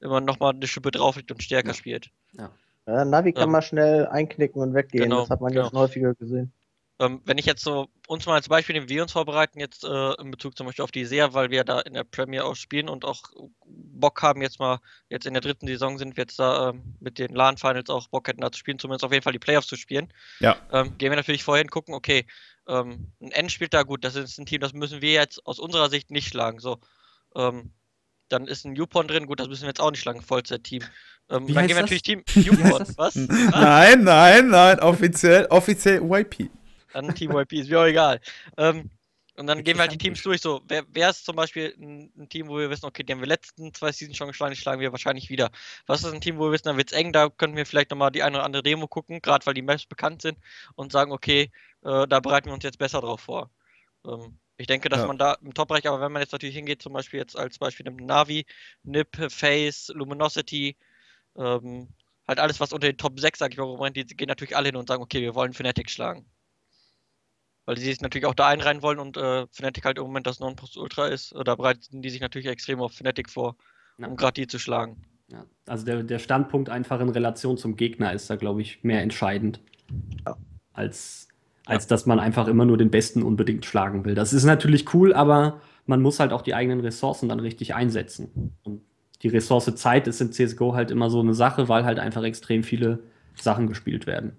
immer 0.00 0.20
nochmal 0.20 0.54
eine 0.54 0.66
Schippe 0.66 0.90
drauf 0.90 1.16
liegt 1.16 1.30
und 1.30 1.42
stärker 1.42 1.68
ja. 1.68 1.74
spielt. 1.74 2.10
Ja. 2.32 2.50
ja 2.86 3.04
Navi 3.04 3.32
kann 3.32 3.44
ja. 3.44 3.46
mal 3.48 3.62
schnell 3.62 4.06
einknicken 4.06 4.60
und 4.60 4.74
weggehen. 4.74 5.04
Genau, 5.04 5.20
das 5.20 5.30
hat 5.30 5.40
man 5.40 5.52
ja 5.52 5.64
schon 5.64 5.78
häufiger 5.78 6.14
gesehen. 6.14 6.52
Ähm, 7.00 7.20
wenn 7.24 7.38
ich 7.38 7.46
jetzt 7.46 7.64
so 7.64 7.88
uns 8.06 8.24
mal 8.24 8.34
als 8.34 8.48
Beispiel 8.48 8.74
nehmen, 8.74 8.88
wir 8.88 9.02
uns 9.02 9.12
vorbereiten 9.12 9.58
jetzt 9.58 9.82
äh, 9.82 10.12
in 10.20 10.30
Bezug 10.30 10.56
zum 10.56 10.66
Beispiel 10.66 10.84
auf 10.84 10.92
die 10.92 11.04
SEA, 11.04 11.34
weil 11.34 11.50
wir 11.50 11.64
da 11.64 11.80
in 11.80 11.94
der 11.94 12.04
Premier 12.04 12.46
auch 12.46 12.54
spielen 12.54 12.88
und 12.88 13.04
auch 13.04 13.22
Bock 13.64 14.22
haben, 14.22 14.42
jetzt 14.42 14.60
mal, 14.60 14.78
jetzt 15.08 15.26
in 15.26 15.34
der 15.34 15.40
dritten 15.40 15.66
Saison 15.66 15.98
sind 15.98 16.16
wir 16.16 16.22
jetzt 16.22 16.38
da 16.38 16.70
äh, 16.70 16.74
mit 17.00 17.18
den 17.18 17.34
LAN-Finals 17.34 17.90
auch 17.90 18.06
Bock 18.08 18.28
hätten 18.28 18.42
da 18.42 18.52
zu 18.52 18.60
spielen, 18.60 18.78
zumindest 18.78 19.04
auf 19.04 19.12
jeden 19.12 19.24
Fall 19.24 19.32
die 19.32 19.40
Playoffs 19.40 19.66
zu 19.66 19.74
spielen. 19.74 20.12
Ja. 20.38 20.56
Ähm, 20.70 20.96
gehen 20.96 21.10
wir 21.10 21.16
natürlich 21.16 21.42
vorher 21.42 21.62
hin, 21.62 21.70
gucken, 21.70 21.94
okay, 21.94 22.26
ähm, 22.68 23.10
ein 23.20 23.32
N 23.32 23.50
spielt 23.50 23.74
da 23.74 23.82
gut, 23.82 24.04
das 24.04 24.14
ist 24.14 24.38
ein 24.38 24.46
Team, 24.46 24.60
das 24.60 24.72
müssen 24.72 25.02
wir 25.02 25.12
jetzt 25.12 25.44
aus 25.46 25.58
unserer 25.58 25.90
Sicht 25.90 26.12
nicht 26.12 26.28
schlagen. 26.28 26.60
So, 26.60 26.78
ähm, 27.34 27.72
dann 28.28 28.46
ist 28.46 28.64
ein 28.64 28.76
Yupon 28.76 29.08
drin, 29.08 29.26
gut, 29.26 29.40
das 29.40 29.48
müssen 29.48 29.62
wir 29.62 29.68
jetzt 29.68 29.80
auch 29.80 29.90
nicht 29.90 30.00
schlagen, 30.00 30.22
Vollzeit-Team. 30.22 30.82
Ähm, 31.30 31.46
dann 31.52 31.66
gehen 31.66 31.76
wir 31.76 31.82
natürlich 31.82 32.02
Team 32.02 32.22
Yupon. 32.34 32.86
Was? 32.96 33.16
Nein, 33.16 34.04
nein, 34.04 34.48
nein, 34.48 34.78
offiziell, 34.78 35.46
offiziell 35.46 36.00
YP. 36.02 36.50
Dann 36.94 37.14
Team 37.14 37.36
YP, 37.36 37.52
ist 37.52 37.70
mir 37.70 37.80
auch 37.80 37.86
egal. 37.86 38.20
Ähm, 38.56 38.90
und 39.36 39.48
dann 39.48 39.64
gehen 39.64 39.76
wir 39.76 39.82
halt 39.82 39.92
die 39.92 39.98
Teams 39.98 40.22
durch. 40.22 40.40
So, 40.40 40.62
wer, 40.68 40.84
wer 40.88 41.10
ist 41.10 41.24
zum 41.24 41.34
Beispiel 41.34 41.74
ein, 41.76 42.12
ein, 42.16 42.28
Team, 42.28 42.48
wo 42.48 42.56
wir 42.56 42.70
wissen, 42.70 42.86
okay, 42.86 43.02
die 43.02 43.12
haben 43.12 43.20
wir 43.20 43.26
letzten 43.26 43.74
zwei 43.74 43.90
Seasons 43.90 44.16
schon 44.16 44.28
geschlagen, 44.28 44.54
die 44.54 44.60
schlagen 44.60 44.80
wir 44.80 44.92
wahrscheinlich 44.92 45.28
wieder. 45.28 45.50
Was 45.86 46.04
ist 46.04 46.12
ein 46.12 46.20
Team, 46.20 46.38
wo 46.38 46.44
wir 46.44 46.52
wissen, 46.52 46.66
da 46.68 46.76
wird 46.76 46.92
es 46.92 46.96
eng, 46.96 47.12
da 47.12 47.28
könnten 47.28 47.56
wir 47.56 47.66
vielleicht 47.66 47.90
nochmal 47.90 48.12
die 48.12 48.22
eine 48.22 48.36
oder 48.36 48.44
andere 48.44 48.62
Demo 48.62 48.86
gucken, 48.86 49.20
gerade 49.20 49.44
weil 49.46 49.54
die 49.54 49.62
Maps 49.62 49.86
bekannt 49.86 50.22
sind 50.22 50.38
und 50.76 50.92
sagen, 50.92 51.10
okay, 51.10 51.50
äh, 51.82 52.06
da 52.06 52.20
bereiten 52.20 52.46
wir 52.46 52.54
uns 52.54 52.62
jetzt 52.62 52.78
besser 52.78 53.00
drauf 53.00 53.22
vor. 53.22 53.50
Ähm, 54.06 54.38
ich 54.56 54.68
denke, 54.68 54.88
dass 54.88 55.00
ja. 55.00 55.06
man 55.08 55.18
da 55.18 55.34
im 55.42 55.52
Top-Bereich, 55.52 55.88
aber 55.88 56.00
wenn 56.00 56.12
man 56.12 56.22
jetzt 56.22 56.32
natürlich 56.32 56.54
hingeht, 56.54 56.80
zum 56.80 56.92
Beispiel 56.92 57.18
jetzt 57.18 57.36
als 57.36 57.58
Beispiel 57.58 57.84
nimmt 57.84 58.02
Navi, 58.02 58.46
Nip, 58.84 59.16
Face, 59.30 59.90
Luminosity, 59.92 60.76
ähm, 61.36 61.88
halt 62.28 62.38
alles, 62.38 62.60
was 62.60 62.72
unter 62.72 62.86
den 62.86 62.98
Top 62.98 63.18
6, 63.18 63.38
sag 63.38 63.52
ich 63.52 63.58
mal, 63.58 63.90
die 63.90 64.04
gehen 64.06 64.28
natürlich 64.28 64.56
alle 64.56 64.68
hin 64.68 64.76
und 64.76 64.88
sagen, 64.88 65.02
okay, 65.02 65.20
wir 65.22 65.34
wollen 65.34 65.52
Fnatic 65.52 65.90
schlagen. 65.90 66.24
Weil 67.66 67.78
sie 67.78 67.84
sich 67.84 68.00
natürlich 68.00 68.26
auch 68.26 68.34
da 68.34 68.48
einreihen 68.48 68.82
wollen 68.82 68.98
und 68.98 69.16
äh, 69.16 69.46
Fnatic 69.50 69.84
halt 69.84 69.98
im 69.98 70.04
Moment 70.04 70.26
das 70.26 70.40
Non-Plus 70.40 70.76
Ultra 70.76 71.06
ist. 71.06 71.34
Da 71.44 71.54
bereiten 71.54 72.02
die 72.02 72.10
sich 72.10 72.20
natürlich 72.20 72.48
extrem 72.48 72.80
auf 72.80 72.92
Fnatic 72.92 73.30
vor, 73.30 73.56
ja. 73.98 74.06
um 74.06 74.16
gerade 74.16 74.34
die 74.34 74.46
zu 74.46 74.58
schlagen. 74.58 75.02
Ja, 75.28 75.46
also 75.66 75.86
der, 75.86 76.02
der 76.02 76.18
Standpunkt 76.18 76.68
einfach 76.68 77.00
in 77.00 77.08
Relation 77.08 77.56
zum 77.56 77.76
Gegner 77.76 78.12
ist 78.12 78.28
da, 78.28 78.36
glaube 78.36 78.60
ich, 78.60 78.84
mehr 78.84 79.00
entscheidend. 79.02 79.60
Ja. 80.26 80.36
Als, 80.72 81.28
als 81.64 81.86
dass 81.86 82.04
man 82.04 82.20
einfach 82.20 82.48
immer 82.48 82.64
nur 82.64 82.76
den 82.76 82.90
Besten 82.90 83.22
unbedingt 83.22 83.64
schlagen 83.64 84.04
will. 84.04 84.14
Das 84.14 84.32
ist 84.32 84.44
natürlich 84.44 84.92
cool, 84.92 85.14
aber 85.14 85.60
man 85.86 86.02
muss 86.02 86.20
halt 86.20 86.32
auch 86.32 86.42
die 86.42 86.54
eigenen 86.54 86.80
Ressourcen 86.80 87.28
dann 87.28 87.40
richtig 87.40 87.74
einsetzen. 87.74 88.56
Und 88.62 88.82
die 89.22 89.28
Ressource 89.28 89.74
Zeit 89.76 90.06
ist 90.06 90.20
in 90.20 90.32
CSGO 90.32 90.74
halt 90.74 90.90
immer 90.90 91.08
so 91.08 91.20
eine 91.20 91.34
Sache, 91.34 91.68
weil 91.68 91.84
halt 91.84 91.98
einfach 91.98 92.24
extrem 92.24 92.62
viele 92.62 93.00
Sachen 93.34 93.66
gespielt 93.66 94.06
werden. 94.06 94.36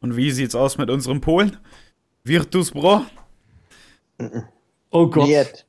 Und 0.00 0.16
wie 0.16 0.30
sieht's 0.30 0.54
aus 0.54 0.78
mit 0.78 0.90
unserem 0.90 1.20
Polen? 1.20 1.56
Virtus 2.26 2.70
Bro? 2.70 3.04
Oh 4.90 5.06
Gott. 5.10 5.26
Niet. 5.26 5.66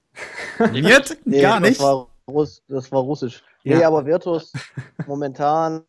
Jetzt? 0.73 1.17
Nee, 1.25 1.41
Gar 1.41 1.59
nicht. 1.59 1.79
Das 1.79 1.85
war, 1.85 2.07
Russ, 2.29 2.63
das 2.69 2.89
war 2.93 3.01
russisch. 3.01 3.43
Ja. 3.63 3.77
Nee, 3.77 3.83
aber 3.83 4.05
Virtus 4.05 4.53
momentan 5.07 5.83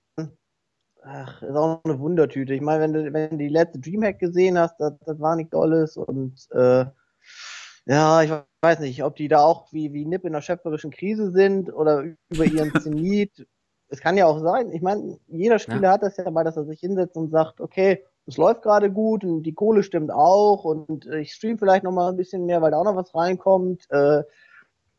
ach, 1.03 1.41
ist 1.43 1.55
auch 1.55 1.81
eine 1.85 1.99
Wundertüte. 2.01 2.53
Ich 2.53 2.61
meine, 2.61 2.83
wenn 2.83 2.93
du, 2.93 3.13
wenn 3.13 3.31
du 3.31 3.37
die 3.37 3.49
letzte 3.49 3.79
Dreamhack 3.79 4.19
gesehen 4.19 4.59
hast, 4.59 4.77
das, 4.81 4.95
das 5.07 5.21
war 5.21 5.37
nicht 5.37 5.55
dolles 5.55 5.97
und 5.97 6.35
äh, 6.51 6.85
ja, 7.87 8.23
ich 8.23 8.33
weiß 8.63 8.81
nicht, 8.81 9.05
ob 9.05 9.15
die 9.15 9.29
da 9.29 9.45
auch 9.45 9.73
wie, 9.73 9.93
wie 9.93 10.05
Nip 10.05 10.25
in 10.25 10.35
einer 10.35 10.43
schöpferischen 10.43 10.91
Krise 10.91 11.31
sind 11.31 11.73
oder 11.73 12.03
über 12.31 12.45
ihren 12.45 12.73
Zenit. 12.83 13.47
Es 13.89 14.01
kann 14.01 14.17
ja 14.17 14.27
auch 14.27 14.41
sein. 14.41 14.73
Ich 14.73 14.83
meine, 14.83 15.17
jeder 15.29 15.61
Spieler 15.61 15.93
hat 15.93 16.03
das 16.03 16.17
ja 16.17 16.29
mal, 16.29 16.43
dass 16.43 16.57
er 16.57 16.65
sich 16.65 16.81
hinsetzt 16.81 17.17
und 17.17 17.31
sagt, 17.31 17.61
okay, 17.61 18.03
es 18.27 18.37
läuft 18.37 18.63
gerade 18.63 18.91
gut 18.91 19.25
und 19.25 19.45
die 19.45 19.55
Kohle 19.55 19.83
stimmt 19.83 20.11
auch 20.11 20.65
und 20.65 21.07
äh, 21.07 21.21
ich 21.21 21.33
stream 21.33 21.59
vielleicht 21.59 21.85
noch 21.85 21.93
mal 21.93 22.11
ein 22.11 22.17
bisschen 22.17 22.45
mehr, 22.45 22.61
weil 22.61 22.73
da 22.73 22.79
auch 22.79 22.85
noch 22.85 22.97
was 22.97 23.15
reinkommt. 23.15 23.89
Äh, 23.91 24.23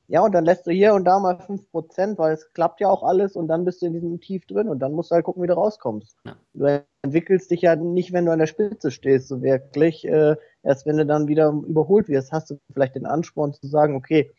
ja, 0.10 0.22
und 0.22 0.32
dann 0.32 0.46
lässt 0.46 0.66
du 0.66 0.72
hier 0.72 0.94
und 0.94 1.04
da 1.04 1.20
mal 1.20 1.36
5%, 1.36 2.18
weil 2.18 2.34
es 2.34 2.54
klappt 2.54 2.80
ja 2.80 2.88
auch 2.88 3.04
alles 3.04 3.36
und 3.36 3.50
dann 3.50 3.66
bist 3.66 3.82
du 3.82 3.88
in 3.88 3.94
diesem 3.94 4.22
Tief 4.22 4.46
drin 4.46 4.70
und 4.70 4.80
dann 4.80 4.94
musst 4.94 5.12
du 5.12 5.16
halt 5.16 5.26
gucken, 5.26 5.44
wie 5.44 5.48
du 5.48 5.54
rauskommst. 5.54 6.16
Ja. 6.26 6.38
Du 6.54 6.84
entwickelst 7.02 7.52
dich 7.52 7.62
ja 7.62 7.76
nicht, 7.76 8.14
wenn 8.14 8.26
du 8.26 8.32
an 8.32 8.40
der 8.40 8.48
Spitze 8.48 8.90
stehst, 8.90 9.28
so 9.28 9.42
wirklich. 9.42 10.08
Äh, 10.08 10.38
erst 10.64 10.86
wenn 10.86 10.96
du 10.96 11.06
dann 11.06 11.28
wieder 11.28 11.50
überholt 11.50 12.08
wirst, 12.08 12.32
hast 12.32 12.50
du 12.50 12.60
vielleicht 12.72 12.96
den 12.96 13.06
Ansporn 13.06 13.54
zu 13.54 13.68
sagen, 13.68 13.98
okay, 13.98 14.34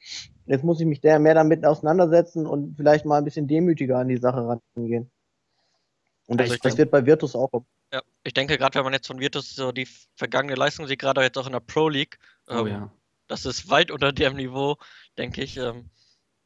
jetzt 0.46 0.64
muss 0.64 0.80
ich 0.80 0.86
mich 0.86 1.02
der 1.02 1.18
mehr 1.18 1.34
damit 1.34 1.66
auseinandersetzen 1.66 2.46
und 2.46 2.74
vielleicht 2.76 3.04
mal 3.04 3.18
ein 3.18 3.24
bisschen 3.24 3.46
demütiger 3.46 3.98
an 3.98 4.08
die 4.08 4.16
Sache 4.16 4.58
rangehen. 4.76 5.10
Und 6.28 6.40
Also 6.40 6.54
das, 6.54 6.60
das 6.62 6.78
wird 6.78 6.90
bei 6.90 7.04
Virtus 7.04 7.36
auch. 7.36 7.50
Ja, 7.92 8.02
ich 8.22 8.34
denke 8.34 8.58
gerade, 8.58 8.74
wenn 8.76 8.84
man 8.84 8.92
jetzt 8.92 9.06
von 9.06 9.20
Virtus 9.20 9.54
so 9.54 9.72
die 9.72 9.88
vergangene 10.14 10.54
Leistung 10.56 10.86
sieht, 10.86 10.98
gerade 10.98 11.22
jetzt 11.22 11.38
auch 11.38 11.46
in 11.46 11.52
der 11.52 11.60
Pro 11.60 11.88
League, 11.88 12.18
Oh 12.48 12.60
ähm, 12.60 12.66
ja. 12.66 12.92
das 13.28 13.46
ist 13.46 13.70
weit 13.70 13.90
unter 13.90 14.12
dem 14.12 14.36
Niveau, 14.36 14.76
denke 15.16 15.42
ich. 15.42 15.56
Ähm, 15.56 15.90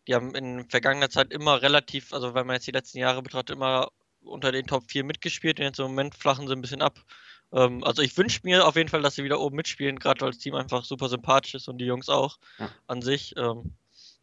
die 0.09 0.15
haben 0.15 0.35
in 0.35 0.69
vergangener 0.69 1.11
Zeit 1.11 1.33
immer 1.33 1.63
relativ, 1.63 2.13
also 2.13 2.35
wenn 2.35 2.47
man 2.47 2.55
jetzt 2.55 2.67
die 2.67 2.73
letzten 2.73 2.99
Jahre 2.99 3.23
betrachtet, 3.23 3.57
immer 3.57 3.91
unter 4.21 4.53
den 4.53 4.67
Top 4.67 4.85
4 4.91 5.05
mitgespielt 5.05 5.59
und 5.59 5.67
jetzt 5.67 5.79
im 5.79 5.87
Moment 5.87 6.15
flachen 6.15 6.47
sie 6.47 6.55
ein 6.55 6.61
bisschen 6.61 6.83
ab. 6.83 6.99
Ähm, 7.53 7.83
also 7.85 8.03
ich 8.03 8.17
wünsche 8.17 8.41
mir 8.45 8.67
auf 8.67 8.77
jeden 8.77 8.89
Fall, 8.89 9.03
dass 9.03 9.17
sie 9.17 9.25
wieder 9.25 9.41
oben 9.41 9.57
mitspielen, 9.57 9.99
gerade 9.99 10.21
weil 10.21 10.31
das 10.31 10.39
Team 10.39 10.55
einfach 10.55 10.85
super 10.85 11.09
sympathisch 11.09 11.55
ist 11.55 11.69
und 11.69 11.79
die 11.79 11.85
Jungs 11.87 12.09
auch 12.09 12.39
Ja. 12.59 12.71
an 12.87 13.03
sich. 13.03 13.37
Ähm, 13.37 13.75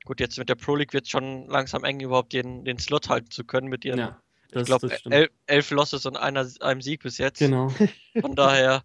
gut, 0.05 0.19
jetzt 0.19 0.38
mit 0.38 0.49
der 0.49 0.55
Pro 0.55 0.75
League 0.75 0.93
wird 0.93 1.05
es 1.05 1.12
schon 1.12 1.47
langsam 1.47 1.84
eng, 1.84 1.99
überhaupt 1.99 2.34
den, 2.34 2.63
den 2.65 2.77
Slot 2.77 3.10
halten 3.10 3.29
zu 3.32 3.43
können 3.43 3.67
mit 3.67 3.84
ihren, 3.86 3.99
ja. 3.99 4.21
Das, 4.51 4.62
ich 4.63 4.65
glaube, 4.67 4.88
das 4.89 4.99
stimmt. 4.99 5.15
el 5.15 5.29
elf 5.47 5.71
Losses 5.71 6.05
und 6.05 6.17
einer, 6.17 6.45
einem 6.62 6.81
Sieg 6.81 7.03
bis 7.03 7.17
jetzt. 7.17 7.39
Genau. 7.39 7.71
Von 8.19 8.35
daher, 8.35 8.83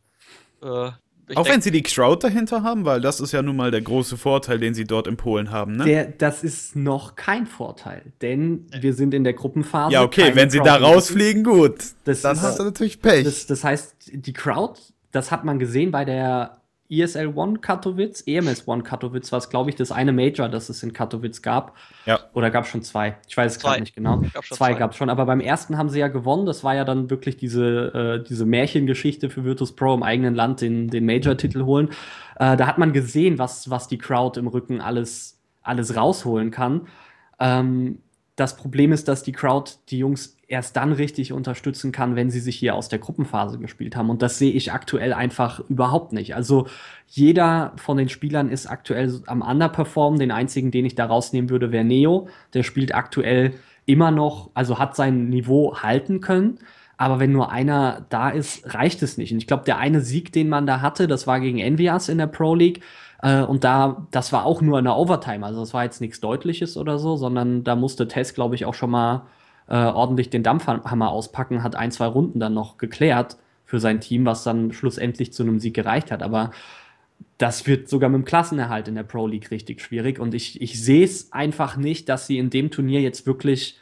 äh, 0.62 0.88
ich 1.26 1.36
Auch 1.38 1.44
denk- 1.44 1.54
wenn 1.54 1.62
sie 1.62 1.70
die 1.70 1.82
Crowd 1.82 2.22
dahinter 2.26 2.62
haben, 2.62 2.84
weil 2.84 3.00
das 3.00 3.18
ist 3.18 3.32
ja 3.32 3.40
nun 3.40 3.56
mal 3.56 3.70
der 3.70 3.80
große 3.80 4.18
Vorteil, 4.18 4.58
den 4.58 4.74
sie 4.74 4.84
dort 4.84 5.06
in 5.06 5.16
Polen 5.16 5.50
haben, 5.50 5.72
ne? 5.76 5.84
Der, 5.86 6.04
das 6.04 6.44
ist 6.44 6.76
noch 6.76 7.16
kein 7.16 7.46
Vorteil, 7.46 8.12
denn 8.20 8.66
wir 8.78 8.92
sind 8.92 9.14
in 9.14 9.24
der 9.24 9.32
Gruppenphase. 9.32 9.94
ja, 9.94 10.02
okay, 10.02 10.32
wenn 10.34 10.50
sie 10.50 10.58
Crowd 10.58 10.68
da 10.68 10.76
rausfliegen, 10.76 11.42
gut. 11.42 11.76
Das 12.04 12.20
Dann 12.20 12.36
ist- 12.36 12.42
hast 12.42 12.58
du 12.58 12.64
natürlich 12.64 13.00
Pech. 13.00 13.24
Das, 13.24 13.46
das 13.46 13.64
heißt, 13.64 13.94
die 14.12 14.32
Crowd, 14.34 14.78
das 15.12 15.30
hat 15.30 15.44
man 15.44 15.58
gesehen 15.58 15.90
bei 15.92 16.04
der 16.04 16.60
ESL 16.90 17.32
One 17.34 17.58
Katowice, 17.58 18.22
EMS 18.26 18.68
One 18.68 18.82
Katowice 18.82 19.32
war 19.32 19.38
es, 19.38 19.48
glaube 19.48 19.70
ich, 19.70 19.76
das 19.76 19.90
eine 19.90 20.12
Major, 20.12 20.48
das 20.48 20.68
es 20.68 20.82
in 20.82 20.92
Katowice 20.92 21.40
gab. 21.40 21.74
Ja. 22.04 22.20
Oder 22.34 22.50
gab 22.50 22.64
es 22.64 22.70
schon 22.70 22.82
zwei? 22.82 23.16
Ich 23.26 23.36
weiß 23.36 23.56
es 23.56 23.58
gerade 23.58 23.80
nicht 23.80 23.94
genau. 23.94 24.20
Gab 24.32 24.44
zwei. 24.44 24.74
gab 24.74 24.90
es 24.90 24.96
schon, 24.96 25.08
aber 25.08 25.24
beim 25.24 25.40
ersten 25.40 25.78
haben 25.78 25.88
sie 25.88 26.00
ja 26.00 26.08
gewonnen. 26.08 26.44
Das 26.44 26.62
war 26.62 26.74
ja 26.74 26.84
dann 26.84 27.08
wirklich 27.08 27.36
diese, 27.36 28.20
äh, 28.22 28.28
diese 28.28 28.44
Märchengeschichte 28.44 29.30
für 29.30 29.44
Virtus 29.44 29.74
Pro 29.74 29.94
im 29.94 30.02
eigenen 30.02 30.34
Land 30.34 30.60
den, 30.60 30.88
den 30.88 31.06
Major-Titel 31.06 31.64
holen. 31.64 31.88
Äh, 32.36 32.56
da 32.56 32.66
hat 32.66 32.78
man 32.78 32.92
gesehen, 32.92 33.38
was, 33.38 33.70
was 33.70 33.88
die 33.88 33.98
Crowd 33.98 34.38
im 34.38 34.46
Rücken 34.46 34.80
alles, 34.80 35.40
alles 35.62 35.96
rausholen 35.96 36.50
kann. 36.50 36.88
Ähm, 37.40 38.00
das 38.36 38.56
Problem 38.56 38.92
ist, 38.92 39.08
dass 39.08 39.22
die 39.22 39.32
Crowd 39.32 39.72
die 39.88 39.98
Jungs 39.98 40.36
erst 40.54 40.76
dann 40.76 40.92
richtig 40.92 41.32
unterstützen 41.32 41.92
kann, 41.92 42.16
wenn 42.16 42.30
sie 42.30 42.40
sich 42.40 42.56
hier 42.56 42.74
aus 42.74 42.88
der 42.88 42.98
Gruppenphase 42.98 43.58
gespielt 43.58 43.96
haben. 43.96 44.08
Und 44.08 44.22
das 44.22 44.38
sehe 44.38 44.52
ich 44.52 44.72
aktuell 44.72 45.12
einfach 45.12 45.60
überhaupt 45.68 46.12
nicht. 46.12 46.34
Also 46.34 46.66
jeder 47.08 47.72
von 47.76 47.96
den 47.96 48.08
Spielern 48.08 48.48
ist 48.48 48.66
aktuell 48.66 49.20
am 49.26 49.42
Underperformen. 49.42 50.18
Den 50.18 50.30
einzigen, 50.30 50.70
den 50.70 50.86
ich 50.86 50.94
da 50.94 51.06
rausnehmen 51.06 51.50
würde, 51.50 51.72
wäre 51.72 51.84
Neo. 51.84 52.28
Der 52.54 52.62
spielt 52.62 52.94
aktuell 52.94 53.52
immer 53.84 54.10
noch, 54.10 54.50
also 54.54 54.78
hat 54.78 54.96
sein 54.96 55.28
Niveau 55.28 55.76
halten 55.82 56.20
können. 56.20 56.58
Aber 56.96 57.18
wenn 57.18 57.32
nur 57.32 57.50
einer 57.50 58.06
da 58.08 58.30
ist, 58.30 58.72
reicht 58.72 59.02
es 59.02 59.18
nicht. 59.18 59.32
Und 59.32 59.38
ich 59.38 59.46
glaube, 59.46 59.64
der 59.64 59.78
eine 59.78 60.00
Sieg, 60.00 60.32
den 60.32 60.48
man 60.48 60.66
da 60.66 60.80
hatte, 60.80 61.08
das 61.08 61.26
war 61.26 61.40
gegen 61.40 61.58
Envias 61.58 62.08
in 62.08 62.18
der 62.18 62.28
Pro 62.28 62.54
League. 62.54 62.80
Äh, 63.20 63.42
und 63.42 63.64
da, 63.64 64.06
das 64.12 64.32
war 64.32 64.44
auch 64.44 64.62
nur 64.62 64.78
in 64.78 64.84
der 64.84 64.96
Overtime. 64.96 65.44
Also 65.44 65.60
das 65.60 65.74
war 65.74 65.84
jetzt 65.84 66.00
nichts 66.00 66.20
Deutliches 66.20 66.76
oder 66.76 66.98
so, 66.98 67.16
sondern 67.16 67.64
da 67.64 67.74
musste 67.74 68.06
Tess, 68.06 68.34
glaube 68.34 68.54
ich, 68.54 68.64
auch 68.64 68.74
schon 68.74 68.90
mal 68.90 69.26
äh, 69.68 69.76
ordentlich 69.76 70.30
den 70.30 70.42
Dampfhammer 70.42 71.10
auspacken, 71.10 71.62
hat 71.62 71.76
ein, 71.76 71.90
zwei 71.90 72.06
Runden 72.06 72.40
dann 72.40 72.54
noch 72.54 72.78
geklärt 72.78 73.36
für 73.64 73.80
sein 73.80 74.00
Team, 74.00 74.26
was 74.26 74.44
dann 74.44 74.72
schlussendlich 74.72 75.32
zu 75.32 75.42
einem 75.42 75.58
Sieg 75.58 75.74
gereicht 75.74 76.10
hat. 76.10 76.22
Aber 76.22 76.50
das 77.38 77.66
wird 77.66 77.88
sogar 77.88 78.10
mit 78.10 78.20
dem 78.20 78.24
Klassenerhalt 78.24 78.88
in 78.88 78.94
der 78.94 79.02
Pro 79.02 79.26
League 79.26 79.50
richtig 79.50 79.80
schwierig. 79.80 80.18
Und 80.18 80.34
ich, 80.34 80.60
ich 80.60 80.82
sehe 80.82 81.04
es 81.04 81.32
einfach 81.32 81.76
nicht, 81.76 82.08
dass 82.08 82.26
sie 82.26 82.38
in 82.38 82.50
dem 82.50 82.70
Turnier 82.70 83.00
jetzt 83.00 83.26
wirklich, 83.26 83.78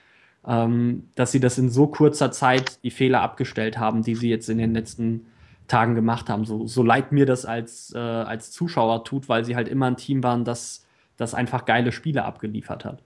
ähm, 0.46 1.08
dass 1.14 1.32
sie 1.32 1.40
das 1.40 1.58
in 1.58 1.68
so 1.68 1.88
kurzer 1.88 2.30
Zeit 2.30 2.82
die 2.84 2.90
Fehler 2.90 3.20
abgestellt 3.20 3.78
haben, 3.78 4.02
die 4.02 4.14
sie 4.14 4.30
jetzt 4.30 4.48
in 4.48 4.58
den 4.58 4.72
letzten 4.72 5.26
Tagen 5.68 5.94
gemacht 5.94 6.28
haben. 6.28 6.44
So, 6.44 6.66
so 6.66 6.82
leid 6.82 7.12
mir 7.12 7.26
das 7.26 7.44
als, 7.44 7.92
äh, 7.94 7.98
als 7.98 8.50
Zuschauer 8.50 9.04
tut, 9.04 9.28
weil 9.28 9.44
sie 9.44 9.56
halt 9.56 9.68
immer 9.68 9.86
ein 9.86 9.96
Team 9.96 10.22
waren, 10.22 10.44
das, 10.44 10.86
das 11.16 11.34
einfach 11.34 11.64
geile 11.64 11.92
Spiele 11.92 12.24
abgeliefert 12.24 12.84
hat. 12.84 13.02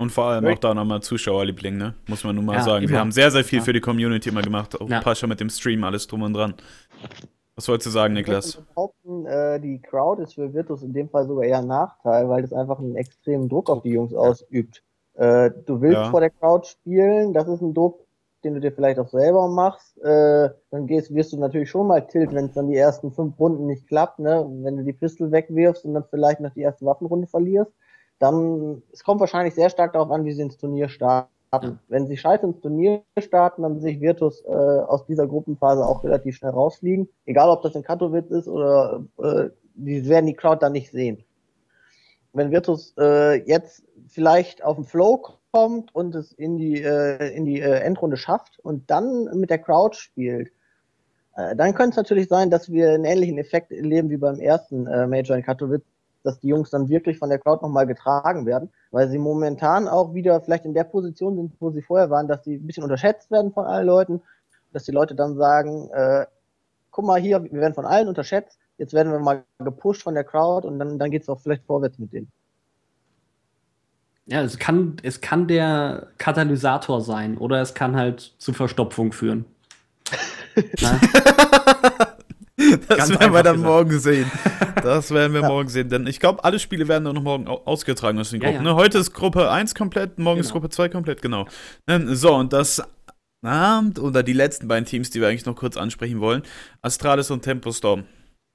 Und 0.00 0.10
vor 0.10 0.24
allem 0.26 0.46
auch 0.46 0.58
da 0.58 0.74
nochmal 0.74 1.02
Zuschauerliebling, 1.02 1.76
ne? 1.76 1.94
Muss 2.08 2.22
man 2.22 2.36
nun 2.36 2.44
mal 2.44 2.54
Ja, 2.54 2.62
sagen. 2.62 2.82
Wir 2.82 2.90
immer. 2.90 3.00
haben 3.00 3.10
sehr, 3.12 3.32
sehr 3.32 3.42
viel 3.42 3.58
Ja. 3.58 3.64
für 3.64 3.72
die 3.72 3.80
Community 3.80 4.28
immer 4.28 4.42
gemacht. 4.42 4.80
Auch 4.80 4.88
Ja. 4.88 5.00
Pascha 5.00 5.26
mit 5.26 5.40
dem 5.40 5.50
Stream, 5.50 5.82
alles 5.82 6.06
drum 6.06 6.22
und 6.22 6.34
dran. 6.34 6.54
Was 7.56 7.66
wolltest 7.68 7.86
du 7.86 7.90
sagen, 7.90 8.14
Ich 8.14 8.20
Niklas? 8.26 8.56
würde 8.56 8.66
behaupten, 8.74 9.26
äh, 9.26 9.58
die 9.60 9.80
Crowd 9.82 10.22
ist 10.22 10.34
für 10.34 10.54
Virtus 10.54 10.84
in 10.84 10.92
dem 10.92 11.08
Fall 11.08 11.26
sogar 11.26 11.44
eher 11.44 11.58
ein 11.58 11.66
Nachteil, 11.66 12.28
weil 12.28 12.42
das 12.42 12.52
einfach 12.52 12.78
einen 12.78 12.94
extremen 12.94 13.48
Druck 13.48 13.68
auf 13.68 13.82
die 13.82 13.90
Jungs 13.90 14.14
ausübt. 14.14 14.84
Äh, 15.14 15.50
du 15.66 15.80
willst 15.80 15.96
Ja. 15.96 16.10
vor 16.10 16.20
der 16.20 16.30
Crowd 16.30 16.68
spielen, 16.68 17.32
das 17.32 17.48
ist 17.48 17.60
ein 17.60 17.74
Druck, 17.74 18.06
den 18.44 18.54
du 18.54 18.60
dir 18.60 18.70
vielleicht 18.70 19.00
auch 19.00 19.08
selber 19.08 19.48
machst. 19.48 19.98
Äh, 20.04 20.50
dann 20.70 20.86
gehst, 20.86 21.12
wirst 21.12 21.32
du 21.32 21.38
natürlich 21.40 21.70
schon 21.70 21.88
mal 21.88 22.06
tilt, 22.06 22.32
wenn 22.32 22.44
es 22.44 22.52
dann 22.52 22.68
die 22.68 22.76
ersten 22.76 23.10
fünf 23.10 23.36
Runden 23.40 23.66
nicht 23.66 23.88
klappt, 23.88 24.20
ne? 24.20 24.46
Wenn 24.62 24.76
du 24.76 24.84
die 24.84 24.92
Pistol 24.92 25.32
wegwirfst 25.32 25.84
und 25.84 25.94
dann 25.94 26.04
vielleicht 26.08 26.38
noch 26.38 26.54
die 26.54 26.60
erste 26.60 26.86
Waffenrunde 26.86 27.26
verlierst, 27.26 27.72
dann, 28.18 28.82
es 28.92 29.04
kommt 29.04 29.20
wahrscheinlich 29.20 29.54
sehr 29.54 29.70
stark 29.70 29.92
darauf 29.92 30.10
an, 30.10 30.24
wie 30.24 30.32
sie 30.32 30.42
ins 30.42 30.56
Turnier 30.56 30.88
starten. 30.88 31.28
Ja. 31.52 31.78
Wenn 31.88 32.06
sie 32.06 32.16
scheiße 32.16 32.44
ins 32.44 32.60
Turnier 32.60 33.02
starten, 33.18 33.62
dann 33.62 33.80
sich 33.80 34.00
Virtus 34.00 34.44
äh, 34.44 34.48
aus 34.48 35.06
dieser 35.06 35.26
Gruppenphase 35.26 35.86
auch 35.86 36.04
relativ 36.04 36.36
schnell 36.36 36.50
rausfliegen. 36.50 37.08
Egal, 37.24 37.48
ob 37.48 37.62
das 37.62 37.74
in 37.74 37.82
Katowice 37.82 38.30
ist 38.30 38.48
oder 38.48 39.04
äh, 39.18 39.48
die 39.74 40.06
werden 40.08 40.26
die 40.26 40.34
Crowd 40.34 40.58
dann 40.60 40.72
nicht 40.72 40.90
sehen. 40.90 41.24
Wenn 42.32 42.50
Virtus 42.50 42.94
äh, 42.98 43.42
jetzt 43.46 43.84
vielleicht 44.08 44.62
auf 44.62 44.76
den 44.76 44.84
Flow 44.84 45.22
kommt 45.52 45.94
und 45.94 46.14
es 46.14 46.32
in 46.32 46.56
die, 46.58 46.82
äh, 46.82 47.34
in 47.34 47.46
die 47.46 47.60
äh, 47.60 47.80
Endrunde 47.80 48.16
schafft 48.16 48.58
und 48.58 48.90
dann 48.90 49.24
mit 49.38 49.50
der 49.50 49.58
Crowd 49.58 49.96
spielt, 49.96 50.52
äh, 51.36 51.56
dann 51.56 51.74
könnte 51.74 51.90
es 51.90 51.96
natürlich 51.96 52.28
sein, 52.28 52.50
dass 52.50 52.70
wir 52.70 52.90
einen 52.92 53.04
ähnlichen 53.04 53.38
Effekt 53.38 53.72
erleben 53.72 54.10
wie 54.10 54.16
beim 54.16 54.40
ersten 54.40 54.86
äh, 54.86 55.06
Major 55.06 55.36
in 55.36 55.42
Katowice, 55.42 55.82
dass 56.28 56.40
die 56.40 56.48
Jungs 56.48 56.68
dann 56.68 56.90
wirklich 56.90 57.18
von 57.18 57.30
der 57.30 57.38
Crowd 57.38 57.62
nochmal 57.62 57.86
getragen 57.86 58.44
werden, 58.44 58.70
weil 58.90 59.08
sie 59.08 59.16
momentan 59.16 59.88
auch 59.88 60.12
wieder 60.12 60.40
vielleicht 60.42 60.66
in 60.66 60.74
der 60.74 60.84
Position 60.84 61.36
sind, 61.36 61.52
wo 61.58 61.70
sie 61.70 61.80
vorher 61.80 62.10
waren, 62.10 62.28
dass 62.28 62.44
sie 62.44 62.56
ein 62.56 62.66
bisschen 62.66 62.84
unterschätzt 62.84 63.30
werden 63.30 63.50
von 63.50 63.64
allen 63.64 63.86
Leuten, 63.86 64.20
dass 64.74 64.84
die 64.84 64.92
Leute 64.92 65.14
dann 65.14 65.36
sagen, 65.36 65.88
äh, 65.90 66.26
guck 66.90 67.06
mal 67.06 67.18
hier, 67.18 67.42
wir 67.42 67.60
werden 67.60 67.72
von 67.72 67.86
allen 67.86 68.08
unterschätzt, 68.08 68.58
jetzt 68.76 68.92
werden 68.92 69.10
wir 69.10 69.18
mal 69.20 69.42
gepusht 69.58 70.02
von 70.02 70.14
der 70.14 70.24
Crowd 70.24 70.68
und 70.68 70.78
dann, 70.78 70.98
dann 70.98 71.10
geht 71.10 71.22
es 71.22 71.30
auch 71.30 71.40
vielleicht 71.40 71.64
vorwärts 71.64 71.98
mit 71.98 72.12
denen. 72.12 72.30
Ja, 74.26 74.42
es 74.42 74.58
kann, 74.58 74.96
es 75.02 75.22
kann 75.22 75.48
der 75.48 76.08
Katalysator 76.18 77.00
sein 77.00 77.38
oder 77.38 77.62
es 77.62 77.72
kann 77.72 77.96
halt 77.96 78.34
zu 78.36 78.52
Verstopfung 78.52 79.12
führen. 79.12 79.46
Das 82.88 83.10
werden 83.10 83.32
wir 83.32 83.42
dann 83.42 83.56
gesagt. 83.56 83.72
morgen 83.72 83.98
sehen. 83.98 84.30
Das 84.82 85.10
werden 85.10 85.32
wir 85.32 85.40
ja. 85.40 85.48
morgen 85.48 85.68
sehen. 85.68 85.88
Denn 85.88 86.06
ich 86.06 86.20
glaube, 86.20 86.44
alle 86.44 86.60
Spiele 86.60 86.86
werden 86.86 87.02
noch 87.02 87.20
morgen 87.20 87.48
ausgetragen 87.48 88.16
aus 88.20 88.30
den 88.30 88.38
Gruppen. 88.38 88.54
Ja, 88.54 88.62
ja. 88.62 88.62
Ne? 88.62 88.74
Heute 88.76 88.98
ist 88.98 89.12
Gruppe 89.12 89.50
1 89.50 89.74
komplett, 89.74 90.20
morgen 90.20 90.36
genau. 90.36 90.46
ist 90.46 90.52
Gruppe 90.52 90.68
2 90.68 90.88
komplett, 90.88 91.20
genau. 91.20 91.48
Ähm, 91.88 92.14
so, 92.14 92.32
und 92.34 92.52
das 92.52 92.80
Abend 93.44 93.98
oder 93.98 94.22
die 94.22 94.32
letzten 94.32 94.68
beiden 94.68 94.84
Teams, 94.84 95.10
die 95.10 95.20
wir 95.20 95.28
eigentlich 95.28 95.46
noch 95.46 95.56
kurz 95.56 95.76
ansprechen 95.76 96.20
wollen. 96.20 96.42
Astralis 96.82 97.30
und 97.30 97.42
Tempo 97.42 97.72
Storm. 97.72 98.04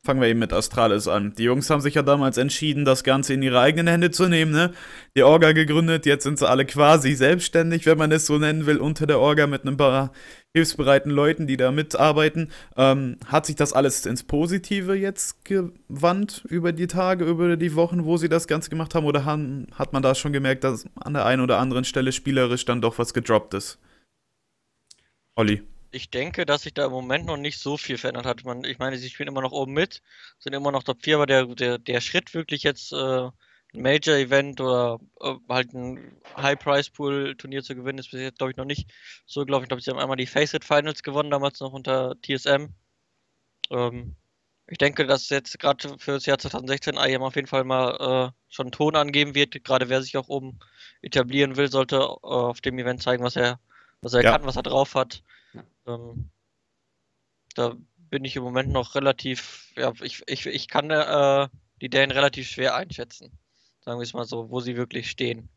Fangen 0.06 0.20
wir 0.20 0.28
eben 0.28 0.40
mit 0.40 0.52
Astralis 0.52 1.08
an. 1.08 1.34
Die 1.38 1.44
Jungs 1.44 1.70
haben 1.70 1.80
sich 1.80 1.96
ja 1.96 2.02
damals 2.02 2.38
entschieden, 2.38 2.84
das 2.84 3.06
Ganze 3.06 3.34
in 3.34 3.42
ihre 3.42 3.62
eigenen 3.62 3.88
Hände 3.88 4.12
zu 4.12 4.28
nehmen, 4.28 4.52
ne? 4.52 4.74
Die 5.16 5.24
Orga 5.24 5.54
gegründet, 5.54 6.06
jetzt 6.06 6.24
sind 6.24 6.38
sie 6.38 6.50
alle 6.50 6.66
quasi 6.66 7.14
selbstständig, 7.14 7.86
wenn 7.86 7.98
man 7.98 8.12
es 8.12 8.26
so 8.26 8.38
nennen 8.38 8.66
will, 8.66 8.80
unter 8.80 9.08
der 9.08 9.20
Orga 9.20 9.48
mit 9.48 9.64
ein 9.64 9.78
paar 9.78 10.12
hilfsbereiten 10.54 11.12
Leuten, 11.12 11.48
die 11.48 11.58
da 11.58 11.72
mitarbeiten. 11.72 12.52
Ähm, 12.78 13.18
hat 13.26 13.46
sich 13.46 13.56
das 13.56 13.74
alles 13.74 14.06
ins 14.06 14.24
Positive 14.24 14.94
jetzt 14.96 15.46
gewandt 15.46 16.46
über 16.48 16.72
die 16.72 16.88
Tage, 16.88 17.26
über 17.26 17.58
die 17.58 17.76
Wochen, 17.76 18.06
wo 18.06 18.18
sie 18.18 18.30
das 18.30 18.48
Ganze 18.48 18.70
gemacht 18.70 18.96
haben? 18.96 19.06
Oder 19.06 19.26
haben, 19.26 19.68
hat 19.74 19.94
man 19.94 20.04
da 20.04 20.16
schon 20.16 20.34
gemerkt, 20.34 20.64
dass 20.64 20.86
an 20.96 21.14
der 21.14 21.26
einen 21.26 21.42
oder 21.42 21.58
anderen 21.58 21.86
Stelle 21.86 22.12
spielerisch 22.12 22.66
dann 22.66 22.82
doch 22.82 23.00
was 23.00 23.14
gedroppt 23.14 23.56
ist? 23.56 23.80
Olli 25.36 25.64
ich 25.94 26.10
denke, 26.10 26.46
dass 26.46 26.64
sich 26.64 26.74
da 26.74 26.86
im 26.86 26.92
Moment 26.92 27.26
noch 27.28 27.38
nicht 27.38 27.60
so 27.60 27.78
viel 27.78 27.98
verändert 27.98 28.26
hat. 28.26 28.44
Man, 28.44 28.64
ich 28.64 28.80
meine, 28.80 28.98
sie 28.98 29.10
spielen 29.10 29.30
immer 29.30 29.42
noch 29.42 29.52
oben 29.52 29.74
mit, 29.74 30.02
sind 30.40 30.54
immer 30.54 30.72
noch 30.72 30.84
Top 30.84 31.04
4, 31.04 31.16
aber 31.16 31.26
der, 31.28 31.46
der, 31.46 31.78
der 31.78 32.02
Schritt 32.02 32.34
wirklich 32.34 32.64
jetzt 32.64 32.92
äh, 32.94 33.30
Major-Event 33.74 34.62
oder 34.62 35.00
äh, 35.22 35.34
halt 35.50 35.74
ein 35.74 36.16
High-Price-Pool-Turnier 36.38 37.64
zu 37.64 37.76
gewinnen, 37.76 38.00
ist 38.00 38.12
bis 38.12 38.22
jetzt, 38.22 38.38
glaube 38.38 38.52
ich, 38.52 38.58
noch 38.58 38.66
nicht 38.66 38.92
so 39.26 39.46
gelaufen. 39.46 39.64
Ich 39.64 39.70
glaube, 39.70 39.82
sie 39.82 39.92
haben 39.92 40.00
einmal 40.00 40.18
die 40.18 40.28
Face-It-Finals 40.28 41.04
gewonnen, 41.04 41.32
damals 41.32 41.60
noch 41.60 41.74
unter 41.74 42.16
TSM. 42.22 42.68
Ähm, 43.72 44.16
ich 44.68 44.78
denke, 44.78 45.06
dass 45.06 45.30
jetzt 45.30 45.60
gerade 45.60 45.98
für 45.98 46.14
das 46.14 46.26
Jahr 46.26 46.38
2016 46.38 46.96
IEM 46.96 47.24
auf 47.24 47.36
jeden 47.36 47.48
Fall 47.48 47.64
mal 47.64 48.32
äh, 48.32 48.32
schon 48.50 48.72
Ton 48.72 48.96
angeben 48.96 49.36
wird. 49.36 49.64
Gerade 49.64 49.90
wer 49.90 50.02
sich 50.02 50.18
auch 50.18 50.30
oben 50.30 50.60
etablieren 51.02 51.58
will, 51.58 51.70
sollte 51.70 51.98
äh, 51.98 52.00
auf 52.00 52.62
dem 52.62 52.80
Event 52.80 53.02
zeigen, 53.02 53.24
was 53.24 53.36
er, 53.36 53.60
was 54.02 54.14
er 54.14 54.24
ja. 54.24 54.32
kann, 54.32 54.46
was 54.46 54.56
er 54.56 54.64
drauf 54.64 54.96
hat. 54.96 55.24
Ähm, 55.86 56.30
da 57.56 57.76
bin 57.98 58.24
ich 58.24 58.36
im 58.36 58.44
Moment 58.44 58.72
noch 58.72 58.96
relativ, 58.96 59.72
ja, 59.76 59.92
ich, 60.02 60.24
ich, 60.28 60.46
ich 60.46 60.68
kann 60.68 60.90
äh, 60.90 61.48
die 61.82 61.90
Dänen 61.90 62.12
relativ 62.12 62.48
schwer 62.48 62.76
einschätzen. 62.76 63.38
Sagen 63.86 64.00
wir 64.00 64.04
es 64.04 64.14
mal 64.14 64.26
so, 64.26 64.50
wo 64.50 64.62
sie 64.62 64.78
wirklich 64.78 65.10
stehen. 65.10 65.50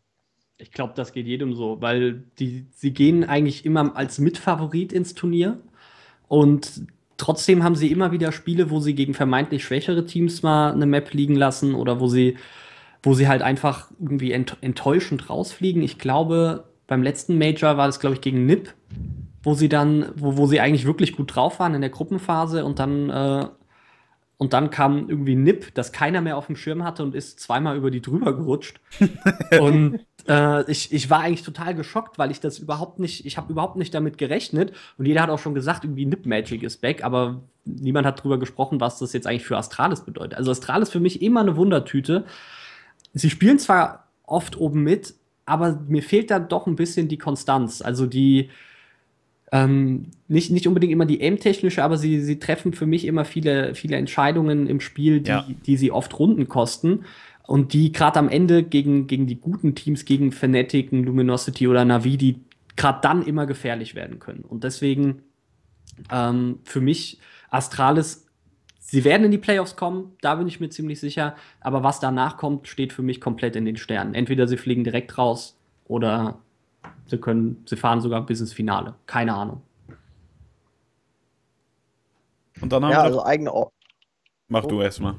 Ich 0.59 0.73
glaube, 0.73 0.95
das 0.97 1.13
geht 1.13 1.27
jedem 1.27 1.55
so, 1.55 1.81
weil 1.81 2.25
die, 2.39 2.67
sie 2.73 2.93
gehen 2.93 3.25
eigentlich 3.25 3.65
immer 3.65 3.95
als 3.95 4.19
Mitfavorit 4.19 4.93
ins 4.93 5.15
Turnier 5.15 5.61
und 6.27 6.87
trotzdem 7.19 7.63
haben 7.63 7.77
sie 7.77 7.93
immer 7.93 8.11
wieder 8.11 8.33
Spiele, 8.33 8.71
wo 8.71 8.81
sie 8.81 8.95
gegen 8.95 9.15
vermeintlich 9.15 9.65
schwächere 9.65 10.07
Teams 10.07 10.43
mal 10.43 10.73
eine 10.73 10.87
Map 10.87 11.13
liegen 11.13 11.37
lassen 11.37 11.75
oder 11.75 12.01
wo 12.01 12.09
sie, 12.09 12.37
wo 13.03 13.15
sie 13.15 13.29
halt 13.29 13.43
einfach 13.43 13.91
irgendwie 14.01 14.33
enttäuschend 14.33 15.31
rausfliegen. 15.31 15.83
Ich 15.83 15.99
glaube, 15.99 16.65
beim 16.87 17.03
letzten 17.03 17.39
Major 17.39 17.77
war 17.77 17.87
das, 17.87 18.01
glaube 18.01 18.17
ich, 18.17 18.23
gegen 18.23 18.47
NIP, 18.47 18.75
wo 19.43 19.55
sie 19.55 19.69
dann, 19.69 20.11
wo, 20.17 20.37
wo 20.37 20.47
sie 20.47 20.61
eigentlich 20.61 20.87
wirklich 20.87 21.17
gut 21.17 21.37
drauf 21.37 21.61
waren 21.61 21.75
in 21.75 21.81
der 21.81 21.91
Gruppenphase 21.91 22.65
und 22.65 22.79
dann, 22.81 23.11
äh, 23.11 23.47
und 24.39 24.53
dann 24.53 24.71
kam 24.71 25.09
irgendwie 25.09 25.35
Nip, 25.35 25.75
das 25.75 25.93
keiner 25.93 26.21
mehr 26.21 26.37
auf 26.37 26.47
dem 26.47 26.57
Schirm 26.57 26.85
hatte 26.85 27.03
und 27.03 27.15
ist 27.15 27.41
zweimal 27.41 27.77
über 27.77 27.91
die 27.91 28.03
drüber 28.03 28.37
gerutscht. 28.37 28.81
und 29.61 30.01
äh, 30.29 30.71
ich, 30.71 30.93
ich 30.93 31.09
war 31.09 31.21
eigentlich 31.21 31.43
total 31.43 31.75
geschockt, 31.75 32.19
weil 32.19 32.31
ich 32.31 32.41
das 32.41 32.59
überhaupt 32.59 32.99
nicht, 32.99 33.25
ich 33.25 33.39
habe 33.39 33.51
überhaupt 33.51 33.77
nicht 33.77 33.95
damit 33.95 34.19
gerechnet. 34.19 34.73
Und 34.99 35.07
jeder 35.07 35.23
hat 35.23 35.31
auch 35.31 35.39
schon 35.39 35.55
gesagt, 35.55 35.85
irgendwie 35.85 36.05
Nip 36.05 36.27
Magic 36.27 36.63
ist 36.63 36.83
back, 36.83 37.03
aber 37.03 37.41
niemand 37.65 38.07
hat 38.07 38.23
drüber 38.23 38.39
gesprochen, 38.39 38.79
was 38.79 38.99
das 38.99 39.15
jetzt 39.15 39.27
eigentlich 39.27 39.47
für 39.47 39.57
Astralis 39.57 40.03
bedeutet. 40.03 40.37
Also 40.37 40.51
Astralis 40.51 40.91
für 40.91 41.01
mich 41.01 41.23
immer 41.23 41.41
eine 41.41 41.57
Wundertüte. 41.57 42.27
Sie 43.15 43.31
spielen 43.31 43.59
zwar 43.59 44.09
oft 44.25 44.59
oben 44.59 44.83
mit, 44.83 45.15
aber 45.47 45.81
mir 45.89 46.03
fehlt 46.03 46.31
da 46.31 46.41
doch 46.41 46.67
ein 46.67 46.77
bisschen 46.77 47.09
die 47.09 47.19
Konstanz. 47.19 47.81
Also 47.81 48.05
die, 48.05 48.51
ähm, 49.53 50.07
nicht, 50.29 50.51
nicht 50.51 50.67
unbedingt 50.67 50.93
immer 50.93 51.07
die 51.07 51.23
aim-technische, 51.23 51.85
aber 51.85 51.97
sie, 51.97 52.21
sie 52.21 52.39
treffen 52.39 52.73
für 52.73 52.87
mich 52.87 53.05
immer 53.05 53.25
viele, 53.25 53.75
viele 53.75 53.97
Entscheidungen 53.97 54.67
im 54.67 54.81
Spiel, 54.81 55.21
die, 55.21 55.31
ja. 55.31 55.47
die 55.67 55.77
sie 55.77 55.93
oft 55.93 56.19
Runden 56.19 56.49
kosten. 56.49 57.05
Und 57.47 57.73
die 57.73 57.93
gerade 57.93 58.19
am 58.19 58.29
Ende 58.29 58.65
gegen, 58.65 59.07
gegen 59.07 59.29
die 59.29 59.37
guten 59.37 59.77
Teams, 59.77 60.05
gegen 60.05 60.33
Fnatic, 60.33 60.91
Luminosity 60.91 61.69
oder 61.69 61.85
Navi, 61.85 62.17
die 62.17 62.41
gerade 62.75 62.99
dann 63.03 63.23
immer 63.25 63.47
gefährlich 63.47 63.95
werden 63.95 64.19
können. 64.19 64.43
Und 64.43 64.65
deswegen 64.65 65.23
ähm, 66.11 66.59
für 66.65 66.81
mich 66.81 67.21
Astralis, 67.49 68.27
sie 68.81 69.05
werden 69.05 69.27
in 69.27 69.31
die 69.31 69.39
Playoffs 69.39 69.77
kommen, 69.77 70.17
da 70.23 70.35
bin 70.35 70.49
ich 70.49 70.59
mir 70.59 70.71
ziemlich 70.71 70.99
sicher. 70.99 71.37
Aber 71.61 71.85
was 71.85 72.01
danach 72.01 72.37
kommt, 72.37 72.67
steht 72.67 72.93
für 72.93 73.03
mich 73.03 73.21
komplett 73.21 73.55
in 73.55 73.65
den 73.65 73.77
Sternen. 73.77 74.15
Entweder 74.15 74.49
sie 74.49 74.57
fliegen 74.57 74.83
direkt 74.83 75.17
raus 75.17 75.57
oder 75.85 76.41
Sie 77.07 77.19
können, 77.19 77.63
sie 77.67 77.77
fahren 77.77 78.01
sogar 78.01 78.25
bis 78.25 78.41
ins 78.41 78.53
Finale. 78.53 78.95
Keine 79.07 79.35
Ahnung. 79.35 79.63
Und 82.61 82.73
dann 82.73 82.85
haben 82.85 82.93
ja, 82.93 82.99
wir 82.99 83.05
also 83.05 83.25
eigene. 83.25 83.53
Or 83.53 83.71
Mach 84.49 84.65
oh. 84.65 84.69
du 84.69 84.83
erstmal. 84.83 85.17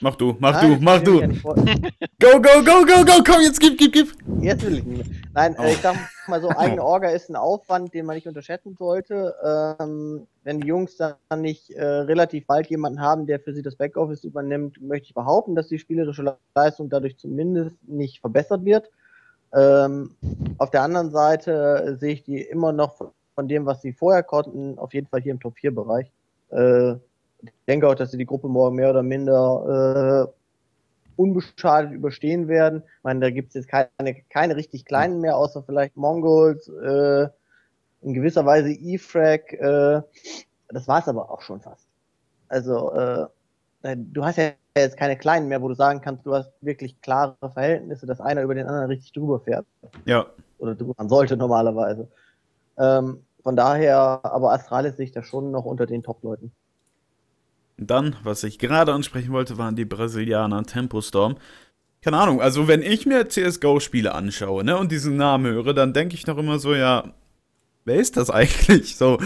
Mach 0.00 0.14
du, 0.14 0.36
mach 0.38 0.62
Nein, 0.62 0.78
du, 0.78 0.84
mach 0.84 1.02
du. 1.02 1.20
go, 2.20 2.40
go, 2.40 2.62
go, 2.64 2.84
go, 2.86 3.04
go, 3.04 3.22
komm, 3.26 3.42
jetzt 3.42 3.58
gib, 3.58 3.76
gib, 3.76 3.92
gib. 3.92 4.12
Jetzt 4.40 4.64
will 4.64 4.78
ich 4.78 4.84
nicht 4.84 5.08
mehr. 5.08 5.18
Nein, 5.34 5.56
oh. 5.58 5.64
ich 5.64 5.78
sag 5.78 5.96
mal 6.28 6.40
so, 6.40 6.50
eigene 6.50 6.84
Orga 6.84 7.08
ist 7.10 7.28
ein 7.28 7.36
Aufwand, 7.36 7.92
den 7.94 8.06
man 8.06 8.14
nicht 8.14 8.28
unterschätzen 8.28 8.76
sollte. 8.78 9.34
Ähm, 9.80 10.28
wenn 10.44 10.60
die 10.60 10.68
Jungs 10.68 10.96
dann 10.96 11.16
nicht 11.40 11.70
äh, 11.70 11.84
relativ 11.84 12.46
bald 12.46 12.68
jemanden 12.68 13.00
haben, 13.00 13.26
der 13.26 13.40
für 13.40 13.52
sie 13.52 13.62
das 13.62 13.74
Backoffice 13.74 14.22
übernimmt, 14.22 14.80
möchte 14.80 15.08
ich 15.08 15.14
behaupten, 15.14 15.56
dass 15.56 15.66
die 15.66 15.80
spielerische 15.80 16.36
Leistung 16.54 16.88
dadurch 16.88 17.18
zumindest 17.18 17.76
nicht 17.88 18.20
verbessert 18.20 18.64
wird. 18.64 18.90
Ähm, 19.54 20.14
auf 20.58 20.70
der 20.70 20.82
anderen 20.82 21.10
Seite 21.10 21.96
sehe 22.00 22.12
ich 22.12 22.24
die 22.24 22.40
immer 22.40 22.72
noch 22.72 22.96
von, 23.34 23.48
dem, 23.48 23.66
was 23.66 23.82
sie 23.82 23.92
vorher 23.92 24.22
konnten, 24.22 24.78
auf 24.78 24.92
jeden 24.92 25.06
Fall 25.06 25.20
hier 25.20 25.32
im 25.32 25.40
Top-4-Bereich. 25.40 26.10
Äh, 26.50 26.92
ich 27.40 27.52
denke 27.66 27.88
auch, 27.88 27.94
dass 27.94 28.10
sie 28.10 28.18
die 28.18 28.26
Gruppe 28.26 28.48
morgen 28.48 28.76
mehr 28.76 28.90
oder 28.90 29.02
minder 29.02 30.26
äh, 30.26 30.32
unbeschadet 31.16 31.92
überstehen 31.92 32.48
werden. 32.48 32.82
Ich 32.84 33.04
meine, 33.04 33.20
da 33.20 33.30
gibt 33.30 33.48
es 33.48 33.54
jetzt 33.54 33.68
keine, 33.68 34.14
keine 34.30 34.56
richtig 34.56 34.84
kleinen 34.84 35.20
mehr, 35.20 35.36
außer 35.36 35.62
vielleicht 35.62 35.96
Mongols, 35.96 36.68
äh, 36.68 37.28
in 38.02 38.14
gewisser 38.14 38.46
Weise 38.46 38.70
E-Frag. 38.70 39.52
Äh, 39.52 40.02
das 40.68 40.86
war 40.86 41.00
es 41.00 41.08
aber 41.08 41.30
auch 41.30 41.42
schon 41.42 41.60
fast. 41.60 41.86
Also, 42.48 42.92
äh, 42.92 43.26
du 43.96 44.24
hast 44.24 44.36
ja 44.36 44.52
jetzt 44.76 44.96
keine 44.96 45.16
kleinen 45.16 45.48
mehr, 45.48 45.60
wo 45.62 45.68
du 45.68 45.74
sagen 45.74 46.00
kannst, 46.00 46.24
du 46.26 46.34
hast 46.34 46.52
wirklich 46.60 47.00
klare 47.00 47.36
Verhältnisse, 47.40 48.06
dass 48.06 48.20
einer 48.20 48.42
über 48.42 48.54
den 48.54 48.66
anderen 48.66 48.86
richtig 48.86 49.12
drüber 49.12 49.40
fährt. 49.40 49.66
Ja. 50.04 50.26
Oder 50.58 50.74
drüber 50.74 50.94
man 50.96 51.08
sollte 51.08 51.36
normalerweise. 51.36 52.08
Ähm, 52.76 53.24
von 53.42 53.56
daher, 53.56 54.20
aber 54.22 54.52
Astralis 54.52 54.96
sehe 54.96 55.06
ich 55.06 55.12
da 55.12 55.22
schon 55.22 55.50
noch 55.50 55.64
unter 55.64 55.86
den 55.86 56.02
Top-Leuten. 56.02 56.52
Dann, 57.76 58.16
was 58.24 58.42
ich 58.42 58.58
gerade 58.58 58.92
ansprechen 58.92 59.32
wollte, 59.32 59.56
waren 59.56 59.76
die 59.76 59.84
Brasilianer 59.84 60.64
Tempo 60.64 61.00
Storm. 61.00 61.36
Keine 62.02 62.18
Ahnung, 62.18 62.40
also 62.40 62.68
wenn 62.68 62.82
ich 62.82 63.06
mir 63.06 63.28
CSGO-Spiele 63.28 64.14
anschaue, 64.14 64.64
ne, 64.64 64.76
und 64.76 64.92
diesen 64.92 65.16
Namen 65.16 65.52
höre, 65.52 65.74
dann 65.74 65.92
denke 65.92 66.14
ich 66.14 66.26
noch 66.26 66.38
immer 66.38 66.58
so, 66.58 66.74
ja, 66.74 67.12
wer 67.88 67.96
ist 67.96 68.16
das 68.16 68.30
eigentlich? 68.30 68.96
So, 68.96 69.18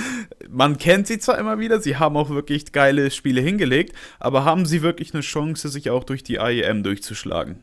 man 0.49 0.79
kennt 0.79 1.07
sie 1.07 1.19
zwar 1.19 1.39
immer 1.39 1.59
wieder, 1.59 1.81
sie 1.81 1.97
haben 1.99 2.17
auch 2.17 2.31
wirklich 2.31 2.73
geile 2.73 3.11
Spiele 3.11 3.43
hingelegt, 3.43 3.95
aber 4.19 4.45
haben 4.45 4.65
sie 4.65 4.81
wirklich 4.81 5.13
eine 5.13 5.23
Chance, 5.23 5.69
sich 5.69 5.91
auch 5.91 6.05
durch 6.05 6.23
die 6.23 6.37
IEM 6.37 6.83
durchzuschlagen? 6.83 7.63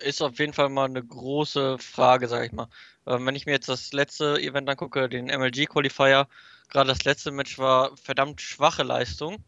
Ist 0.00 0.22
auf 0.22 0.38
jeden 0.38 0.52
Fall 0.52 0.68
mal 0.68 0.84
eine 0.84 1.04
große 1.04 1.78
Frage, 1.78 2.28
sag 2.28 2.46
ich 2.46 2.52
mal. 2.52 2.68
Ähm, 3.06 3.26
wenn 3.26 3.34
ich 3.34 3.46
mir 3.46 3.52
jetzt 3.52 3.68
das 3.68 3.92
letzte 3.92 4.36
Event 4.40 4.68
angucke, 4.68 5.08
den 5.08 5.26
MLG 5.26 5.66
Qualifier, 5.66 6.28
gerade 6.68 6.88
das 6.88 7.04
letzte 7.04 7.30
Match 7.30 7.58
war 7.58 7.96
verdammt 7.96 8.40
schwache 8.40 8.82
Leistung. 8.82 9.38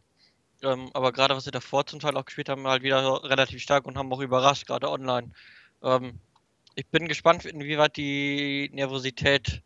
Ähm, 0.62 0.90
aber 0.92 1.12
gerade 1.12 1.36
was 1.36 1.44
sie 1.44 1.50
davor 1.50 1.86
zum 1.86 2.00
Teil 2.00 2.16
auch 2.16 2.24
gespielt 2.24 2.48
haben, 2.48 2.66
halt 2.66 2.82
wieder 2.82 3.22
relativ 3.24 3.62
stark 3.62 3.86
und 3.86 3.96
haben 3.96 4.12
auch 4.12 4.20
überrascht, 4.20 4.66
gerade 4.66 4.90
online. 4.90 5.30
Ähm, 5.82 6.18
ich 6.74 6.86
bin 6.86 7.08
gespannt, 7.08 7.44
inwieweit 7.44 7.96
die 7.96 8.70
Nervosität 8.72 9.62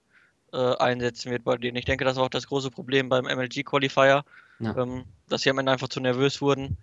äh, 0.54 0.76
einsetzen 0.76 1.32
wird 1.32 1.44
bei 1.44 1.56
denen. 1.56 1.76
Ich 1.76 1.84
denke, 1.84 2.04
das 2.04 2.16
war 2.16 2.24
auch 2.24 2.30
das 2.30 2.46
große 2.46 2.70
Problem 2.70 3.08
beim 3.08 3.24
MLG 3.24 3.64
Qualifier, 3.64 4.24
ja. 4.60 4.76
ähm, 4.76 5.04
dass 5.28 5.42
sie 5.42 5.50
am 5.50 5.58
Ende 5.58 5.72
einfach 5.72 5.88
zu 5.88 6.00
nervös 6.00 6.40
wurden. 6.40 6.76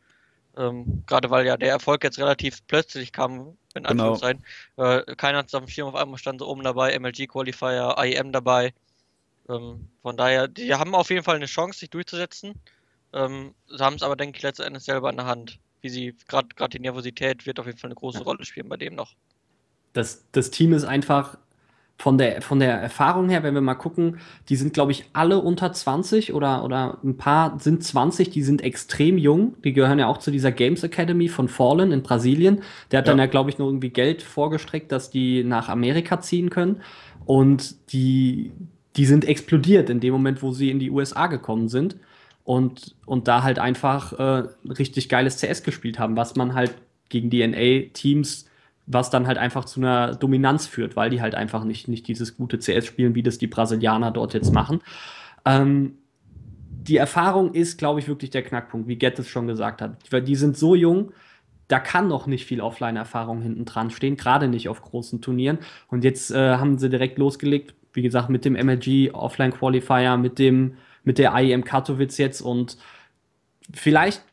Ähm, 0.57 1.03
Gerade 1.07 1.29
weil 1.29 1.45
ja 1.45 1.55
der 1.55 1.69
Erfolg 1.69 2.03
jetzt 2.03 2.19
relativ 2.19 2.59
plötzlich 2.67 3.13
kam, 3.13 3.57
in 3.73 3.83
genau. 3.83 3.89
Anführungszeichen. 3.89 4.43
Genau. 4.75 4.97
Äh, 4.97 5.15
keiner 5.15 5.37
hat 5.37 5.47
es 5.47 5.55
auf 5.55 5.63
dem 5.63 5.69
Schirm, 5.69 5.87
auf 5.87 5.95
einmal 5.95 6.17
stand 6.17 6.41
so 6.41 6.47
oben 6.47 6.63
dabei, 6.63 6.97
MLG 6.99 7.27
Qualifier, 7.27 7.95
IEM 7.97 8.33
dabei. 8.33 8.73
Ähm, 9.47 9.87
von 10.01 10.17
daher, 10.17 10.49
die 10.49 10.73
haben 10.73 10.93
auf 10.93 11.09
jeden 11.09 11.23
Fall 11.23 11.37
eine 11.37 11.45
Chance, 11.45 11.79
sich 11.79 11.89
durchzusetzen. 11.89 12.55
Ähm, 13.13 13.55
sie 13.69 13.83
haben 13.83 13.95
es 13.95 14.03
aber, 14.03 14.17
denke 14.17 14.37
ich, 14.37 14.43
letzten 14.43 14.63
Endes 14.63 14.85
selber 14.85 15.09
in 15.09 15.17
der 15.17 15.25
Hand. 15.25 15.59
Wie 15.81 15.89
sie, 15.89 16.15
gerade 16.27 16.69
die 16.69 16.79
Nervosität 16.79 17.45
wird 17.45 17.59
auf 17.59 17.65
jeden 17.65 17.77
Fall 17.77 17.87
eine 17.87 17.95
große 17.95 18.19
ja. 18.19 18.23
Rolle 18.25 18.43
spielen 18.43 18.69
bei 18.69 18.77
dem 18.77 18.95
noch. 18.95 19.13
Das, 19.93 20.25
das 20.33 20.51
Team 20.51 20.73
ist 20.73 20.83
einfach 20.83 21.37
von 22.01 22.17
der, 22.17 22.41
von 22.41 22.59
der 22.59 22.81
Erfahrung 22.81 23.29
her, 23.29 23.43
wenn 23.43 23.53
wir 23.53 23.61
mal 23.61 23.75
gucken, 23.75 24.17
die 24.49 24.55
sind, 24.55 24.73
glaube 24.73 24.91
ich, 24.91 25.05
alle 25.13 25.37
unter 25.37 25.71
20 25.71 26.33
oder, 26.33 26.63
oder 26.63 26.97
ein 27.03 27.15
paar 27.15 27.59
sind 27.59 27.83
20, 27.83 28.31
die 28.31 28.41
sind 28.41 28.63
extrem 28.63 29.19
jung. 29.19 29.53
Die 29.63 29.71
gehören 29.71 29.99
ja 29.99 30.07
auch 30.07 30.17
zu 30.17 30.31
dieser 30.31 30.51
Games 30.51 30.83
Academy 30.83 31.27
von 31.27 31.47
Fallen 31.47 31.91
in 31.91 32.01
Brasilien. 32.01 32.63
Der 32.89 32.97
hat 32.97 33.05
ja. 33.05 33.11
dann 33.11 33.19
ja, 33.19 33.27
glaube 33.27 33.51
ich, 33.51 33.59
nur 33.59 33.67
irgendwie 33.67 33.91
Geld 33.91 34.23
vorgestreckt, 34.23 34.91
dass 34.91 35.11
die 35.11 35.43
nach 35.43 35.69
Amerika 35.69 36.19
ziehen 36.21 36.49
können. 36.49 36.81
Und 37.25 37.75
die, 37.93 38.51
die 38.95 39.05
sind 39.05 39.23
explodiert 39.25 39.91
in 39.91 39.99
dem 39.99 40.13
Moment, 40.13 40.41
wo 40.41 40.53
sie 40.53 40.71
in 40.71 40.79
die 40.79 40.89
USA 40.89 41.27
gekommen 41.27 41.69
sind. 41.69 41.97
Und, 42.43 42.95
und 43.05 43.27
da 43.27 43.43
halt 43.43 43.59
einfach 43.59 44.13
äh, 44.13 44.47
richtig 44.67 45.07
geiles 45.07 45.37
CS 45.37 45.61
gespielt 45.61 45.99
haben, 45.99 46.17
was 46.17 46.35
man 46.35 46.55
halt 46.55 46.73
gegen 47.09 47.29
die 47.29 47.45
NA-Teams 47.47 48.47
was 48.93 49.09
dann 49.09 49.27
halt 49.27 49.37
einfach 49.37 49.65
zu 49.65 49.79
einer 49.79 50.15
Dominanz 50.15 50.67
führt, 50.67 50.95
weil 50.95 51.09
die 51.09 51.21
halt 51.21 51.35
einfach 51.35 51.63
nicht, 51.63 51.87
nicht 51.87 52.07
dieses 52.07 52.35
gute 52.35 52.59
CS 52.59 52.85
spielen, 52.85 53.15
wie 53.15 53.23
das 53.23 53.37
die 53.37 53.47
Brasilianer 53.47 54.11
dort 54.11 54.33
jetzt 54.33 54.53
machen. 54.53 54.81
Ähm, 55.45 55.97
die 56.69 56.97
Erfahrung 56.97 57.53
ist, 57.53 57.77
glaube 57.77 57.99
ich, 57.99 58.07
wirklich 58.07 58.31
der 58.31 58.43
Knackpunkt, 58.43 58.87
wie 58.87 58.97
Gett 58.97 59.19
es 59.19 59.29
schon 59.29 59.47
gesagt 59.47 59.81
hat. 59.81 59.97
Die 60.27 60.35
sind 60.35 60.57
so 60.57 60.75
jung, 60.75 61.11
da 61.67 61.79
kann 61.79 62.07
noch 62.07 62.27
nicht 62.27 62.45
viel 62.45 62.59
Offline-Erfahrung 62.59 63.41
hinten 63.41 63.65
dran 63.65 63.91
stehen, 63.91 64.17
gerade 64.17 64.47
nicht 64.47 64.67
auf 64.67 64.81
großen 64.81 65.21
Turnieren. 65.21 65.59
Und 65.87 66.03
jetzt 66.03 66.31
äh, 66.31 66.57
haben 66.57 66.77
sie 66.77 66.89
direkt 66.89 67.17
losgelegt, 67.17 67.75
wie 67.93 68.01
gesagt, 68.01 68.29
mit 68.29 68.45
dem 68.45 68.53
MLG 68.53 69.13
Offline 69.13 69.53
Qualifier, 69.53 70.17
mit 70.17 70.39
mit 71.03 71.17
der 71.17 71.33
IEM 71.35 71.63
Katowice 71.63 72.17
jetzt 72.17 72.41
und 72.41 72.77
vielleicht 73.73 74.23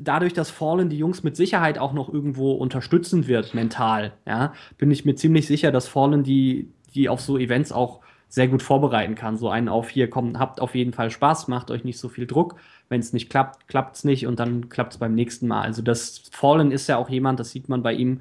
dadurch, 0.00 0.32
dass 0.32 0.50
Fallen 0.50 0.88
die 0.88 0.98
Jungs 0.98 1.22
mit 1.22 1.36
Sicherheit 1.36 1.78
auch 1.78 1.92
noch 1.92 2.12
irgendwo 2.12 2.52
unterstützen 2.52 3.26
wird, 3.26 3.54
mental, 3.54 4.12
ja, 4.26 4.52
bin 4.78 4.90
ich 4.90 5.04
mir 5.04 5.14
ziemlich 5.14 5.46
sicher, 5.46 5.72
dass 5.72 5.88
Fallen 5.88 6.22
die, 6.22 6.68
die 6.94 7.08
auf 7.08 7.20
so 7.20 7.38
Events 7.38 7.72
auch 7.72 8.00
sehr 8.28 8.48
gut 8.48 8.62
vorbereiten 8.62 9.14
kann. 9.14 9.36
So 9.36 9.48
einen 9.48 9.68
auf 9.68 9.88
hier, 9.88 10.10
kommt, 10.10 10.38
habt 10.38 10.60
auf 10.60 10.74
jeden 10.74 10.92
Fall 10.92 11.10
Spaß, 11.10 11.48
macht 11.48 11.70
euch 11.70 11.84
nicht 11.84 11.98
so 11.98 12.08
viel 12.08 12.26
Druck. 12.26 12.56
Wenn 12.88 13.00
es 13.00 13.12
nicht 13.12 13.30
klappt, 13.30 13.68
klappt 13.68 13.96
es 13.96 14.04
nicht 14.04 14.26
und 14.26 14.38
dann 14.40 14.68
klappt 14.68 14.94
es 14.94 14.98
beim 14.98 15.14
nächsten 15.14 15.46
Mal. 15.46 15.62
Also 15.62 15.82
das 15.82 16.22
Fallen 16.30 16.70
ist 16.70 16.88
ja 16.88 16.96
auch 16.96 17.08
jemand, 17.08 17.40
das 17.40 17.50
sieht 17.50 17.68
man 17.68 17.82
bei 17.82 17.92
ihm 17.92 18.20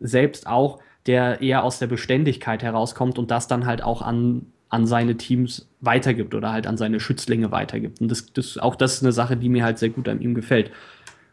selbst 0.00 0.46
auch, 0.46 0.80
der 1.06 1.40
eher 1.40 1.64
aus 1.64 1.78
der 1.78 1.86
Beständigkeit 1.86 2.62
herauskommt 2.62 3.18
und 3.18 3.30
das 3.30 3.48
dann 3.48 3.66
halt 3.66 3.82
auch 3.82 4.02
an, 4.02 4.46
an 4.72 4.86
seine 4.86 5.18
Teams 5.18 5.68
weitergibt 5.80 6.34
oder 6.34 6.50
halt 6.50 6.66
an 6.66 6.78
seine 6.78 6.98
Schützlinge 6.98 7.50
weitergibt. 7.50 8.00
Und 8.00 8.10
das, 8.10 8.32
das, 8.32 8.56
auch 8.56 8.74
das 8.74 8.94
ist 8.94 9.02
eine 9.02 9.12
Sache, 9.12 9.36
die 9.36 9.50
mir 9.50 9.64
halt 9.64 9.78
sehr 9.78 9.90
gut 9.90 10.08
an 10.08 10.22
ihm 10.22 10.34
gefällt. 10.34 10.70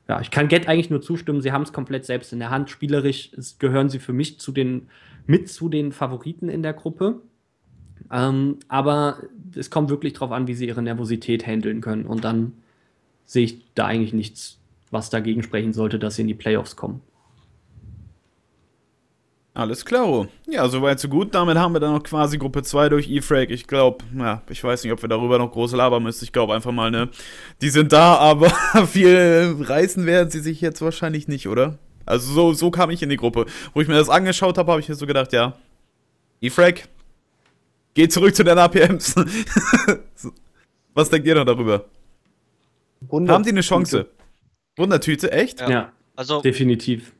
Ja, 0.09 0.19
ich 0.19 0.29
kann 0.29 0.49
Get 0.49 0.67
eigentlich 0.67 0.89
nur 0.89 1.01
zustimmen, 1.01 1.41
sie 1.41 1.53
haben 1.53 1.61
es 1.61 1.71
komplett 1.71 2.05
selbst 2.05 2.33
in 2.33 2.39
der 2.39 2.49
Hand. 2.49 2.69
Spielerisch 2.69 3.31
gehören 3.57 3.89
sie 3.89 3.99
für 3.99 4.11
mich 4.11 4.41
zu 4.41 4.51
den, 4.51 4.89
mit 5.25 5.47
zu 5.47 5.69
den 5.69 5.93
Favoriten 5.93 6.49
in 6.49 6.63
der 6.63 6.73
Gruppe. 6.73 7.21
Ähm, 8.11 8.57
aber 8.67 9.19
es 9.55 9.69
kommt 9.69 9.89
wirklich 9.89 10.13
darauf 10.13 10.31
an, 10.31 10.47
wie 10.47 10.53
sie 10.53 10.67
ihre 10.67 10.81
Nervosität 10.81 11.47
handeln 11.47 11.79
können. 11.79 12.05
Und 12.05 12.25
dann 12.25 12.51
sehe 13.23 13.45
ich 13.45 13.73
da 13.73 13.85
eigentlich 13.85 14.13
nichts, 14.13 14.59
was 14.91 15.09
dagegen 15.09 15.43
sprechen 15.43 15.71
sollte, 15.71 15.97
dass 15.97 16.15
sie 16.15 16.23
in 16.23 16.27
die 16.27 16.33
Playoffs 16.33 16.75
kommen. 16.75 17.01
Alles 19.59 19.83
klar. 19.83 20.29
Ja, 20.47 20.69
soweit 20.69 21.01
so 21.01 21.09
gut. 21.09 21.35
Damit 21.35 21.57
haben 21.57 21.73
wir 21.73 21.81
dann 21.81 21.91
noch 21.91 22.03
quasi 22.03 22.37
Gruppe 22.37 22.63
2 22.63 22.87
durch 22.87 23.09
E-Frag. 23.09 23.49
Ich 23.49 23.67
glaube, 23.67 24.05
ja, 24.17 24.41
ich 24.49 24.63
weiß 24.63 24.85
nicht, 24.85 24.93
ob 24.93 25.01
wir 25.01 25.09
darüber 25.09 25.37
noch 25.37 25.51
groß 25.51 25.73
labern 25.73 26.01
müssen. 26.01 26.23
Ich 26.23 26.31
glaube 26.31 26.53
einfach 26.53 26.71
mal, 26.71 26.89
ne, 26.89 27.09
die 27.61 27.69
sind 27.69 27.91
da, 27.91 28.15
aber 28.19 28.49
viel 28.87 29.57
reißen 29.59 30.05
werden 30.05 30.29
sie 30.29 30.39
sich 30.39 30.61
jetzt 30.61 30.81
wahrscheinlich 30.81 31.27
nicht, 31.27 31.49
oder? 31.49 31.77
Also 32.05 32.31
so, 32.31 32.53
so 32.53 32.71
kam 32.71 32.89
ich 32.89 33.03
in 33.03 33.09
die 33.09 33.17
Gruppe. 33.17 33.47
Wo 33.73 33.81
ich 33.81 33.89
mir 33.89 33.95
das 33.95 34.07
angeschaut 34.07 34.57
habe, 34.57 34.71
habe 34.71 34.79
ich 34.79 34.87
mir 34.87 34.95
so 34.95 35.05
gedacht, 35.05 35.33
ja, 35.33 35.57
E-Frag, 36.39 36.87
geh 37.95 38.07
zurück 38.07 38.33
zu 38.33 38.45
den 38.45 38.57
APMs. 38.57 39.13
Was 40.93 41.09
denkt 41.09 41.27
ihr 41.27 41.35
noch 41.35 41.43
darüber? 41.43 41.83
Haben 43.11 43.43
die 43.43 43.49
eine 43.49 43.59
Chance? 43.59 44.07
Wundertüte, 44.77 45.33
echt? 45.33 45.59
Ja, 45.59 45.69
ja 45.69 45.91
also 46.15 46.41
definitiv. 46.41 47.11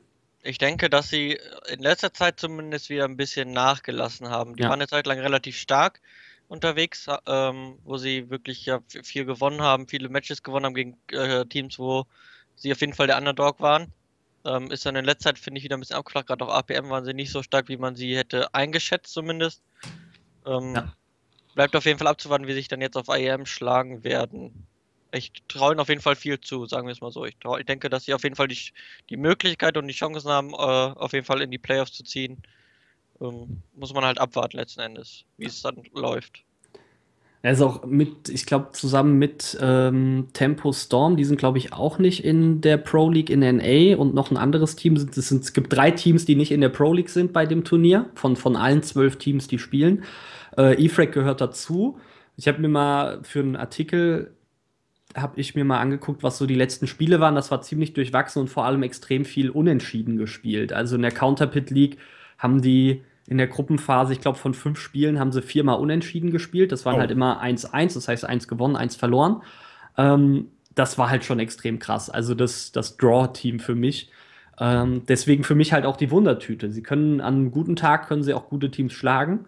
Ich 0.42 0.58
denke, 0.58 0.90
dass 0.90 1.10
sie 1.10 1.38
in 1.70 1.80
letzter 1.80 2.14
Zeit 2.14 2.40
zumindest 2.40 2.90
wieder 2.90 3.06
ein 3.06 3.18
bisschen 3.18 3.52
nachgelassen 3.52 4.30
haben. 4.30 4.56
Die 4.56 4.64
ja. 4.64 4.70
waren 4.70 4.80
eine 4.80 4.88
Zeit 4.88 5.06
lang 5.06 5.20
relativ 5.20 5.58
stark 5.58 6.00
unterwegs, 6.48 7.08
ähm, 7.28 7.78
wo 7.84 7.98
sie 7.98 8.30
wirklich 8.30 8.66
ja 8.66 8.80
viel 9.04 9.26
gewonnen 9.26 9.62
haben, 9.62 9.88
viele 9.88 10.10
Matches 10.10 10.42
gewonnen 10.42 10.66
haben 10.66 10.74
gegen 10.74 10.98
äh, 11.12 11.46
Teams, 11.46 11.78
wo 11.78 12.06
sie 12.56 12.72
auf 12.72 12.82
jeden 12.82 12.94
Fall 12.94 13.08
der 13.08 13.18
Underdog 13.18 13.60
waren. 13.60 13.94
Ähm, 14.46 14.72
ist 14.72 14.86
dann 14.86 14.96
in 14.96 15.06
letzter 15.06 15.32
Zeit, 15.32 15.40
finde 15.40 15.60
ich, 15.60 15.66
wieder 15.66 15.76
ein 15.76 15.82
bisschen 15.82 15.98
abgeflacht. 15.98 16.28
Gerade 16.28 16.46
auf 16.46 16.52
APM 16.52 16.90
waren 16.90 17.04
sie 17.04 17.14
nicht 17.14 17.32
so 17.32 17.44
stark, 17.44 17.68
wie 17.68 17.78
man 17.78 17.96
sie 17.96 18.18
hätte 18.18 18.54
eingeschätzt, 18.54 19.14
zumindest. 19.14 19.62
Ähm, 20.46 20.76
ja. 20.76 20.94
Bleibt 21.56 21.76
auf 21.76 21.86
jeden 21.86 22.00
Fall 22.00 22.08
abzuwarten, 22.08 22.48
wie 22.48 22.54
sich 22.54 22.70
dann 22.70 22.82
jetzt 22.82 22.96
auf 22.96 23.10
IEM 23.10 23.46
schlagen 23.46 24.04
werden 24.06 24.66
ich 25.12 25.32
traue 25.48 25.74
ihnen 25.74 25.80
auf 25.80 25.90
jeden 25.90 26.02
Fall 26.02 26.16
viel 26.16 26.40
zu, 26.40 26.66
sagen 26.66 26.88
wir 26.88 26.92
es 26.92 27.02
mal 27.02 27.12
so. 27.12 27.26
Ich, 27.26 27.38
trau, 27.38 27.58
ich 27.58 27.66
denke, 27.66 27.90
dass 27.90 28.06
sie 28.06 28.14
auf 28.14 28.24
jeden 28.24 28.36
Fall 28.36 28.48
die, 28.48 28.60
die 29.10 29.18
Möglichkeit 29.18 29.78
und 29.78 29.88
die 29.88 29.94
Chancen 29.94 30.30
haben, 30.30 30.52
äh, 30.52 30.56
auf 30.56 31.14
jeden 31.14 31.26
Fall 31.26 31.42
in 31.42 31.52
die 31.52 31.58
Playoffs 31.58 31.94
zu 31.94 32.04
ziehen. 32.04 32.38
Ähm, 33.22 33.62
muss 33.76 33.94
man 33.94 34.06
halt 34.06 34.20
abwarten 34.20 34.58
letzten 34.58 34.82
Endes, 34.82 35.26
wie 35.38 35.46
es 35.46 35.62
dann 35.62 35.84
läuft. 35.94 36.44
Er 37.42 37.54
ist 37.54 37.62
auch 37.62 37.86
mit, 37.86 38.28
ich 38.28 38.46
glaube, 38.46 38.72
zusammen 38.74 39.18
mit 39.18 39.58
ähm, 39.62 40.28
Tempo 40.34 40.74
Storm, 40.74 41.16
die 41.16 41.24
sind, 41.24 41.38
glaube 41.38 41.58
ich, 41.58 41.72
auch 41.72 41.98
nicht 41.98 42.26
in 42.26 42.60
der 42.60 42.76
Pro 42.76 43.10
League 43.10 43.30
in 43.30 43.40
NA 43.40 43.96
und 43.96 44.14
noch 44.14 44.30
ein 44.30 44.36
anderes 44.36 44.76
Team. 44.76 44.98
Es, 44.98 45.04
sind, 45.04 45.44
es 45.44 45.54
gibt 45.54 45.72
drei 45.72 45.92
Teams, 45.92 46.26
die 46.26 46.36
nicht 46.36 46.52
in 46.52 46.60
der 46.60 46.70
Pro 46.70 46.92
League 46.92 47.10
sind 47.10 47.32
bei 47.32 47.46
dem 47.46 47.64
Turnier, 47.64 48.10
von, 48.16 48.36
von 48.36 48.58
allen 48.58 48.84
zwölf 48.84 49.18
Teams, 49.18 49.48
die 49.48 49.58
spielen. 49.58 50.04
Äh, 50.58 50.84
EFRAC 50.84 51.14
gehört 51.14 51.40
dazu. 51.40 51.98
Ich 52.36 52.50
habe 52.50 52.60
mir 52.60 52.68
mal 52.68 53.24
für 53.24 53.40
einen 53.40 53.56
Artikel 53.56 54.36
habe 55.16 55.40
ich 55.40 55.56
mir 55.56 55.66
mal 55.66 55.80
angeguckt, 55.80 56.24
was 56.24 56.38
so 56.38 56.46
die 56.46 56.56
letzten 56.56 56.88
Spiele 56.88 57.20
waren. 57.20 57.36
Das 57.36 57.52
war 57.52 57.62
ziemlich 57.62 57.94
durchwachsen 57.94 58.42
und 58.42 58.48
vor 58.48 58.66
allem 58.66 58.84
extrem 58.84 59.26
viel 59.26 59.50
unentschieden 59.50 60.18
gespielt. 60.18 60.72
Also 60.74 60.96
in 60.96 61.02
der 61.02 61.12
Counterpit 61.12 61.72
League 61.72 61.98
haben 62.38 62.62
die 62.62 63.02
in 63.28 63.38
der 63.38 63.48
Gruppenphase, 63.48 64.14
ich 64.14 64.22
glaube, 64.22 64.38
von 64.40 64.54
fünf 64.54 64.80
Spielen 64.80 65.20
haben 65.20 65.32
sie 65.32 65.42
viermal 65.42 65.80
unentschieden 65.80 66.32
gespielt. 66.32 66.72
Das 66.72 66.86
waren 66.86 66.96
oh. 66.96 67.00
halt 67.00 67.12
immer 67.12 67.44
1-1, 67.44 67.94
das 67.94 68.08
heißt 68.08 68.26
eins 68.26 68.48
gewonnen, 68.48 68.76
eins 68.76 68.96
verloren. 68.96 69.44
Ähm, 69.98 70.48
das 70.74 70.98
war 70.98 71.10
halt 71.10 71.24
schon 71.24 71.40
extrem 71.40 71.78
krass. 71.78 72.10
Also 72.10 72.34
das, 72.34 72.72
das 72.72 72.98
Draw-Team 72.98 73.60
für 73.60 73.76
mich. 73.76 74.10
Ähm, 74.60 75.04
deswegen 75.08 75.44
für 75.44 75.56
mich 75.56 75.74
halt 75.74 75.86
auch 75.86 75.98
die 75.98 76.12
Wundertüte. 76.12 76.72
Sie 76.72 76.84
können 76.84 77.22
an 77.22 77.36
einem 77.36 77.52
guten 77.52 77.76
Tag 77.76 78.08
können 78.08 78.24
sie 78.24 78.34
auch 78.34 78.50
gute 78.50 78.72
Teams 78.72 78.94
schlagen. 78.94 79.46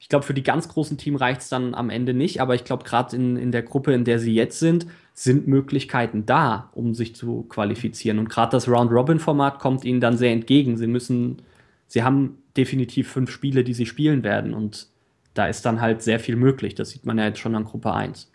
Ich 0.00 0.08
glaube, 0.08 0.24
für 0.24 0.34
die 0.34 0.42
ganz 0.42 0.66
großen 0.66 0.96
Teams 0.96 1.20
reicht 1.20 1.42
es 1.42 1.50
dann 1.50 1.74
am 1.74 1.90
Ende 1.90 2.14
nicht, 2.14 2.40
aber 2.40 2.54
ich 2.54 2.64
glaube, 2.64 2.84
gerade 2.84 3.14
in, 3.14 3.36
in 3.36 3.52
der 3.52 3.62
Gruppe, 3.62 3.92
in 3.92 4.04
der 4.04 4.18
sie 4.18 4.34
jetzt 4.34 4.58
sind, 4.58 4.86
sind 5.12 5.46
Möglichkeiten 5.46 6.24
da, 6.24 6.70
um 6.72 6.94
sich 6.94 7.14
zu 7.14 7.42
qualifizieren. 7.42 8.18
Und 8.18 8.30
gerade 8.30 8.50
das 8.50 8.66
Round-Robin-Format 8.66 9.58
kommt 9.58 9.84
ihnen 9.84 10.00
dann 10.00 10.16
sehr 10.16 10.32
entgegen. 10.32 10.78
Sie 10.78 10.86
müssen, 10.86 11.42
sie 11.86 12.02
haben 12.02 12.38
definitiv 12.56 13.12
fünf 13.12 13.30
Spiele, 13.30 13.62
die 13.62 13.74
sie 13.74 13.84
spielen 13.84 14.24
werden. 14.24 14.54
Und 14.54 14.88
da 15.34 15.46
ist 15.46 15.66
dann 15.66 15.82
halt 15.82 16.00
sehr 16.00 16.18
viel 16.18 16.36
möglich. 16.36 16.74
Das 16.74 16.90
sieht 16.90 17.04
man 17.04 17.18
ja 17.18 17.26
jetzt 17.26 17.38
schon 17.38 17.54
an 17.54 17.64
Gruppe 17.64 17.92
1. 17.92 18.30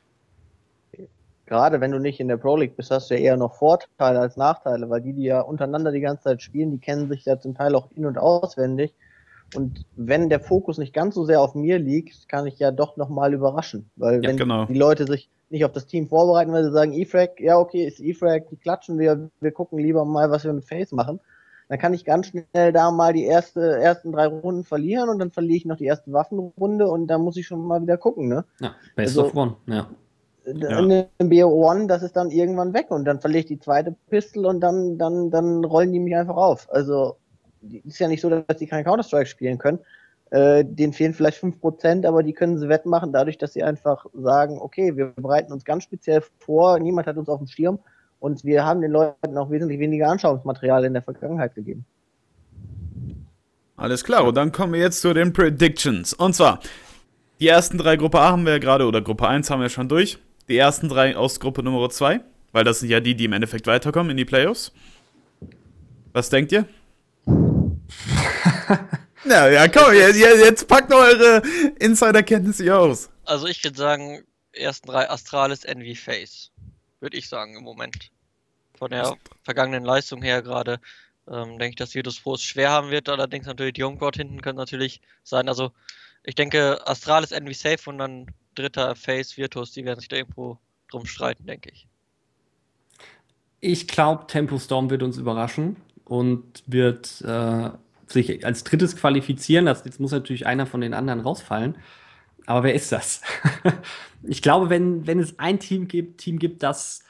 Gerade 1.48 1.82
wenn 1.82 1.92
du 1.92 2.00
nicht 2.00 2.20
in 2.20 2.28
der 2.28 2.38
Pro 2.38 2.58
League 2.58 2.78
bist, 2.78 2.92
hast 2.92 3.10
du 3.10 3.16
ja 3.16 3.22
eher 3.22 3.38
noch 3.38 3.56
Vorteile 3.56 4.20
als 4.20 4.38
Nachteile, 4.38 4.88
weil 4.92 5.02
die, 5.02 5.14
die 5.14 5.24
ja 5.24 5.42
untereinander 5.42 5.92
die 5.92 6.00
ganze 6.00 6.26
Zeit 6.26 6.44
spielen, 6.44 6.72
die 6.72 6.80
kennen 6.80 7.10
sich 7.10 7.26
ja 7.26 7.40
zum 7.40 7.56
Teil 7.56 7.74
auch 7.74 7.90
in- 7.96 8.06
und 8.06 8.20
auswendig 8.20 8.94
und 9.58 9.86
wenn 9.96 10.30
der 10.30 10.40
Fokus 10.40 10.78
nicht 10.78 10.94
ganz 10.94 11.16
so 11.16 11.26
sehr 11.26 11.42
auf 11.42 11.56
mir 11.56 11.80
liegt, 11.80 12.28
kann 12.30 12.48
ich 12.48 12.60
ja 12.60 12.72
doch 12.72 12.98
nochmal 12.98 13.34
überraschen. 13.34 13.90
Weil 13.96 14.24
ja, 14.24 14.30
wenn 14.30 14.38
genau. 14.38 14.66
die 14.66 14.74
Leute 14.74 15.06
sich 15.06 15.30
nicht 15.50 15.66
auf 15.66 15.72
das 15.72 15.86
Team 15.88 16.08
vorbereiten, 16.08 16.52
weil 16.52 16.64
sie 16.64 16.72
sagen, 16.72 16.94
E-Frag, 16.94 17.40
ja 17.40 17.58
okay, 17.58 17.86
ist 17.86 18.00
E-Frag, 18.00 18.50
die 18.50 18.58
klatschen 18.58 19.00
wir, 19.00 19.30
wir 19.40 19.52
gucken 19.52 19.80
lieber 19.80 20.06
mal, 20.06 20.30
was 20.32 20.44
wir 20.44 20.54
mit 20.54 20.66
Face 20.66 20.92
machen. 20.92 21.20
Dann 21.68 21.80
kann 21.80 21.94
ich 21.94 22.06
ganz 22.06 22.28
schnell 22.28 22.72
da 22.72 22.92
mal 22.92 23.14
die 23.14 23.24
erste, 23.24 23.80
ersten 23.80 24.12
drei 24.12 24.28
Runden 24.28 24.64
verlieren 24.64 25.10
und 25.10 25.18
dann 25.20 25.32
verliere 25.32 25.58
ich 25.58 25.66
noch 25.66 25.78
die 25.78 25.86
erste 25.86 26.12
Waffenrunde 26.12 26.88
und 26.88 27.08
da 27.08 27.18
muss 27.18 27.38
ich 27.38 27.48
schon 27.48 27.66
mal 27.66 27.82
wieder 27.82 27.98
gucken, 27.98 28.28
ne? 28.28 28.46
Ja, 28.60 28.76
Best 28.96 29.18
also, 29.18 29.26
of 29.26 29.36
One, 29.36 29.56
ja. 29.66 29.88
Ja. 30.46 30.80
In 30.80 31.08
BO1, 31.32 31.88
das 31.88 32.04
ist 32.04 32.16
dann 32.16 32.30
irgendwann 32.30 32.76
weg 32.76 32.92
und 32.92 33.06
dann 33.06 33.20
verliere 33.20 33.40
ich 33.40 33.46
die 33.48 33.60
zweite 33.60 33.96
Pistol 34.10 34.46
und 34.46 34.60
dann, 34.60 35.00
dann, 35.00 35.32
dann 35.32 35.66
rollen 35.66 35.92
die 35.92 36.00
mich 36.00 36.16
einfach 36.16 36.36
auf. 36.36 36.68
Also 36.72 37.18
ist 37.62 38.00
ja 38.00 38.08
nicht 38.08 38.22
so, 38.22 38.30
dass 38.30 38.58
die 38.58 38.68
kein 38.68 38.84
Counter-Strike 38.84 39.28
spielen 39.28 39.58
können. 39.58 39.80
Äh, 40.32 40.66
denen 40.66 40.94
fehlen 40.94 41.14
vielleicht 41.14 41.42
5%, 41.42 42.06
aber 42.08 42.24
die 42.24 42.34
können 42.34 42.58
sie 42.58 42.68
wettmachen, 42.68 43.14
dadurch, 43.14 43.38
dass 43.38 43.54
sie 43.54 43.64
einfach 43.64 44.06
sagen, 44.14 44.58
okay, 44.60 44.96
wir 44.96 45.14
bereiten 45.16 45.54
uns 45.54 45.64
ganz 45.64 45.84
speziell 45.84 46.24
vor, 46.40 46.80
niemand 46.80 47.08
hat 47.08 47.18
uns 47.18 47.30
auf 47.30 47.38
dem 47.38 47.48
Schirm 47.48 47.80
und 48.20 48.44
wir 48.44 48.66
haben 48.66 48.82
den 48.82 48.92
Leuten 48.92 49.38
auch 49.38 49.52
wesentlich 49.52 49.80
weniger 49.80 50.10
Anschauungsmaterial 50.10 50.84
in 50.86 50.94
der 50.94 51.04
Vergangenheit 51.04 51.54
gegeben. 51.54 51.86
Alles 53.78 54.04
klar, 54.04 54.26
und 54.26 54.36
dann 54.36 54.52
kommen 54.52 54.74
wir 54.74 54.80
jetzt 54.80 55.02
zu 55.02 55.14
den 55.14 55.32
Predictions. 55.32 56.14
Und 56.14 56.34
zwar, 56.34 56.60
die 57.40 57.48
ersten 57.48 57.78
drei 57.78 57.96
Gruppe 57.96 58.20
A 58.20 58.32
haben 58.32 58.46
wir 58.46 58.54
ja 58.54 58.60
gerade, 58.60 58.86
oder 58.88 59.02
Gruppe 59.02 59.28
1 59.28 59.50
haben 59.52 59.62
wir 59.62 59.70
schon 59.70 59.90
durch. 59.90 60.18
Die 60.48 60.58
ersten 60.58 60.90
drei 60.90 61.16
aus 61.16 61.40
Gruppe 61.40 61.62
Nummer 61.62 61.90
2, 61.90 62.22
weil 62.52 62.64
das 62.64 62.80
sind 62.80 62.90
ja 62.90 63.00
die, 63.00 63.16
die 63.16 63.26
im 63.26 63.34
Endeffekt 63.34 63.68
weiterkommen 63.68 64.12
in 64.12 64.18
die 64.18 64.26
Playoffs. 64.26 64.72
Was 66.14 66.30
denkt 66.30 66.52
ihr? 66.52 66.66
Na 69.26 69.50
ja, 69.50 69.68
komm, 69.68 69.94
jetzt, 69.94 70.20
jetzt 70.20 70.68
packt 70.68 70.94
eure 70.94 71.42
Insider-Kenntnisse 71.80 72.76
aus. 72.76 73.10
Also 73.26 73.48
ich 73.48 73.64
würde 73.64 73.78
sagen, 73.78 74.24
ersten 74.54 74.88
drei 74.88 75.10
Astralis, 75.10 75.64
Envy, 75.64 75.96
Face. 75.96 76.52
Würde 77.00 77.18
ich 77.18 77.28
sagen 77.28 77.56
im 77.56 77.64
Moment. 77.64 78.12
Von 78.78 78.92
der 78.92 79.16
vergangenen 79.44 79.84
Leistung 79.84 80.22
her 80.22 80.42
gerade 80.42 80.80
ähm, 81.28 81.58
denke 81.58 81.70
ich, 81.70 81.76
dass 81.76 81.96
Virtus 81.96 82.20
Pro 82.20 82.36
es 82.36 82.44
schwer 82.44 82.72
haben 82.72 82.92
wird. 82.92 83.10
Allerdings 83.10 83.48
natürlich 83.48 83.74
die 83.74 83.84
Homecourt 83.84 84.18
hinten 84.18 84.42
können 84.42 84.58
natürlich 84.58 85.02
sein. 85.24 85.50
Also 85.50 85.72
ich 86.24 86.36
denke, 86.36 86.86
Astralis, 86.86 87.32
Envy, 87.32 87.54
Safe 87.54 87.90
und 87.90 87.98
dann 87.98 88.28
dritter 88.54 88.96
Face, 88.96 89.38
Virtus, 89.38 89.72
die 89.72 89.86
werden 89.86 90.00
sich 90.00 90.10
da 90.10 90.18
irgendwo 90.18 90.60
drum 90.90 91.06
streiten, 91.06 91.46
denke 91.48 91.72
ich. 91.72 91.88
Ich 93.60 93.88
glaube, 93.88 94.28
Tempo 94.28 94.60
Storm 94.60 94.90
wird 94.90 95.02
uns 95.02 95.18
überraschen 95.18 95.78
und 96.06 96.64
wird 96.68 97.22
äh, 97.22 97.70
sich 98.08 98.46
als 98.46 98.64
drittes 98.64 98.96
qualifizieren. 98.96 99.66
Das, 99.66 99.84
jetzt 99.86 100.00
muss 100.00 100.12
natürlich 100.12 100.48
einer 100.48 100.66
von 100.66 100.82
den 100.82 100.94
anderen 100.94 101.20
rausfallen. 101.20 101.76
Aber 102.46 102.64
wer 102.64 102.76
ist 102.76 102.92
das? 102.92 103.22
ich 104.24 104.42
glaube, 104.42 104.70
wenn, 104.70 105.08
wenn 105.08 105.20
es 105.20 105.40
ein 105.40 105.60
Team 105.60 105.88
gibt, 105.88 106.20
Team 106.20 106.40
gibt, 106.40 106.64
das, 106.64 107.04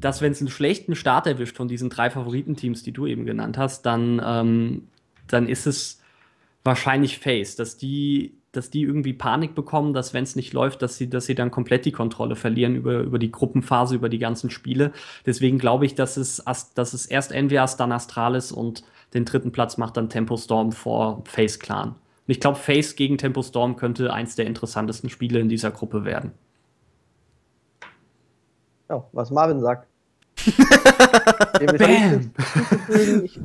das 0.00 0.22
wenn 0.22 0.32
es 0.32 0.40
einen 0.40 0.48
schlechten 0.48 0.96
Start 0.96 1.26
erwischt 1.26 1.56
von 1.56 1.68
diesen 1.68 1.90
drei 1.90 2.10
Favoritenteams, 2.10 2.82
die 2.82 2.92
du 2.92 3.06
eben 3.06 3.26
genannt 3.26 3.58
hast, 3.58 3.82
dann, 3.82 4.20
ähm, 4.24 4.88
dann 5.28 5.48
ist 5.48 5.66
es 5.66 6.00
wahrscheinlich 6.64 7.18
Face, 7.18 7.56
dass 7.56 7.76
die, 7.76 8.38
dass 8.52 8.70
die 8.70 8.82
irgendwie 8.82 9.12
Panik 9.12 9.54
bekommen, 9.54 9.94
dass 9.94 10.14
wenn 10.14 10.24
es 10.24 10.36
nicht 10.36 10.52
läuft, 10.52 10.82
dass 10.82 10.96
sie, 10.96 11.08
dass 11.08 11.26
sie 11.26 11.34
dann 11.34 11.50
komplett 11.50 11.84
die 11.84 11.92
Kontrolle 11.92 12.36
verlieren 12.36 12.76
über, 12.76 13.00
über 13.00 13.18
die 13.18 13.32
Gruppenphase, 13.32 13.94
über 13.94 14.08
die 14.08 14.18
ganzen 14.18 14.50
Spiele. 14.50 14.92
Deswegen 15.26 15.58
glaube 15.58 15.86
ich, 15.86 15.94
dass 15.94 16.16
es, 16.16 16.42
dass 16.74 16.92
es 16.92 17.06
erst 17.06 17.32
NWAs, 17.32 17.76
dann 17.76 17.92
Astralis 17.92 18.52
und 18.52 18.84
den 19.14 19.24
dritten 19.24 19.52
Platz 19.52 19.76
macht 19.78 19.96
dann 19.96 20.08
Tempo 20.08 20.36
Storm 20.36 20.72
vor 20.72 21.22
Face 21.26 21.58
Clan. 21.58 21.94
ich 22.26 22.40
glaube, 22.40 22.58
Face 22.58 22.94
gegen 22.96 23.18
Tempo 23.18 23.42
Storm 23.42 23.76
könnte 23.76 24.12
eins 24.12 24.36
der 24.36 24.46
interessantesten 24.46 25.10
Spiele 25.10 25.40
in 25.40 25.48
dieser 25.48 25.70
Gruppe 25.70 26.04
werden. 26.04 26.32
Ja, 28.88 29.04
was 29.12 29.30
Marvin 29.30 29.60
sagt. 29.60 29.88
Bam. 31.78 32.32
ich 33.24 33.38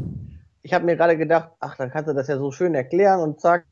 ich 0.68 0.74
habe 0.74 0.84
mir 0.84 0.98
gerade 0.98 1.18
gedacht, 1.18 1.52
ach, 1.62 1.78
dann 1.78 1.90
kannst 1.90 2.10
du 2.10 2.14
das 2.14 2.28
ja 2.28 2.38
so 2.38 2.52
schön 2.52 2.76
erklären 2.76 3.22
und 3.22 3.40
zack. 3.40 3.66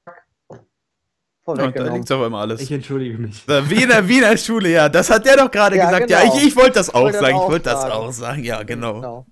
Und 1.45 1.59
da 1.59 1.93
liegt 1.93 2.11
aber 2.11 2.25
immer 2.25 2.39
alles. 2.39 2.59
Ich 2.61 2.71
entschuldige 2.71 3.19
mich. 3.19 3.47
Wie 3.47 3.83
in 3.83 3.89
der 3.89 4.07
Wiener 4.07 4.35
Schule, 4.35 4.69
ja. 4.69 4.89
Das 4.89 5.11
hat 5.11 5.25
der 5.25 5.37
doch 5.37 5.51
gerade 5.51 5.77
ja, 5.77 5.85
gesagt. 5.85 6.07
Genau. 6.07 6.19
Ja, 6.19 6.35
ich, 6.35 6.47
ich 6.47 6.55
wollte 6.55 6.73
das 6.73 6.93
auch 6.93 7.11
sagen. 7.11 7.35
Ich 7.35 7.41
wollte 7.43 7.65
das 7.65 7.85
auch 7.85 8.11
sagen. 8.11 8.43
Ja, 8.43 8.63
genau. 8.63 8.95
genau. 8.95 9.25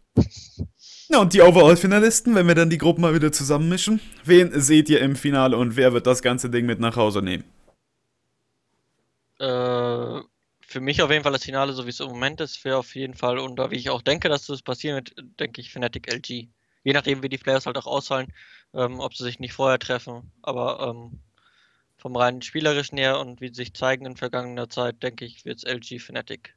Na, 1.10 1.20
und 1.20 1.34
die 1.34 1.42
Overall-Finalisten, 1.42 2.36
wenn 2.36 2.48
wir 2.48 2.54
dann 2.54 2.70
die 2.70 2.78
Gruppen 2.78 3.02
mal 3.02 3.16
wieder 3.16 3.32
zusammenmischen. 3.32 4.00
Wen 4.24 4.60
seht 4.62 4.90
ihr 4.90 5.02
im 5.02 5.16
Finale 5.16 5.58
und 5.58 5.76
wer 5.76 5.92
wird 5.94 6.06
das 6.06 6.22
ganze 6.22 6.52
Ding 6.52 6.68
mit 6.68 6.80
nach 6.80 6.96
Hause 6.96 7.24
nehmen? 7.24 7.44
Äh, 9.40 10.22
für 10.62 10.80
mich 10.82 11.02
auf 11.02 11.10
jeden 11.10 11.24
Fall 11.24 11.34
das 11.34 11.44
Finale, 11.44 11.74
so 11.74 11.86
wie 11.86 11.90
es 11.90 12.00
im 12.00 12.10
Moment 12.10 12.42
ist, 12.42 12.64
wäre 12.64 12.78
auf 12.78 12.96
jeden 12.96 13.16
Fall, 13.16 13.40
und 13.40 13.58
da 13.58 13.72
wie 13.72 13.76
ich 13.76 13.90
auch 13.90 14.02
denke, 14.04 14.30
dass 14.30 14.46
das 14.46 14.62
passieren 14.62 14.98
wird, 14.98 15.16
denke 15.40 15.62
ich 15.62 15.72
Fnatic 15.72 16.12
LG. 16.14 16.48
Je 16.84 16.94
nachdem, 16.94 17.24
wie 17.24 17.30
die 17.30 17.38
Players 17.38 17.66
halt 17.66 17.78
auch 17.78 17.88
ausfallen, 17.88 18.32
ähm, 18.74 19.00
ob 19.00 19.16
sie 19.16 19.24
sich 19.24 19.40
nicht 19.40 19.54
vorher 19.54 19.80
treffen. 19.80 20.32
Aber 20.42 20.96
ähm, 20.96 21.20
vom 22.04 22.16
rein 22.16 22.44
spielerischen 22.44 23.00
her 23.00 23.20
und 23.20 23.42
wie 23.42 23.48
sie 23.48 23.56
sich 23.56 23.74
zeigen 23.74 24.06
in 24.06 24.16
vergangener 24.16 24.70
Zeit, 24.70 25.02
denke 25.02 25.26
ich, 25.26 25.44
wird 25.44 25.58
es 25.58 25.64
LG 25.64 26.00
Fnatic. 26.00 26.56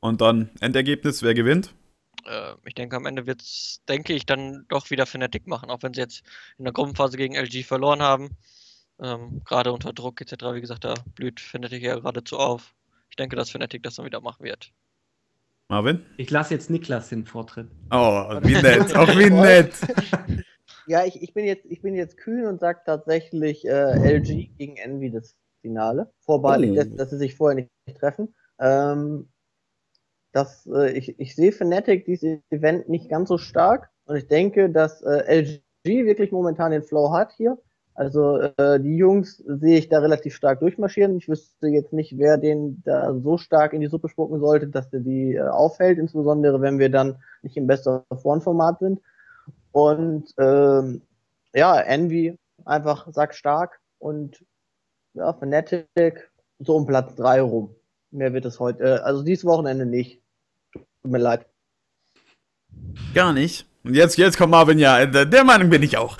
Und 0.00 0.20
dann 0.20 0.50
Endergebnis, 0.60 1.22
wer 1.22 1.32
gewinnt? 1.32 1.72
äh, 2.26 2.54
ich 2.64 2.74
denke, 2.74 2.96
am 2.96 3.06
Ende 3.06 3.26
wird 3.26 3.42
es, 3.42 3.82
denke 3.88 4.12
ich, 4.12 4.26
dann 4.26 4.66
doch 4.68 4.90
wieder 4.90 5.06
Fnatic 5.06 5.46
machen, 5.46 5.70
auch 5.70 5.82
wenn 5.82 5.94
sie 5.94 6.00
jetzt 6.00 6.22
in 6.58 6.64
der 6.64 6.72
Gruppenphase 6.72 7.16
gegen 7.16 7.34
LG 7.34 7.64
verloren 7.64 8.02
haben. 8.02 8.36
Ähm, 9.00 9.42
gerade 9.44 9.72
unter 9.72 9.92
Druck 9.92 10.20
etc., 10.20 10.44
wie 10.52 10.60
gesagt, 10.60 10.84
da 10.84 10.94
blüht 11.14 11.40
Fnatic 11.40 11.82
ja 11.82 11.96
geradezu 11.96 12.38
auf. 12.38 12.74
Ich 13.10 13.16
denke, 13.16 13.36
dass 13.36 13.50
Fnatic 13.50 13.82
das 13.82 13.96
dann 13.96 14.06
wieder 14.06 14.20
machen 14.20 14.44
wird. 14.44 14.72
Marvin? 15.68 16.04
Ich 16.16 16.30
lasse 16.30 16.54
jetzt 16.54 16.70
Niklas 16.70 17.08
den 17.08 17.24
Vortritt. 17.24 17.70
Oh, 17.90 18.38
wie 18.42 18.54
nett, 18.54 18.94
auch 18.94 19.08
wie 19.08 19.30
nett. 19.30 19.74
Ja, 20.86 21.04
ich, 21.04 21.22
ich, 21.22 21.34
bin 21.34 21.44
jetzt, 21.44 21.64
ich 21.66 21.82
bin 21.82 21.94
jetzt 21.94 22.16
kühn 22.16 22.46
und 22.46 22.60
sage 22.60 22.80
tatsächlich 22.84 23.66
äh, 23.66 24.16
LG 24.16 24.56
gegen 24.58 24.76
Envy 24.76 25.10
das 25.10 25.34
Finale. 25.60 26.12
Vorbei, 26.20 26.70
oh. 26.70 26.74
dass, 26.74 26.94
dass, 26.94 27.10
sie 27.10 27.18
sich 27.18 27.36
vorher 27.36 27.56
nicht 27.56 27.98
treffen. 27.98 28.34
Ähm, 28.58 29.28
dass 30.32 30.66
äh, 30.66 30.90
ich, 30.92 31.18
ich 31.18 31.34
sehe 31.34 31.52
Fnatic 31.52 32.04
dieses 32.04 32.40
Event 32.50 32.88
nicht 32.88 33.08
ganz 33.08 33.28
so 33.28 33.38
stark 33.38 33.90
und 34.04 34.16
ich 34.16 34.26
denke, 34.26 34.68
dass 34.68 35.00
äh, 35.02 35.42
LG 35.42 35.62
wirklich 35.84 36.32
momentan 36.32 36.72
den 36.72 36.82
Flow 36.82 37.12
hat 37.12 37.32
hier. 37.36 37.58
Also 37.94 38.40
äh, 38.40 38.80
die 38.80 38.96
Jungs 38.96 39.36
sehe 39.46 39.78
ich 39.78 39.88
da 39.88 40.00
relativ 40.00 40.34
stark 40.34 40.58
durchmarschieren. 40.58 41.16
Ich 41.16 41.28
wüsste 41.28 41.68
jetzt 41.68 41.92
nicht, 41.92 42.18
wer 42.18 42.38
den 42.38 42.82
da 42.84 43.14
so 43.14 43.38
stark 43.38 43.72
in 43.72 43.80
die 43.80 43.86
Suppe 43.86 44.08
spucken 44.08 44.40
sollte, 44.40 44.66
dass 44.66 44.90
der 44.90 45.00
die 45.00 45.34
äh, 45.34 45.42
auffällt, 45.42 45.98
insbesondere 45.98 46.60
wenn 46.60 46.80
wir 46.80 46.90
dann 46.90 47.16
nicht 47.42 47.56
im 47.56 47.68
Best 47.68 47.86
of 47.86 48.02
Format 48.20 48.80
sind. 48.80 49.00
Und 49.74 50.32
ähm, 50.38 51.02
ja, 51.52 51.80
Envy 51.80 52.38
einfach 52.64 53.08
sackstark 53.10 53.80
und 53.98 54.44
ja, 55.14 55.32
Fnatic 55.32 56.30
so 56.60 56.76
um 56.76 56.86
Platz 56.86 57.16
drei 57.16 57.40
rum. 57.40 57.74
Mehr 58.12 58.32
wird 58.32 58.44
es 58.44 58.60
heute, 58.60 58.84
äh, 58.84 58.98
also 59.00 59.24
dieses 59.24 59.44
Wochenende 59.44 59.84
nicht. 59.84 60.22
Tut 60.72 61.10
mir 61.10 61.18
leid. 61.18 61.46
Gar 63.14 63.32
nicht. 63.32 63.66
Und 63.82 63.94
jetzt, 63.94 64.16
jetzt 64.16 64.38
kommt 64.38 64.52
Marvin, 64.52 64.78
ja, 64.78 65.06
der 65.06 65.44
Meinung 65.44 65.70
bin 65.70 65.82
ich 65.82 65.96
auch. 65.96 66.18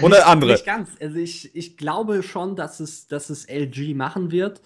Oder 0.00 0.26
andere. 0.26 0.52
Nicht 0.52 0.64
ganz. 0.64 0.88
Also 0.98 1.16
ich, 1.16 1.54
ich 1.54 1.76
glaube 1.76 2.22
schon, 2.22 2.56
dass 2.56 2.80
es, 2.80 3.08
dass 3.08 3.28
es 3.28 3.46
LG 3.46 3.94
machen 3.94 4.30
wird, 4.30 4.62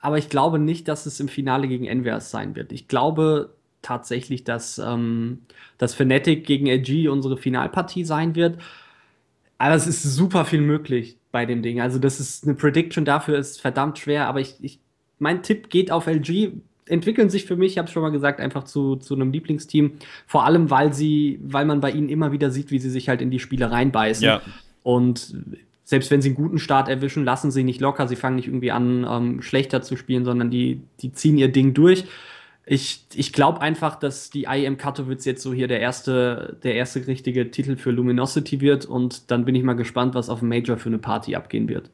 aber 0.00 0.18
ich 0.18 0.28
glaube 0.30 0.58
nicht, 0.58 0.88
dass 0.88 1.06
es 1.06 1.20
im 1.20 1.28
Finale 1.28 1.68
gegen 1.68 1.84
NWS 1.84 2.28
sein 2.28 2.56
wird. 2.56 2.72
Ich 2.72 2.88
glaube 2.88 3.54
tatsächlich, 3.86 4.44
dass, 4.44 4.78
ähm, 4.78 5.42
dass 5.78 5.94
Fnatic 5.94 6.44
gegen 6.44 6.66
LG 6.66 7.08
unsere 7.08 7.36
Finalpartie 7.36 8.04
sein 8.04 8.34
wird. 8.34 8.58
Aber 9.58 9.74
es 9.74 9.86
ist 9.86 10.02
super 10.02 10.44
viel 10.44 10.60
möglich 10.60 11.16
bei 11.30 11.46
dem 11.46 11.62
Ding. 11.62 11.80
Also, 11.80 11.98
das 11.98 12.20
ist 12.20 12.44
eine 12.44 12.54
Prediction 12.54 13.04
dafür 13.04 13.38
ist 13.38 13.60
verdammt 13.60 13.98
schwer, 13.98 14.26
aber 14.26 14.40
ich, 14.40 14.56
ich 14.60 14.80
mein 15.18 15.42
Tipp 15.42 15.70
geht 15.70 15.90
auf 15.90 16.06
LG, 16.06 16.52
entwickeln 16.86 17.30
sich 17.30 17.46
für 17.46 17.56
mich, 17.56 17.72
ich 17.72 17.78
habe 17.78 17.86
es 17.86 17.92
schon 17.92 18.02
mal 18.02 18.10
gesagt, 18.10 18.40
einfach 18.40 18.64
zu, 18.64 18.96
zu 18.96 19.14
einem 19.14 19.32
Lieblingsteam. 19.32 19.92
Vor 20.26 20.44
allem, 20.44 20.70
weil 20.70 20.92
sie, 20.92 21.38
weil 21.42 21.64
man 21.64 21.80
bei 21.80 21.90
ihnen 21.90 22.08
immer 22.08 22.32
wieder 22.32 22.50
sieht, 22.50 22.70
wie 22.70 22.78
sie 22.78 22.90
sich 22.90 23.08
halt 23.08 23.22
in 23.22 23.30
die 23.30 23.38
Spiele 23.38 23.70
reinbeißen. 23.70 24.24
Ja. 24.24 24.42
Und 24.82 25.34
selbst 25.84 26.10
wenn 26.10 26.20
sie 26.20 26.30
einen 26.30 26.36
guten 26.36 26.58
Start 26.58 26.88
erwischen, 26.88 27.24
lassen 27.24 27.50
sie 27.50 27.64
nicht 27.64 27.80
locker. 27.80 28.08
Sie 28.08 28.16
fangen 28.16 28.36
nicht 28.36 28.48
irgendwie 28.48 28.72
an, 28.72 29.06
ähm, 29.08 29.42
schlechter 29.42 29.82
zu 29.82 29.96
spielen, 29.96 30.24
sondern 30.24 30.50
die, 30.50 30.82
die 31.00 31.12
ziehen 31.12 31.38
ihr 31.38 31.48
Ding 31.48 31.74
durch. 31.74 32.04
Ich, 32.68 33.06
ich 33.14 33.32
glaube 33.32 33.60
einfach, 33.60 33.94
dass 33.94 34.30
die 34.30 34.44
IEM 34.44 34.76
Katowice 34.76 35.24
jetzt 35.24 35.42
so 35.42 35.54
hier 35.54 35.68
der 35.68 35.80
erste, 35.80 36.58
der 36.64 36.74
erste 36.74 37.06
richtige 37.06 37.50
Titel 37.52 37.76
für 37.76 37.92
Luminosity 37.92 38.60
wird 38.60 38.86
und 38.86 39.30
dann 39.30 39.44
bin 39.44 39.54
ich 39.54 39.62
mal 39.62 39.74
gespannt, 39.74 40.16
was 40.16 40.28
auf 40.28 40.40
dem 40.40 40.48
Major 40.48 40.76
für 40.76 40.88
eine 40.88 40.98
Party 40.98 41.36
abgehen 41.36 41.68
wird. 41.68 41.90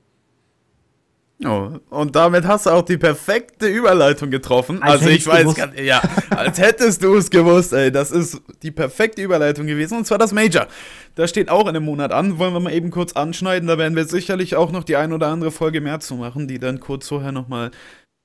Oh, 1.45 1.71
und 1.91 2.15
damit 2.15 2.47
hast 2.47 2.67
du 2.67 2.71
auch 2.71 2.83
die 2.83 2.97
perfekte 2.97 3.67
Überleitung 3.67 4.31
getroffen. 4.31 4.83
Als 4.83 5.03
also 5.03 5.09
ich 5.09 5.27
weiß, 5.27 5.55
gar, 5.55 5.77
ja, 5.79 6.01
als 6.31 6.61
hättest 6.61 7.03
du 7.03 7.17
es 7.17 7.31
gewusst, 7.31 7.73
ey. 7.73 7.91
Das 7.91 8.11
ist 8.11 8.41
die 8.63 8.71
perfekte 8.71 9.23
Überleitung 9.23 9.67
gewesen. 9.67 9.99
Und 9.99 10.07
zwar 10.07 10.19
das 10.19 10.33
Major. 10.33 10.69
Das 11.15 11.31
steht 11.31 11.49
auch 11.49 11.63
in 11.63 11.71
einem 11.71 11.85
Monat 11.85 12.13
an. 12.13 12.39
Wollen 12.39 12.55
wir 12.55 12.61
mal 12.61 12.73
eben 12.73 12.91
kurz 12.91 13.15
anschneiden. 13.15 13.67
Da 13.67 13.77
werden 13.77 13.97
wir 13.97 14.05
sicherlich 14.05 14.55
auch 14.55 14.71
noch 14.71 14.85
die 14.85 14.97
ein 14.97 15.13
oder 15.13 15.29
andere 15.29 15.51
Folge 15.51 15.81
mehr 15.81 16.01
zu 16.01 16.15
machen, 16.15 16.47
die 16.47 16.59
dann 16.59 16.79
kurz 16.81 17.09
vorher 17.09 17.33
nochmal 17.33 17.73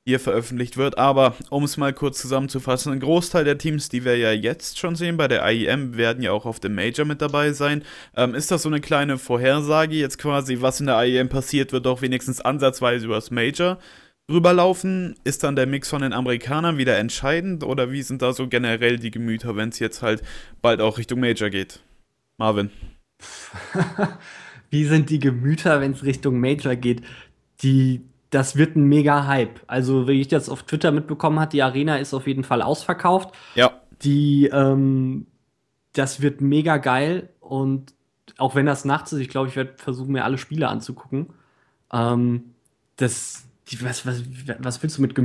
hier 0.08 0.22
veröffentlicht 0.22 0.78
wird. 0.78 0.98
Aber 0.98 1.36
um 1.50 1.66
es 1.66 1.76
mal 1.76 1.92
kurz 1.92 2.22
zusammenzufassen, 2.22 2.94
ein 2.94 3.02
Großteil 3.02 3.44
der 3.44 3.58
Teams, 3.58 3.90
die 3.90 4.06
wir 4.06 4.18
ja 4.18 4.32
jetzt 4.32 4.80
schon 4.80 4.96
sehen 4.96 5.18
bei 5.18 5.28
der 5.28 5.46
IEM, 5.46 5.98
werden 5.98 6.24
ja 6.24 6.32
auch 6.32 6.46
auf 6.46 6.62
dem 6.62 6.76
Major 6.76 7.06
mit 7.06 7.22
dabei 7.22 7.52
sein. 7.52 7.84
Ähm, 8.16 8.34
ist 8.34 8.50
das 8.50 8.62
so 8.62 8.70
eine 8.70 8.80
kleine 8.80 9.18
Vorhersage 9.18 9.96
jetzt 9.96 10.18
quasi, 10.18 10.62
was 10.62 10.80
in 10.80 10.86
der 10.86 11.04
IEM 11.04 11.28
passiert, 11.28 11.74
wird 11.74 11.86
doch 11.86 12.02
wenigstens 12.02 12.40
ansatzweise 12.40 13.06
übers 13.06 13.32
Major 13.32 13.80
rüberlaufen? 14.32 15.16
Ist 15.26 15.44
dann 15.44 15.58
der 15.58 15.68
Mix 15.68 15.90
von 15.90 16.02
den 16.02 16.14
Amerikanern 16.14 16.78
wieder 16.78 16.98
entscheidend 16.98 17.66
oder 17.66 17.92
wie 17.92 18.02
sind 18.02 18.22
da 18.22 18.32
so 18.32 18.48
generell 18.48 19.00
die 19.00 19.12
Gemüter, 19.12 19.58
wenn 19.58 19.70
es 19.70 19.80
jetzt 19.80 20.02
halt 20.02 20.24
bald 20.62 20.80
auch 20.80 20.98
Richtung 20.98 21.20
Major 21.20 21.50
geht? 21.50 21.82
Marvin. 22.38 22.70
wie 24.70 24.86
sind 24.86 25.10
die 25.10 25.20
Gemüter, 25.20 25.82
wenn 25.82 25.92
es 25.92 26.04
Richtung 26.06 26.40
Major 26.40 26.78
geht? 26.78 27.02
Die 27.62 28.04
das 28.30 28.56
wird 28.56 28.76
ein 28.76 28.84
mega 28.84 29.26
Hype. 29.28 29.62
Also, 29.68 30.08
wie 30.08 30.22
ich 30.22 30.28
das 30.28 30.50
auf 30.50 30.64
Twitter 30.64 30.92
mitbekommen 30.92 31.40
habe, 31.40 31.52
die 31.52 31.64
Arena 31.64 31.98
ist 31.98 32.14
auf 32.14 32.28
jeden 32.28 32.44
Fall 32.44 32.62
ausverkauft. 32.62 33.34
Ja. 33.56 33.72
Die, 34.04 34.48
ähm, 34.48 35.28
das 35.94 36.22
wird 36.22 36.42
mega 36.42 36.78
geil 36.78 37.30
und 37.40 37.94
auch 38.38 38.56
wenn 38.56 38.66
das 38.66 38.86
nachts 38.86 39.14
ist, 39.14 39.20
ich 39.20 39.30
glaube, 39.30 39.48
ich 39.48 39.56
werde 39.56 39.74
versuchen, 39.78 40.12
mir 40.12 40.24
alle 40.24 40.38
Spiele 40.38 40.68
anzugucken. 40.68 41.28
Ähm, 41.92 42.54
das, 42.98 43.48
die, 43.70 43.84
was, 43.84 44.06
was, 44.06 44.24
was 44.60 44.84
willst 44.84 44.98
du 44.98 45.02
mit 45.02 45.16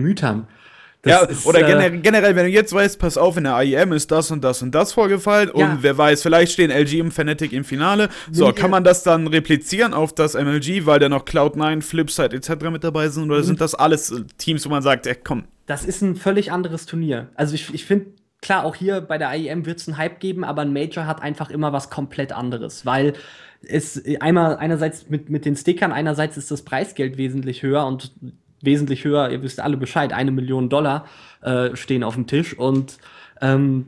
Gemütern? 1.03 1.27
ja, 1.27 1.31
ist, 1.31 1.47
oder 1.47 1.69
äh, 1.69 1.99
generell, 1.99 2.37
wenn 2.37 2.45
du 2.45 2.51
jetzt 2.51 2.73
weißt, 2.73 2.99
pass 2.99 3.17
auf, 3.19 3.37
in 3.37 3.45
der 3.45 3.61
IEM 3.61 3.93
ist 3.93 4.11
das 4.13 4.31
und 4.31 4.43
das 4.45 4.63
und 4.63 4.73
das 4.73 4.93
vorgefallen 4.93 5.51
ja. 5.55 5.73
und 5.73 5.83
wer 5.83 5.99
weiß, 5.99 6.23
vielleicht 6.23 6.53
stehen 6.53 6.71
LG 6.71 7.01
und 7.01 7.11
Fnatic 7.11 7.53
im 7.53 7.65
Finale. 7.65 8.09
So, 8.31 8.53
kann 8.53 8.71
man 8.71 8.85
das 8.85 9.03
dann 9.03 9.27
replizieren 9.27 9.95
auf 9.95 10.15
das 10.15 10.35
MLG, 10.35 10.87
weil 10.87 11.01
da 11.01 11.09
noch 11.09 11.25
Cloud9, 11.25 11.83
Flipside 11.83 12.37
etc. 12.37 12.71
mit 12.71 12.85
dabei 12.85 13.09
sind 13.09 13.31
oder 13.31 13.43
sind 13.43 13.61
das 13.61 13.75
alles 13.75 14.13
äh, 14.13 14.23
Teams, 14.39 14.65
wo 14.65 14.71
man 14.71 14.83
sagt, 14.83 15.09
ey, 15.09 15.17
komm. 15.23 15.45
Das 15.67 15.85
ist 15.85 16.03
ein 16.03 16.15
völlig 16.15 16.53
anderes 16.53 16.87
Turnier. 16.87 17.31
Also 17.35 17.55
ich, 17.55 17.75
ich 17.75 17.85
finde, 17.85 18.07
klar, 18.41 18.65
auch 18.65 18.77
hier 18.77 19.01
bei 19.01 19.19
der 19.19 19.35
IEM 19.35 19.67
wird 19.67 19.81
es 19.81 19.89
einen 19.89 19.99
Hype 19.99 20.21
geben, 20.21 20.45
aber 20.45 20.63
ein 20.63 20.73
Major 20.73 21.07
hat 21.07 21.21
einfach 21.21 21.51
immer 21.51 21.73
was 21.73 21.91
komplett 21.91 22.31
anderes, 22.31 22.87
weil 22.87 23.15
es 23.67 24.03
einmal 24.21 24.57
einerseits 24.57 25.09
mit, 25.09 25.31
mit 25.31 25.45
den 25.45 25.57
Stickern, 25.57 25.93
einerseits 25.93 26.37
ist 26.37 26.51
das 26.51 26.63
Preisgeld 26.63 27.17
wesentlich 27.17 27.63
höher 27.63 27.87
und 27.87 28.13
wesentlich 28.63 29.05
höher, 29.05 29.31
ihr 29.31 29.43
wisst 29.43 29.61
alle 29.61 29.77
Bescheid, 29.77 30.13
eine 30.13 30.31
Million 30.31 30.69
Dollar 30.69 31.05
äh, 31.43 31.77
stehen 31.77 32.03
auf 32.03 32.15
dem 32.15 32.27
Tisch 32.27 32.57
und 32.57 32.99
ähm, 33.41 33.87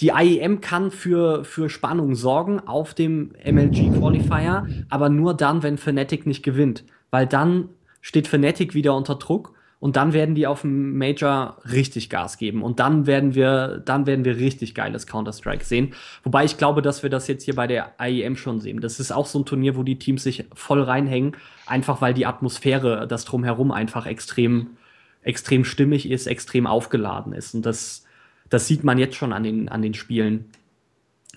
die 0.00 0.08
IEM 0.08 0.60
kann 0.60 0.90
für, 0.90 1.44
für 1.44 1.68
Spannung 1.68 2.14
sorgen 2.14 2.60
auf 2.60 2.94
dem 2.94 3.32
MLG 3.44 3.98
Qualifier, 3.98 4.66
aber 4.88 5.08
nur 5.10 5.34
dann, 5.34 5.62
wenn 5.62 5.76
Fnatic 5.76 6.26
nicht 6.26 6.42
gewinnt, 6.42 6.84
weil 7.10 7.26
dann 7.26 7.68
steht 8.00 8.28
Fnatic 8.28 8.74
wieder 8.74 8.94
unter 8.94 9.16
Druck 9.16 9.52
und 9.78 9.96
dann 9.96 10.12
werden 10.12 10.34
die 10.34 10.46
auf 10.46 10.62
dem 10.62 10.96
Major 10.96 11.58
richtig 11.70 12.08
Gas 12.08 12.38
geben 12.38 12.62
und 12.62 12.80
dann 12.80 13.06
werden 13.06 13.34
wir 13.34 13.82
dann 13.84 14.06
werden 14.06 14.24
wir 14.24 14.36
richtig 14.36 14.74
geiles 14.74 15.06
Counter 15.06 15.32
Strike 15.32 15.64
sehen, 15.64 15.94
wobei 16.22 16.44
ich 16.44 16.56
glaube, 16.56 16.80
dass 16.82 17.02
wir 17.02 17.10
das 17.10 17.28
jetzt 17.28 17.44
hier 17.44 17.54
bei 17.54 17.66
der 17.66 17.92
IEM 18.00 18.36
schon 18.36 18.60
sehen. 18.60 18.80
Das 18.80 19.00
ist 19.00 19.12
auch 19.12 19.26
so 19.26 19.40
ein 19.40 19.46
Turnier, 19.46 19.76
wo 19.76 19.82
die 19.82 19.98
Teams 19.98 20.22
sich 20.22 20.46
voll 20.54 20.82
reinhängen 20.82 21.32
einfach 21.70 22.00
weil 22.00 22.14
die 22.14 22.26
Atmosphäre, 22.26 23.06
das 23.06 23.24
drumherum 23.24 23.70
einfach 23.72 24.06
extrem, 24.06 24.76
extrem 25.22 25.64
stimmig 25.64 26.10
ist, 26.10 26.26
extrem 26.26 26.66
aufgeladen 26.66 27.32
ist. 27.32 27.54
Und 27.54 27.64
das, 27.66 28.04
das 28.48 28.66
sieht 28.66 28.84
man 28.84 28.98
jetzt 28.98 29.16
schon 29.16 29.32
an 29.32 29.42
den, 29.42 29.68
an 29.68 29.82
den 29.82 29.94
Spielen 29.94 30.50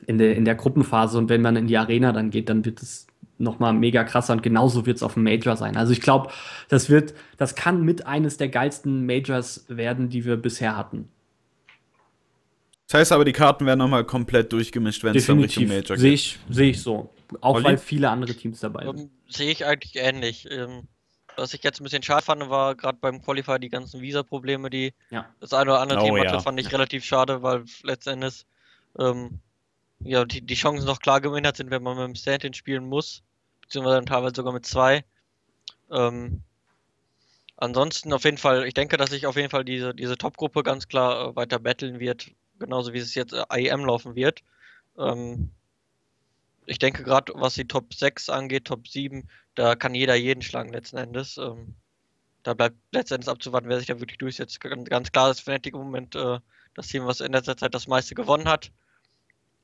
in 0.05 0.17
der, 0.17 0.35
in 0.35 0.45
der 0.45 0.55
Gruppenphase. 0.55 1.17
Und 1.17 1.29
wenn 1.29 1.41
man 1.41 1.55
in 1.55 1.67
die 1.67 1.77
Arena 1.77 2.11
dann 2.11 2.29
geht, 2.29 2.49
dann 2.49 2.65
wird 2.65 2.81
es 2.81 3.07
nochmal 3.37 3.73
mega 3.73 4.03
krasser 4.03 4.33
und 4.33 4.43
genauso 4.43 4.85
wird 4.85 4.97
es 4.97 5.03
auf 5.03 5.15
dem 5.15 5.23
Major 5.23 5.55
sein. 5.55 5.75
Also 5.75 5.91
ich 5.91 6.01
glaube, 6.01 6.29
das 6.69 6.89
wird, 6.89 7.13
das 7.37 7.55
kann 7.55 7.83
mit 7.83 8.05
eines 8.05 8.37
der 8.37 8.49
geilsten 8.49 9.05
Majors 9.05 9.65
werden, 9.67 10.09
die 10.09 10.25
wir 10.25 10.37
bisher 10.37 10.77
hatten. 10.77 11.09
Das 12.87 12.99
heißt 12.99 13.11
aber, 13.11 13.25
die 13.25 13.31
Karten 13.31 13.65
werden 13.65 13.79
nochmal 13.79 14.03
komplett 14.03 14.53
durchgemischt, 14.53 15.03
wenn 15.03 15.15
es 15.15 15.25
dann 15.25 15.39
Richtung 15.39 15.67
Major 15.67 15.95
geht. 15.95 15.99
Sehe 15.99 16.13
ich, 16.13 16.39
seh 16.49 16.69
ich 16.69 16.81
so. 16.81 17.09
Auch 17.41 17.55
Olli? 17.55 17.65
weil 17.65 17.77
viele 17.77 18.09
andere 18.09 18.33
Teams 18.33 18.59
dabei 18.59 18.85
sind. 18.85 18.95
Um, 18.95 19.11
Sehe 19.27 19.51
ich 19.51 19.65
eigentlich 19.65 19.95
ähnlich. 19.95 20.49
Ähm, 20.49 20.87
was 21.35 21.53
ich 21.53 21.63
jetzt 21.63 21.79
ein 21.79 21.83
bisschen 21.83 22.03
schade 22.03 22.23
fand, 22.23 22.49
war 22.49 22.75
gerade 22.75 22.97
beim 22.99 23.21
Qualifier 23.21 23.59
die 23.59 23.69
ganzen 23.69 24.01
Visa-Probleme, 24.01 24.69
die 24.69 24.93
ja. 25.09 25.25
das 25.39 25.53
eine 25.53 25.71
oder 25.71 25.81
andere 25.81 25.99
oh, 25.99 26.05
Team 26.05 26.17
hatte, 26.17 26.35
ja. 26.35 26.39
fand 26.39 26.59
ich 26.59 26.71
relativ 26.71 27.03
schade, 27.03 27.41
weil 27.41 27.63
letztendlich 27.83 28.45
ähm, 28.99 29.39
ja, 29.99 30.25
die, 30.25 30.41
die 30.41 30.55
Chancen 30.55 30.85
noch 30.85 30.99
klar 30.99 31.21
gemindert 31.21 31.57
sind, 31.57 31.71
wenn 31.71 31.83
man 31.83 31.97
mit 31.97 32.07
dem 32.07 32.15
Stand-In 32.15 32.53
spielen 32.53 32.87
muss, 32.87 33.23
beziehungsweise 33.61 33.95
dann 33.95 34.05
teilweise 34.05 34.35
sogar 34.35 34.53
mit 34.53 34.65
zwei. 34.65 35.03
Ähm, 35.91 36.41
ansonsten 37.57 38.13
auf 38.13 38.25
jeden 38.25 38.37
Fall, 38.37 38.65
ich 38.65 38.73
denke, 38.73 38.97
dass 38.97 39.09
sich 39.09 39.25
auf 39.25 39.35
jeden 39.35 39.49
Fall 39.49 39.63
diese, 39.63 39.93
diese 39.93 40.17
Top-Gruppe 40.17 40.63
ganz 40.63 40.87
klar 40.87 41.29
äh, 41.29 41.35
weiter 41.35 41.59
battlen 41.59 41.99
wird, 41.99 42.31
genauso 42.59 42.93
wie 42.93 42.99
es 42.99 43.15
jetzt 43.15 43.33
äh, 43.33 43.43
IEM 43.51 43.85
laufen 43.85 44.15
wird. 44.15 44.41
Ähm, 44.97 45.51
ich 46.65 46.79
denke 46.79 47.03
gerade, 47.03 47.33
was 47.35 47.55
die 47.55 47.67
Top 47.67 47.93
6 47.93 48.29
angeht, 48.29 48.65
Top 48.65 48.87
7, 48.87 49.29
da 49.55 49.75
kann 49.75 49.95
jeder 49.95 50.15
jeden 50.15 50.41
schlagen 50.41 50.73
letzten 50.73 50.97
Endes. 50.97 51.37
Ähm, 51.37 51.75
da 52.43 52.53
bleibt 52.53 52.77
letztendlich 52.91 53.29
abzuwarten, 53.29 53.69
wer 53.69 53.77
sich 53.77 53.87
da 53.87 53.99
wirklich 53.99 54.17
durchsetzt. 54.17 54.59
Ganz, 54.59 55.11
klar 55.11 55.31
ist 55.31 55.41
Fnatic 55.41 55.73
im 55.73 55.81
Moment 55.81 56.15
äh, 56.15 56.39
das 56.75 56.87
Team, 56.87 57.05
was 57.05 57.21
in 57.21 57.31
letzter 57.31 57.57
Zeit 57.57 57.73
das 57.73 57.87
meiste 57.87 58.15
gewonnen 58.15 58.47
hat. 58.47 58.71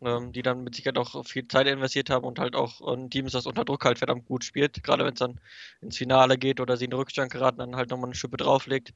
Ähm, 0.02 0.32
die 0.32 0.44
dann 0.44 0.64
mit 0.64 0.76
Sicherheit 0.76 0.98
auch 0.98 1.26
viel 1.26 1.46
Zeit 1.50 1.68
investiert 1.68 2.10
haben 2.10 2.26
und 2.26 2.40
halt 2.40 2.56
auch 2.56 2.80
ein 2.80 3.10
Team 3.10 3.26
ist, 3.26 3.36
das 3.36 3.46
unter 3.46 3.66
Druck 3.66 3.84
halt 3.84 3.98
verdammt 3.98 4.26
gut 4.26 4.46
spielt. 4.46 4.82
Gerade 4.82 5.04
wenn 5.04 5.14
es 5.14 5.20
dann 5.20 5.42
ins 5.82 5.98
Finale 5.98 6.38
geht 6.38 6.62
oder 6.62 6.78
sie 6.78 6.86
in 6.86 6.92
den 6.92 7.00
Rückstand 7.00 7.32
geraten, 7.32 7.58
dann 7.58 7.76
halt 7.76 7.90
nochmal 7.90 8.08
eine 8.08 8.16
Schippe 8.16 8.38
drauflegt. 8.38 8.94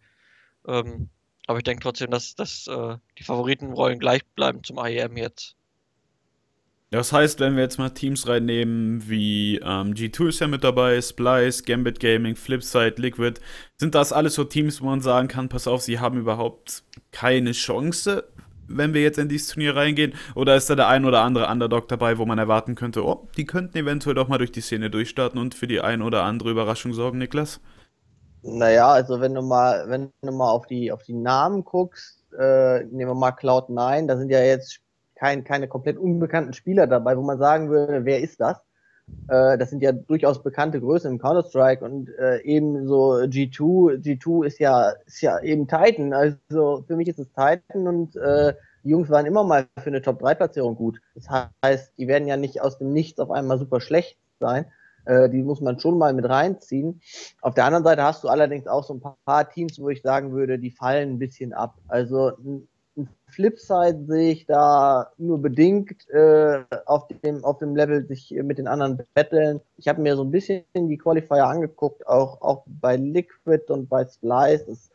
Ähm, 0.66 1.10
aber 1.48 1.58
ich 1.58 1.66
denke 1.66 1.84
trotzdem, 1.84 2.10
dass, 2.10 2.36
dass 2.36 2.68
äh, 2.68 2.98
die 3.18 3.24
Favoritenrollen 3.24 4.00
gleich 4.00 4.26
bleiben 4.36 4.64
zum 4.64 4.78
IEM 4.78 5.18
jetzt. 5.18 5.58
Das 6.94 7.12
heißt, 7.12 7.40
wenn 7.40 7.56
wir 7.56 7.64
jetzt 7.64 7.80
mal 7.80 7.90
Teams 7.90 8.28
reinnehmen, 8.28 9.10
wie 9.10 9.56
ähm, 9.56 9.96
G2 9.96 10.28
ist 10.28 10.42
ja 10.42 10.48
mit 10.48 10.64
dabei, 10.64 11.02
Splice, 11.02 11.64
Gambit 11.64 12.00
Gaming, 12.00 12.36
Flipside, 12.36 13.02
Liquid, 13.02 13.42
sind 13.78 13.96
das 13.96 14.14
alles 14.14 14.36
so 14.36 14.44
Teams, 14.44 14.80
wo 14.80 14.86
man 14.86 15.02
sagen 15.02 15.28
kann, 15.28 15.50
pass 15.50 15.68
auf, 15.68 15.82
sie 15.82 16.00
haben 16.00 16.20
überhaupt 16.20 16.84
keine 17.12 17.54
Chance, 17.54 18.26
wenn 18.68 18.94
wir 18.94 19.02
jetzt 19.02 19.18
in 19.18 19.28
dieses 19.28 19.48
Turnier 19.48 19.76
reingehen? 19.76 20.14
Oder 20.36 20.56
ist 20.56 20.70
da 20.70 20.76
der 20.76 20.88
ein 20.88 21.06
oder 21.06 21.22
andere 21.22 21.48
Underdog 21.48 21.88
dabei, 21.88 22.20
wo 22.20 22.28
man 22.28 22.38
erwarten 22.38 22.76
könnte, 22.76 23.04
oh, 23.04 23.28
die 23.38 23.48
könnten 23.48 23.76
eventuell 23.76 24.14
doch 24.14 24.28
mal 24.28 24.38
durch 24.38 24.52
die 24.52 24.62
Szene 24.62 24.92
durchstarten 24.92 25.40
und 25.40 25.56
für 25.56 25.66
die 25.66 25.82
ein 25.82 26.04
oder 26.04 26.22
andere 26.22 26.52
Überraschung 26.52 26.94
sorgen, 26.94 27.18
Niklas? 27.18 27.60
Naja, 28.44 28.90
also 28.90 29.20
wenn 29.20 29.34
du 29.34 29.42
mal, 29.42 29.86
wenn 29.90 30.12
du 30.22 30.32
mal 30.32 30.52
auf 30.52 30.68
die, 30.68 30.92
auf 30.92 31.02
die 31.02 31.14
Namen 31.14 31.64
guckst, 31.64 32.24
äh, 32.38 32.84
nehmen 32.84 33.10
wir 33.10 33.16
mal 33.16 33.32
Cloud9, 33.32 34.06
da 34.06 34.16
sind 34.16 34.30
ja 34.30 34.44
jetzt 34.44 34.83
kein, 35.24 35.46
keine 35.46 35.70
komplett 35.70 35.98
unbekannten 35.98 36.52
Spieler 36.52 36.86
dabei, 36.86 37.18
wo 37.18 37.22
man 37.22 37.40
sagen 37.40 37.70
würde, 37.70 38.04
wer 38.04 38.20
ist 38.20 38.42
das? 38.42 38.58
Äh, 39.30 39.58
das 39.58 39.70
sind 39.70 39.82
ja 39.82 39.94
durchaus 39.94 40.44
bekannte 40.44 40.82
Größen 40.82 41.10
im 41.10 41.18
Counter-Strike 41.18 41.84
und 41.84 42.10
äh, 42.20 42.42
ebenso 42.42 43.14
G2. 43.14 44.02
G2 44.04 44.46
ist 44.46 44.60
ja, 44.60 44.90
ist 45.06 45.22
ja 45.22 45.40
eben 45.40 45.66
Titan. 45.66 46.12
Also 46.12 46.84
für 46.86 46.98
mich 46.98 47.08
ist 47.08 47.20
es 47.20 47.30
Titan 47.30 47.88
und 47.88 48.18
äh, 48.18 48.54
die 48.84 48.90
Jungs 48.90 49.10
waren 49.10 49.26
immer 49.26 49.46
mal 49.46 49.66
für 49.80 49.88
eine 49.88 50.02
Top-3-Platzierung 50.02 50.76
gut. 50.76 51.00
Das 51.16 51.30
heißt, 51.64 51.94
die 51.98 52.10
werden 52.10 52.28
ja 52.28 52.36
nicht 52.36 52.60
aus 52.60 52.78
dem 52.78 52.92
Nichts 52.92 53.22
auf 53.22 53.32
einmal 53.32 53.58
super 53.58 53.80
schlecht 53.80 54.18
sein. 54.42 54.66
Äh, 55.06 55.30
die 55.30 55.42
muss 55.42 55.62
man 55.62 55.80
schon 55.80 55.98
mal 55.98 56.14
mit 56.14 56.28
reinziehen. 56.28 57.02
Auf 57.42 57.54
der 57.54 57.64
anderen 57.64 57.86
Seite 57.86 58.04
hast 58.04 58.26
du 58.26 58.28
allerdings 58.28 58.68
auch 58.68 58.84
so 58.84 58.96
ein 58.96 59.02
paar 59.26 59.50
Teams, 59.50 59.80
wo 59.80 59.88
ich 59.88 60.02
sagen 60.02 60.34
würde, 60.34 60.60
die 60.60 60.72
fallen 60.72 61.12
ein 61.12 61.20
bisschen 61.20 61.54
ab. 61.54 61.78
Also 61.88 62.34
Flipside 63.34 64.06
sehe 64.08 64.32
ich 64.32 64.46
da 64.46 65.12
nur 65.18 65.42
bedingt 65.42 66.10
äh, 66.10 66.64
auf, 66.86 67.08
dem, 67.08 67.44
auf 67.44 67.58
dem 67.58 67.76
Level 67.76 68.06
sich 68.06 68.32
mit 68.32 68.58
den 68.58 68.68
anderen 68.68 69.02
betteln. 69.14 69.60
Ich 69.78 69.88
habe 69.88 70.02
mir 70.02 70.16
so 70.16 70.24
ein 70.24 70.32
bisschen 70.32 70.64
die 70.76 70.98
Qualifier 70.98 71.46
angeguckt, 71.46 72.08
auch, 72.08 72.42
auch 72.42 72.64
bei 72.68 72.96
Liquid 72.96 73.72
und 73.72 73.90
bei 73.90 74.06
Splice. 74.06 74.66
Das 74.68 74.90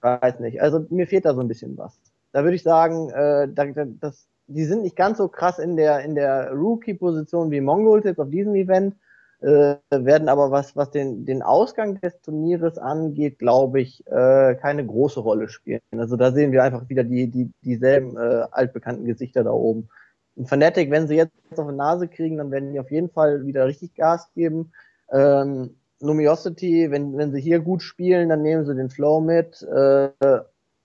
weiß 0.00 0.40
nicht. 0.40 0.60
Also 0.60 0.86
mir 0.90 1.06
fehlt 1.06 1.24
da 1.24 1.34
so 1.34 1.40
ein 1.40 1.48
bisschen 1.48 1.78
was. 1.78 1.98
Da 2.32 2.42
würde 2.42 2.56
ich 2.56 2.62
sagen, 2.62 3.10
äh, 3.10 3.48
da, 3.48 3.64
das, 4.00 4.28
die 4.46 4.64
sind 4.64 4.82
nicht 4.82 4.96
ganz 4.96 5.18
so 5.18 5.28
krass 5.28 5.58
in 5.58 5.76
der, 5.76 6.00
in 6.00 6.14
der 6.14 6.52
Rookie-Position 6.52 7.50
wie 7.50 7.60
Mongols 7.60 8.04
jetzt 8.04 8.20
auf 8.20 8.30
diesem 8.30 8.54
Event 8.54 8.94
äh, 9.40 9.76
werden 9.90 10.28
aber 10.28 10.50
was, 10.50 10.76
was 10.76 10.90
den, 10.90 11.26
den 11.26 11.42
Ausgang 11.42 12.00
des 12.00 12.20
Turnieres 12.20 12.78
angeht, 12.78 13.38
glaube 13.38 13.80
ich, 13.80 14.06
äh, 14.06 14.54
keine 14.54 14.84
große 14.86 15.20
Rolle 15.20 15.48
spielen. 15.48 15.80
Also 15.96 16.16
da 16.16 16.32
sehen 16.32 16.52
wir 16.52 16.64
einfach 16.64 16.88
wieder 16.88 17.04
die, 17.04 17.28
die, 17.28 17.50
dieselben 17.62 18.16
äh, 18.16 18.46
altbekannten 18.50 19.04
Gesichter 19.04 19.44
da 19.44 19.50
oben. 19.50 19.88
Und 20.36 20.48
Fnatic, 20.48 20.90
wenn 20.90 21.08
sie 21.08 21.16
jetzt 21.16 21.32
auf 21.56 21.68
die 21.68 21.74
Nase 21.74 22.08
kriegen, 22.08 22.36
dann 22.38 22.50
werden 22.50 22.72
die 22.72 22.80
auf 22.80 22.90
jeden 22.90 23.10
Fall 23.10 23.46
wieder 23.46 23.66
richtig 23.66 23.94
Gas 23.94 24.30
geben. 24.34 24.72
Ähm, 25.10 25.76
Lumiosity, 26.00 26.90
wenn, 26.90 27.16
wenn 27.16 27.32
sie 27.32 27.40
hier 27.40 27.60
gut 27.60 27.82
spielen, 27.82 28.28
dann 28.28 28.42
nehmen 28.42 28.66
sie 28.66 28.74
den 28.74 28.90
Flow 28.90 29.20
mit. 29.20 29.62
Äh, 29.62 30.10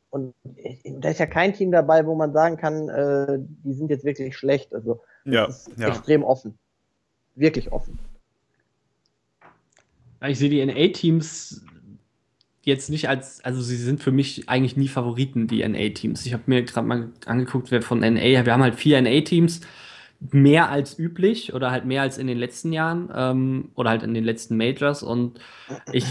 und 0.10 0.34
da 0.44 1.10
ist 1.10 1.20
ja 1.20 1.26
kein 1.26 1.54
Team 1.54 1.72
dabei, 1.72 2.06
wo 2.06 2.16
man 2.16 2.34
sagen 2.34 2.58
kann, 2.58 2.90
äh, 2.90 3.40
die 3.40 3.74
sind 3.74 3.90
jetzt 3.90 4.04
wirklich 4.04 4.38
schlecht. 4.38 4.74
Also 4.74 5.02
das 5.24 5.34
ja, 5.34 5.46
ist 5.46 5.80
ja. 5.80 5.88
extrem 5.88 6.24
offen. 6.24 6.58
Wirklich 7.36 7.72
offen. 7.72 7.98
Ich 10.28 10.38
sehe 10.38 10.50
die 10.50 10.66
NA-Teams 10.66 11.66
jetzt 12.64 12.90
nicht 12.90 13.10
als, 13.10 13.44
also 13.44 13.62
sie 13.62 13.76
sind 13.76 14.02
für 14.02 14.12
mich 14.12 14.48
eigentlich 14.48 14.78
nie 14.78 14.88
Favoriten, 14.88 15.48
die 15.48 15.68
NA-Teams. 15.68 16.26
Ich 16.26 16.34
habe 16.34 16.44
mir 16.46 16.64
gerade 16.64 16.88
mal 16.88 17.10
angeguckt, 17.26 17.72
wer 17.72 17.82
von 17.82 18.00
NA, 18.00 18.46
wir 18.46 18.54
haben 18.54 18.62
halt 18.62 18.76
vier 18.76 19.02
NA-Teams, 19.02 19.62
mehr 20.30 20.70
als 20.70 21.00
üblich 21.00 21.54
oder 21.54 21.72
halt 21.72 21.86
mehr 21.86 22.04
als 22.04 22.20
in 22.20 22.28
den 22.28 22.38
letzten 22.38 22.72
Jahren 22.72 23.10
ähm, 23.14 23.70
oder 23.74 23.90
halt 23.90 24.04
in 24.04 24.14
den 24.14 24.24
letzten 24.24 24.56
Majors 24.56 25.02
und 25.02 25.40
ich 25.92 26.06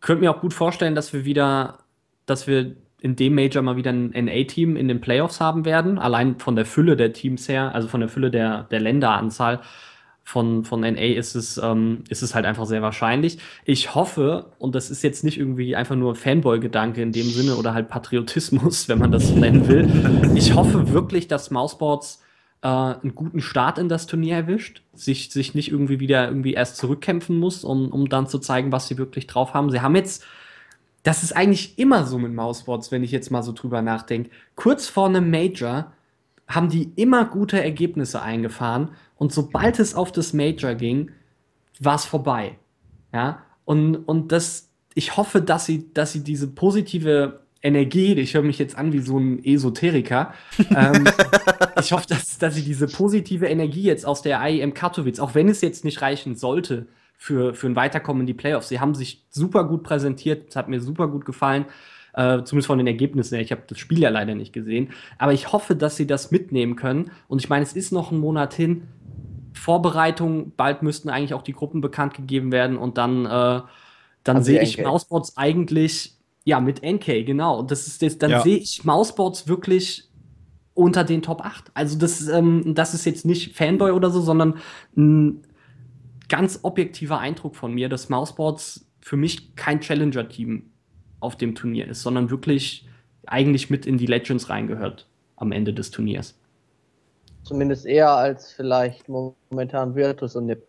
könnte 0.00 0.22
mir 0.22 0.30
auch 0.30 0.40
gut 0.40 0.54
vorstellen, 0.54 0.94
dass 0.94 1.12
wir 1.12 1.26
wieder, 1.26 1.78
dass 2.24 2.46
wir 2.46 2.74
in 3.00 3.16
dem 3.16 3.34
Major 3.34 3.62
mal 3.62 3.76
wieder 3.76 3.92
ein 3.92 4.10
NA-Team 4.10 4.76
in 4.76 4.88
den 4.88 5.02
Playoffs 5.02 5.40
haben 5.40 5.66
werden, 5.66 5.98
allein 5.98 6.38
von 6.38 6.56
der 6.56 6.64
Fülle 6.64 6.96
der 6.96 7.12
Teams 7.12 7.46
her, 7.48 7.74
also 7.74 7.86
von 7.86 8.00
der 8.00 8.08
Fülle 8.08 8.30
der, 8.30 8.62
der 8.64 8.80
Länderanzahl 8.80 9.60
von, 10.24 10.64
von 10.64 10.80
NA 10.80 11.14
ist 11.14 11.34
es, 11.34 11.58
ähm, 11.58 12.02
ist 12.08 12.22
es 12.22 12.34
halt 12.34 12.46
einfach 12.46 12.64
sehr 12.64 12.80
wahrscheinlich. 12.80 13.38
Ich 13.66 13.94
hoffe, 13.94 14.46
und 14.58 14.74
das 14.74 14.90
ist 14.90 15.02
jetzt 15.02 15.22
nicht 15.22 15.38
irgendwie 15.38 15.76
einfach 15.76 15.96
nur 15.96 16.16
Fanboy-Gedanke 16.16 17.02
in 17.02 17.12
dem 17.12 17.28
Sinne 17.28 17.56
oder 17.56 17.74
halt 17.74 17.88
Patriotismus, 17.88 18.88
wenn 18.88 18.98
man 18.98 19.12
das 19.12 19.30
nennen 19.30 19.68
will. 19.68 20.34
Ich 20.34 20.54
hoffe 20.54 20.92
wirklich, 20.92 21.28
dass 21.28 21.50
Mouseboards 21.50 22.22
äh, 22.62 22.68
einen 22.68 23.14
guten 23.14 23.42
Start 23.42 23.78
in 23.78 23.90
das 23.90 24.06
Turnier 24.06 24.36
erwischt, 24.36 24.82
sich, 24.94 25.30
sich 25.30 25.54
nicht 25.54 25.70
irgendwie 25.70 26.00
wieder 26.00 26.26
irgendwie 26.26 26.54
erst 26.54 26.78
zurückkämpfen 26.78 27.38
muss, 27.38 27.62
um, 27.62 27.90
um 27.90 28.08
dann 28.08 28.26
zu 28.26 28.38
zeigen, 28.38 28.72
was 28.72 28.88
sie 28.88 28.96
wirklich 28.96 29.26
drauf 29.26 29.52
haben. 29.52 29.70
Sie 29.70 29.82
haben 29.82 29.94
jetzt 29.94 30.24
das 31.04 31.22
ist 31.22 31.36
eigentlich 31.36 31.78
immer 31.78 32.06
so 32.06 32.18
mit 32.18 32.32
Mouseboards, 32.32 32.90
wenn 32.90 33.04
ich 33.04 33.12
jetzt 33.12 33.30
mal 33.30 33.42
so 33.42 33.52
drüber 33.52 33.82
nachdenke. 33.82 34.30
Kurz 34.56 34.88
vor 34.88 35.06
einem 35.06 35.30
Major 35.30 35.92
haben 36.46 36.68
die 36.68 36.92
immer 36.96 37.24
gute 37.24 37.62
Ergebnisse 37.62 38.22
eingefahren 38.22 38.90
und 39.16 39.32
sobald 39.32 39.78
es 39.78 39.94
auf 39.94 40.12
das 40.12 40.32
Major 40.32 40.74
ging, 40.74 41.10
war 41.80 41.96
es 41.96 42.04
vorbei. 42.04 42.58
Ja, 43.12 43.42
und, 43.64 43.96
und 43.96 44.32
das, 44.32 44.70
ich 44.94 45.16
hoffe, 45.16 45.40
dass 45.40 45.66
sie, 45.66 45.92
dass 45.94 46.12
sie 46.12 46.22
diese 46.22 46.48
positive 46.48 47.40
Energie, 47.62 48.12
ich 48.14 48.34
höre 48.34 48.42
mich 48.42 48.58
jetzt 48.58 48.76
an 48.76 48.92
wie 48.92 49.00
so 49.00 49.18
ein 49.18 49.42
Esoteriker. 49.42 50.34
ähm, 50.76 51.08
ich 51.80 51.92
hoffe, 51.92 52.06
dass, 52.08 52.38
dass 52.38 52.54
sie 52.54 52.62
diese 52.62 52.86
positive 52.86 53.46
Energie 53.46 53.82
jetzt 53.82 54.04
aus 54.04 54.20
der 54.20 54.40
IEM 54.46 54.74
Katowice, 54.74 55.18
auch 55.20 55.34
wenn 55.34 55.48
es 55.48 55.62
jetzt 55.62 55.84
nicht 55.84 56.02
reichen 56.02 56.36
sollte 56.36 56.86
für, 57.16 57.54
für 57.54 57.66
ein 57.66 57.76
Weiterkommen 57.76 58.20
in 58.22 58.26
die 58.26 58.34
Playoffs, 58.34 58.68
sie 58.68 58.80
haben 58.80 58.94
sich 58.94 59.24
super 59.30 59.64
gut 59.64 59.82
präsentiert, 59.82 60.50
es 60.50 60.56
hat 60.56 60.68
mir 60.68 60.80
super 60.80 61.08
gut 61.08 61.24
gefallen. 61.24 61.64
Äh, 62.14 62.44
zumindest 62.44 62.68
von 62.68 62.78
den 62.78 62.86
Ergebnissen 62.86 63.34
her. 63.34 63.42
Ich 63.42 63.50
habe 63.50 63.62
das 63.66 63.78
Spiel 63.78 63.98
ja 63.98 64.08
leider 64.08 64.34
nicht 64.34 64.52
gesehen. 64.52 64.90
Aber 65.18 65.32
ich 65.32 65.52
hoffe, 65.52 65.74
dass 65.74 65.96
sie 65.96 66.06
das 66.06 66.30
mitnehmen 66.30 66.76
können. 66.76 67.10
Und 67.28 67.40
ich 67.40 67.48
meine, 67.48 67.64
es 67.64 67.72
ist 67.72 67.90
noch 67.92 68.12
ein 68.12 68.18
Monat 68.18 68.54
hin. 68.54 68.84
Vorbereitung, 69.52 70.52
bald 70.56 70.82
müssten 70.82 71.08
eigentlich 71.08 71.34
auch 71.34 71.42
die 71.42 71.52
Gruppen 71.52 71.80
bekannt 71.80 72.14
gegeben 72.14 72.52
werden 72.52 72.76
und 72.76 72.98
dann, 72.98 73.24
äh, 73.24 73.28
dann 74.24 74.36
Also 74.36 74.44
sehe 74.46 74.62
ich. 74.62 74.82
Mouseboards 74.82 75.36
eigentlich, 75.36 76.16
ja, 76.44 76.60
mit 76.60 76.82
NK, 76.82 77.24
genau. 77.24 77.60
Und 77.60 77.70
das 77.70 77.86
ist 77.86 78.02
das, 78.02 78.18
dann 78.18 78.30
Ja. 78.30 78.40
sehe 78.42 78.58
ich 78.58 78.84
Mouseboards 78.84 79.48
wirklich 79.48 80.08
unter 80.74 81.04
den 81.04 81.22
Top 81.22 81.40
8. 81.44 81.70
Also 81.74 81.96
das, 81.98 82.26
ähm, 82.28 82.74
das 82.74 82.94
ist 82.94 83.04
jetzt 83.06 83.24
nicht 83.24 83.56
Fanboy 83.56 83.92
oder 83.92 84.10
so, 84.10 84.20
sondern 84.20 84.54
ein 84.96 85.42
ganz 86.28 86.60
objektiver 86.62 87.18
Eindruck 87.18 87.54
von 87.56 87.72
mir, 87.72 87.88
dass 87.88 88.08
Mouseboards 88.08 88.86
für 89.00 89.16
mich 89.16 89.54
kein 89.56 89.80
Challenger-Team 89.80 90.70
auf 91.24 91.36
dem 91.36 91.54
Turnier 91.54 91.88
ist, 91.88 92.02
sondern 92.02 92.30
wirklich 92.30 92.86
eigentlich 93.26 93.70
mit 93.70 93.86
in 93.86 93.98
die 93.98 94.06
Legends 94.06 94.50
reingehört 94.50 95.08
am 95.36 95.50
Ende 95.52 95.72
des 95.72 95.90
Turniers. 95.90 96.38
Zumindest 97.42 97.86
eher 97.86 98.10
als 98.10 98.52
vielleicht 98.52 99.08
momentan 99.08 99.94
Virtus 99.94 100.36
und 100.36 100.46
Nip. 100.46 100.66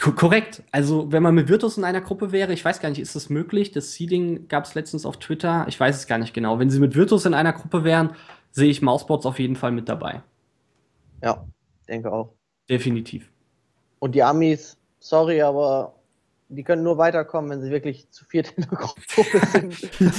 Ko- 0.00 0.12
Korrekt. 0.12 0.62
Also, 0.72 1.10
wenn 1.12 1.22
man 1.22 1.34
mit 1.34 1.48
Virtus 1.48 1.76
in 1.76 1.84
einer 1.84 2.00
Gruppe 2.00 2.32
wäre, 2.32 2.52
ich 2.52 2.64
weiß 2.64 2.80
gar 2.80 2.88
nicht, 2.88 3.00
ist 3.00 3.16
das 3.16 3.30
möglich? 3.30 3.70
Das 3.72 3.92
Seeding 3.92 4.48
gab 4.48 4.64
es 4.64 4.74
letztens 4.74 5.04
auf 5.04 5.18
Twitter. 5.18 5.66
Ich 5.68 5.78
weiß 5.78 5.96
es 5.96 6.06
gar 6.06 6.18
nicht 6.18 6.32
genau. 6.34 6.58
Wenn 6.58 6.70
sie 6.70 6.80
mit 6.80 6.94
Virtus 6.94 7.26
in 7.26 7.34
einer 7.34 7.52
Gruppe 7.52 7.84
wären, 7.84 8.10
sehe 8.50 8.70
ich 8.70 8.82
Mouseboards 8.82 9.26
auf 9.26 9.38
jeden 9.38 9.56
Fall 9.56 9.72
mit 9.72 9.88
dabei. 9.88 10.22
Ja, 11.22 11.44
denke 11.88 12.12
auch. 12.12 12.32
Definitiv. 12.68 13.30
Und 13.98 14.14
die 14.14 14.22
Amis, 14.22 14.78
sorry, 15.00 15.42
aber 15.42 15.94
die 16.50 16.64
können 16.64 16.82
nur 16.82 16.98
weiterkommen, 16.98 17.50
wenn 17.50 17.62
sie 17.62 17.70
wirklich 17.70 18.10
zu 18.10 18.24
viert 18.24 18.52
in 18.56 18.66
der 18.68 18.78
Gruppe 18.78 19.00
sind. 19.52 19.90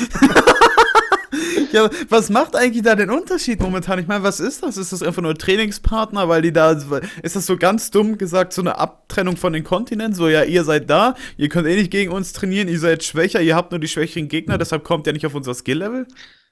Ja, 1.71 1.89
was 2.09 2.29
macht 2.29 2.57
eigentlich 2.57 2.83
da 2.83 2.95
den 2.95 3.09
Unterschied 3.09 3.61
momentan? 3.61 3.97
Ich 3.99 4.07
meine, 4.07 4.21
was 4.21 4.41
ist 4.41 4.63
das? 4.63 4.75
Ist 4.75 4.91
das 4.91 5.01
einfach 5.01 5.21
nur 5.21 5.35
Trainingspartner, 5.35 6.27
weil 6.27 6.41
die 6.41 6.51
da, 6.51 6.71
ist 6.71 7.35
das 7.37 7.45
so 7.45 7.55
ganz 7.55 7.89
dumm 7.89 8.17
gesagt, 8.17 8.51
so 8.51 8.61
eine 8.61 8.77
Abtrennung 8.77 9.37
von 9.37 9.53
den 9.53 9.63
Kontinenten? 9.63 10.13
So, 10.13 10.27
ja, 10.27 10.43
ihr 10.43 10.65
seid 10.65 10.89
da, 10.89 11.15
ihr 11.37 11.47
könnt 11.47 11.67
eh 11.67 11.77
nicht 11.77 11.89
gegen 11.89 12.11
uns 12.11 12.33
trainieren, 12.33 12.67
ihr 12.67 12.79
seid 12.79 13.03
schwächer, 13.03 13.39
ihr 13.39 13.55
habt 13.55 13.71
nur 13.71 13.79
die 13.79 13.87
schwächeren 13.87 14.27
Gegner, 14.27 14.57
deshalb 14.57 14.83
kommt 14.83 15.07
ihr 15.07 15.13
nicht 15.13 15.25
auf 15.25 15.33
unser 15.33 15.53
Skill-Level? 15.53 16.05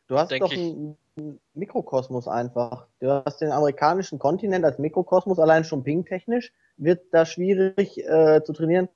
Du 0.08 0.18
hast 0.18 0.32
Denk 0.32 0.44
doch 0.44 0.54
einen 0.54 0.96
einen 1.20 1.40
Mikrokosmos 1.54 2.28
einfach. 2.28 2.88
Du 3.00 3.10
hast 3.10 3.42
den 3.42 3.52
amerikanischen 3.52 4.20
Kontinent 4.20 4.66
als 4.66 4.80
Mikrokosmos, 4.80 5.40
allein 5.40 5.64
schon 5.64 5.84
ping-technisch 5.84 6.52
wird 6.78 7.02
da 7.12 7.26
schwierig 7.26 7.98
äh, 8.06 8.42
zu 8.44 8.54
trainieren. 8.54 8.90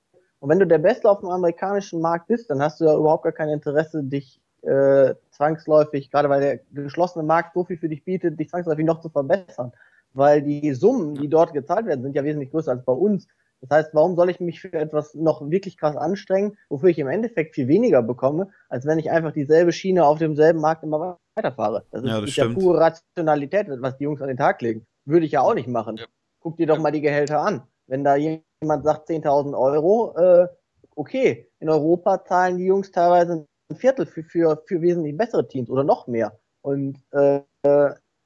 Und 0.44 0.50
wenn 0.50 0.60
du 0.60 0.68
der 0.68 0.78
Beste 0.78 1.10
auf 1.10 1.22
dem 1.22 1.30
amerikanischen 1.30 2.02
Markt 2.02 2.28
bist, 2.28 2.50
dann 2.50 2.62
hast 2.62 2.82
du 2.82 2.84
ja 2.84 2.98
überhaupt 2.98 3.24
gar 3.24 3.32
kein 3.32 3.48
Interesse, 3.48 4.04
dich 4.04 4.41
äh, 4.64 5.16
zwangsläufig, 5.32 6.12
gerade 6.12 6.28
weil 6.28 6.41
der 6.41 6.60
geschlossene 6.84 7.24
Markt 7.24 7.54
so 7.54 7.64
viel 7.64 7.78
für 7.78 7.88
dich 7.88 8.04
bietet, 8.04 8.38
dich 8.38 8.50
zwangsläufig 8.50 8.84
noch 8.84 9.00
zu 9.00 9.08
verbessern. 9.08 9.72
Weil 10.12 10.41
die 10.41 10.74
Summen, 10.74 11.16
die 11.16 11.30
dort 11.30 11.54
gezahlt 11.54 11.86
werden, 11.86 12.02
sind 12.02 12.14
ja 12.14 12.26
wesentlich 12.26 12.52
größer 12.52 12.72
als 12.72 12.84
bei 12.84 12.91
uns. 12.91 13.30
Das 13.62 13.70
heißt, 13.70 13.94
warum 13.94 14.18
soll 14.18 14.30
ich 14.32 14.41
mich 14.41 14.60
für 14.60 14.74
etwas 14.74 15.16
noch 15.16 15.50
wirklich 15.50 15.78
krass 15.78 15.96
anstrengen, 15.96 16.58
wofür 16.68 16.89
ich 16.89 17.00
im 17.00 17.08
Endeffekt 17.08 17.56
viel 17.56 17.70
weniger 17.70 18.04
bekomme, 18.04 18.50
als 18.68 18.86
wenn 18.86 19.00
ich 19.00 19.12
einfach 19.12 19.32
dieselbe 19.32 19.72
Schiene 19.72 20.06
auf 20.06 20.20
demselben 20.20 20.60
Markt 20.60 20.84
immer 20.84 21.20
weiterfahre? 21.36 21.86
Das 21.89 22.04
ist, 22.04 22.10
Ja, 22.10 22.20
das 22.20 22.30
ist 22.32 22.36
ja 22.36 22.50
pure 22.50 22.82
Rationalität, 22.82 23.68
was 23.80 23.96
die 23.96 24.04
Jungs 24.04 24.22
an 24.22 24.28
den 24.28 24.36
Tag 24.36 24.62
legen. 24.62 24.86
Würde 25.06 25.26
ich 25.26 25.32
ja 25.32 25.39
auch 25.39 25.54
nicht 25.54 25.70
machen. 25.70 25.96
Ja. 25.96 26.06
Guck 26.41 26.58
dir 26.58 26.68
doch 26.68 26.80
mal 26.80 26.91
die 26.91 27.00
Gehälter 27.00 27.39
an. 27.39 27.62
Wenn 27.88 28.04
da 28.04 28.18
jemand 28.18 28.44
sagt 28.84 29.09
10.000 29.09 29.57
Euro, 29.57 30.16
äh, 30.18 30.47
okay, 30.95 31.49
in 31.59 31.70
Europa 31.70 32.24
zahlen 32.26 32.57
die 32.57 32.66
Jungs 32.66 32.91
teilweise 32.91 33.45
ein 33.70 33.76
Viertel 33.76 34.05
für, 34.05 34.24
für, 34.24 34.64
für 34.66 34.82
wesentlich 34.82 35.18
bessere 35.18 35.47
Teams 35.47 35.70
oder 35.70 35.84
noch 35.84 36.07
mehr. 36.07 36.38
Und 36.61 36.97
äh, 37.11 37.41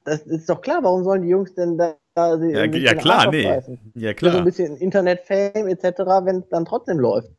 das 0.04 0.22
ist 0.22 0.48
doch 0.48 0.60
klar, 0.60 0.82
warum 0.82 1.04
sollen 1.04 1.22
die 1.22 1.28
Jungs 1.28 1.54
denn 1.54 1.76
da, 1.76 1.96
Ja, 2.16 2.64
ja 2.64 2.94
klar, 2.94 3.30
nee. 3.30 3.44
Ja, 3.44 3.60
Für 3.60 3.70
so 3.70 4.02
ein 4.02 4.14
klar. 4.14 4.44
bisschen 4.44 4.76
Internet-Fame 4.76 5.68
etc., 5.68 5.98
wenn 6.24 6.40
es 6.40 6.48
dann 6.48 6.64
trotzdem 6.64 6.98
läuft. 6.98 7.30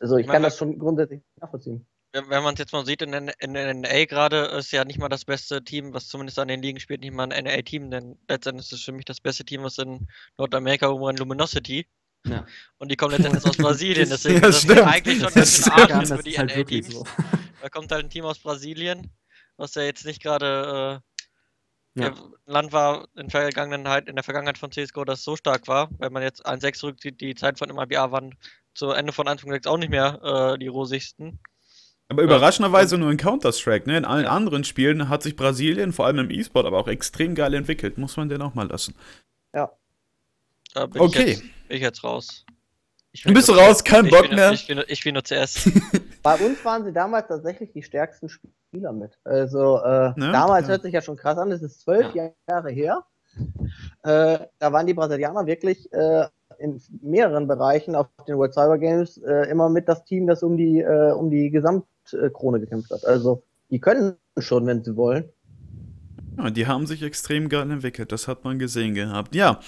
Also 0.00 0.16
ich 0.16 0.22
Ich 0.22 0.26
kann 0.26 0.42
meine, 0.42 0.46
das 0.46 0.58
schon 0.58 0.78
grundsätzlich 0.78 1.22
nachvollziehen. 1.40 1.86
Wenn, 2.12 2.44
man 2.44 2.54
es 2.54 2.60
jetzt 2.60 2.72
mal 2.72 2.86
sieht, 2.86 3.02
in 3.02 3.10
der 3.10 3.74
NA 3.74 4.04
gerade 4.04 4.44
ist 4.56 4.70
ja 4.70 4.84
nicht 4.84 4.98
mal 4.98 5.08
das 5.08 5.24
beste 5.24 5.64
Team, 5.64 5.92
was 5.94 6.06
zumindest 6.06 6.38
an 6.38 6.46
den 6.46 6.62
Ligen 6.62 6.78
spielt, 6.78 7.00
nicht 7.00 7.12
mal 7.12 7.32
ein 7.32 7.44
NA-Team, 7.44 7.90
denn 7.90 8.16
letztendlich 8.28 8.66
ist 8.66 8.72
es 8.72 8.84
für 8.84 8.92
mich 8.92 9.04
das 9.04 9.20
beste 9.20 9.44
Team, 9.44 9.64
was 9.64 9.78
in 9.78 10.06
Nordamerika 10.38 10.86
rumrennt, 10.86 11.18
Luminosity. 11.18 11.88
Ja. 12.26 12.46
Und 12.78 12.90
die 12.90 12.96
kommen 12.96 13.12
letztendlich 13.12 13.44
aus 13.44 13.56
Brasilien, 13.56 14.08
Das- 14.08 14.22
deswegen 14.22 14.42
Ja, 14.42 14.48
ist 14.48 14.68
das 14.68 14.78
eigentlich 14.80 15.20
schon 15.22 15.32
ganz 15.34 15.64
schön 15.64 15.72
arg 15.72 16.06
für 16.06 16.22
die 16.22 16.38
halt 16.38 16.56
wirklich 16.56 16.88
NA-Teams. 16.88 16.94
so. 16.94 17.06
Da 17.62 17.68
kommt 17.70 17.90
halt 17.92 18.04
ein 18.04 18.10
Team 18.10 18.24
aus 18.26 18.38
Brasilien, 18.38 19.10
was 19.56 19.74
ja 19.74 19.82
jetzt 19.82 20.04
nicht 20.04 20.22
gerade 20.22 21.00
äh, 21.96 22.00
Ja. 22.02 22.08
ein 22.08 22.14
Land 22.44 22.72
war 22.72 23.08
in, 23.16 23.30
Vergangenheit, 23.30 24.06
in 24.06 24.16
der 24.16 24.24
Vergangenheit 24.24 24.58
von 24.58 24.70
CSGO, 24.70 25.04
das 25.04 25.24
so 25.24 25.34
stark 25.36 25.66
war. 25.66 25.88
Wenn 25.98 26.12
man 26.12 26.22
jetzt 26.22 26.46
1-6 26.46 26.74
zurückzieht, 26.74 27.20
die 27.22 27.34
Zeit 27.34 27.58
von 27.58 27.68
MIBA 27.74 28.10
waren 28.12 28.34
zu 28.74 28.90
Ende 28.90 29.12
von 29.12 29.26
1.6 29.26 29.66
auch 29.66 29.78
nicht 29.78 29.88
mehr 29.90 30.20
äh, 30.54 30.58
die 30.58 30.66
rosigsten. 30.66 31.38
Aber 32.08 32.22
überraschenderweise 32.22 32.98
nur 32.98 33.10
in 33.10 33.16
Counter-Strike, 33.16 33.88
ne? 33.88 33.96
In 33.96 34.04
allen 34.04 34.26
anderen 34.26 34.64
Spielen 34.64 35.08
hat 35.08 35.22
sich 35.22 35.36
Brasilien, 35.36 35.94
vor 35.94 36.04
allem 36.04 36.18
im 36.18 36.30
E-Sport, 36.30 36.66
aber 36.66 36.78
auch 36.78 36.88
extrem 36.88 37.34
geil 37.34 37.54
entwickelt. 37.54 37.96
Muss 37.96 38.18
man 38.18 38.28
den 38.28 38.42
auch 38.42 38.52
mal 38.54 38.68
lassen. 38.68 38.94
Da 39.52 40.86
bin 40.86 41.00
Okay. 41.00 41.40
Ich, 41.76 41.82
jetzt, 41.82 42.04
raus. 42.04 42.44
Ich 43.12 43.22
Bist 43.24 43.48
du 43.48 43.52
raus? 43.52 43.84
Kein 43.84 44.08
Bock 44.08 44.30
mehr? 44.30 44.52
Ich 44.52 44.60
spiele 44.60 44.84
ich 44.88 44.98
spiel 44.98 45.12
nur 45.12 45.22
CS. 45.22 45.70
Bei 46.22 46.34
uns 46.36 46.64
waren 46.64 46.84
sie 46.84 46.92
damals 46.92 47.28
tatsächlich 47.28 47.72
die 47.72 47.82
stärksten 47.82 48.28
Spieler 48.28 48.92
mit. 48.92 49.16
Also 49.24 49.78
äh, 49.82 50.12
Ne? 50.16 50.32
damals 50.32 50.66
Ja. 50.66 50.72
hört 50.72 50.82
sich 50.82 50.92
ja 50.94 51.00
schon 51.02 51.16
krass 51.16 51.38
an, 51.38 51.50
das 51.50 51.62
ist 51.62 51.80
zwölf 51.80 52.12
Ja. 52.14 52.30
Jahre 52.48 52.70
her. 52.70 53.04
Äh, 54.02 54.38
da 54.58 54.72
waren 54.72 54.86
die 54.86 54.94
Brasilianer 54.94 55.46
wirklich 55.46 55.92
äh, 55.92 56.26
in 56.58 56.80
mehreren 57.02 57.46
Bereichen 57.48 57.94
auf 57.94 58.06
den 58.28 58.36
World 58.36 58.54
Cyber 58.54 58.78
Games 58.78 59.18
äh, 59.18 59.48
immer 59.50 59.68
mit 59.68 59.88
das 59.88 60.04
Team, 60.04 60.26
das 60.26 60.42
um 60.42 60.56
die, 60.56 60.80
äh, 60.80 61.12
um 61.12 61.30
die 61.30 61.50
Gesamtkrone 61.50 62.60
gekämpft 62.60 62.90
hat. 62.90 63.04
Also 63.04 63.42
die 63.70 63.80
können 63.80 64.16
schon, 64.38 64.66
wenn 64.66 64.82
sie 64.84 64.96
wollen. 64.96 65.28
Ja, 66.38 66.50
die 66.50 66.66
haben 66.66 66.86
sich 66.86 67.02
extrem 67.02 67.48
geil 67.48 67.70
entwickelt, 67.70 68.10
das 68.12 68.26
hat 68.28 68.44
man 68.44 68.58
gesehen 68.58 68.94
gehabt. 68.94 69.34
Ja. 69.36 69.60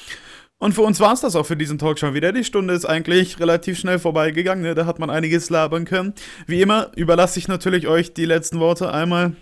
Und 0.59 0.73
für 0.73 0.83
uns 0.83 1.01
war 1.01 1.13
es 1.13 1.21
das 1.21 1.37
auch 1.37 1.45
für 1.45 1.57
diesen 1.57 1.79
Talk 1.79 1.99
schon 1.99 2.15
wieder. 2.15 2.33
Die 2.33 2.43
Stunde 2.45 2.73
ist 2.73 2.87
eigentlich 2.87 3.39
relativ 3.39 3.79
schnell 3.79 3.99
vorbeigegangen, 3.99 4.65
ne? 4.65 4.75
da 4.75 4.87
hat 4.87 4.99
man 4.99 5.11
einiges 5.11 5.51
labern 5.51 5.85
können. 5.85 6.15
Wie 6.47 6.63
immer 6.63 6.91
überlasse 6.97 7.39
ich 7.39 7.47
natürlich 7.47 7.87
euch 7.89 8.15
die 8.15 8.25
letzten 8.25 8.59
Worte 8.59 8.91
einmal. 8.93 9.33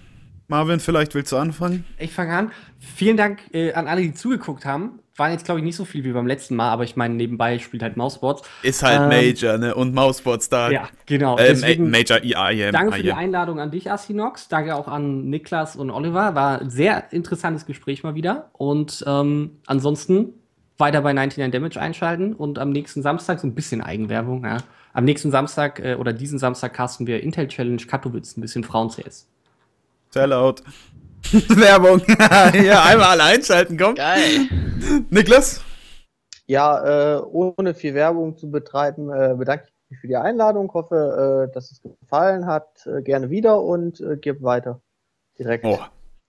Marvin, 0.48 0.80
vielleicht 0.80 1.14
willst 1.14 1.30
du 1.32 1.36
anfangen? 1.36 1.84
Ich 1.98 2.12
fange 2.12 2.34
an. 2.36 2.52
Vielen 2.78 3.16
Dank 3.16 3.38
äh, 3.52 3.72
an 3.72 3.86
alle, 3.86 4.02
die 4.02 4.12
zugeguckt 4.12 4.64
haben. 4.66 4.98
Waren 5.16 5.30
jetzt, 5.30 5.44
glaube 5.44 5.60
ich, 5.60 5.64
nicht 5.64 5.76
so 5.76 5.84
viel 5.84 6.02
wie 6.04 6.10
beim 6.12 6.26
letzten 6.26 6.56
Mal, 6.56 6.70
aber 6.70 6.82
ich 6.82 6.96
meine, 6.96 7.14
nebenbei 7.14 7.60
spielt 7.60 7.84
halt 7.84 7.96
Mouseboards. 7.96 8.42
Ist 8.64 8.82
halt 8.82 9.00
Ähm, 9.02 9.08
Major, 9.08 9.56
ne? 9.56 9.74
Und 9.74 9.94
Mouseboards 9.94 10.48
da. 10.48 10.70
Ja, 10.70 10.88
genau. 11.06 11.38
Ähm, 11.38 11.44
Deswegen- 11.48 11.90
Major 11.90 12.18
EIM. 12.18 12.72
Danke 12.72 12.96
für 12.96 13.02
die. 13.04 13.12
Einladung 13.12 13.60
an 13.60 13.70
dich, 13.70 13.90
Asinox. 13.90 14.48
Danke 14.48 14.74
auch 14.74 14.88
an 14.88 15.30
Niklas 15.30 15.76
und 15.76 15.90
Oliver. 15.90 16.34
War 16.34 16.60
ein 16.60 16.70
sehr 16.70 17.12
interessantes 17.12 17.64
Gespräch 17.64 18.02
mal 18.02 18.16
wieder. 18.16 18.50
Und 18.52 19.04
ähm, 19.06 19.52
ansonsten 19.66 20.34
weiter 20.79 21.03
bei 21.03 21.12
99 21.12 21.53
Damage 21.53 21.81
einschalten 21.81 22.35
und 22.35 22.59
am 22.59 22.70
nächsten 22.70 23.03
Samstag 23.03 23.41
so 23.41 23.47
ein 23.47 23.55
bisschen 23.55 23.81
Eigenwerbung. 23.81 24.45
Ja. 24.45 24.59
Am 24.93 25.05
nächsten 25.05 25.31
Samstag 25.31 25.81
äh, 25.81 25.95
oder 25.95 26.12
diesen 26.12 26.39
Samstag 26.39 26.72
casten 26.75 27.07
wir 27.07 27.22
Intel 27.22 27.49
Challenge 27.49 27.83
Katowice, 27.87 28.37
ein 28.37 28.41
bisschen 28.41 28.64
Frauen-CS. 28.64 29.27
Sellout. 30.11 30.57
Werbung. 31.49 32.03
ja, 32.09 32.83
einmal 32.85 33.09
alle 33.09 33.25
einschalten, 33.25 33.77
komm. 33.77 33.95
Geil. 33.95 34.49
Niklas? 35.11 35.62
Ja, 36.47 37.16
äh, 37.16 37.22
ohne 37.22 37.75
viel 37.75 37.95
Werbung 37.95 38.37
zu 38.37 38.51
betreiben, 38.51 39.11
äh, 39.11 39.35
bedanke 39.37 39.64
ich 39.66 39.91
mich 39.91 40.01
für 40.01 40.09
die 40.09 40.16
Einladung. 40.16 40.72
Hoffe, 40.75 41.49
äh, 41.49 41.55
dass 41.55 41.70
es 41.70 41.81
gefallen 41.81 42.47
hat. 42.47 42.87
Äh, 42.87 43.03
gerne 43.03 43.31
wieder 43.31 43.62
und 43.62 44.01
äh, 44.01 44.16
gebe 44.16 44.43
weiter. 44.43 44.81
Direkt. 45.39 45.64
Oh. 45.64 45.79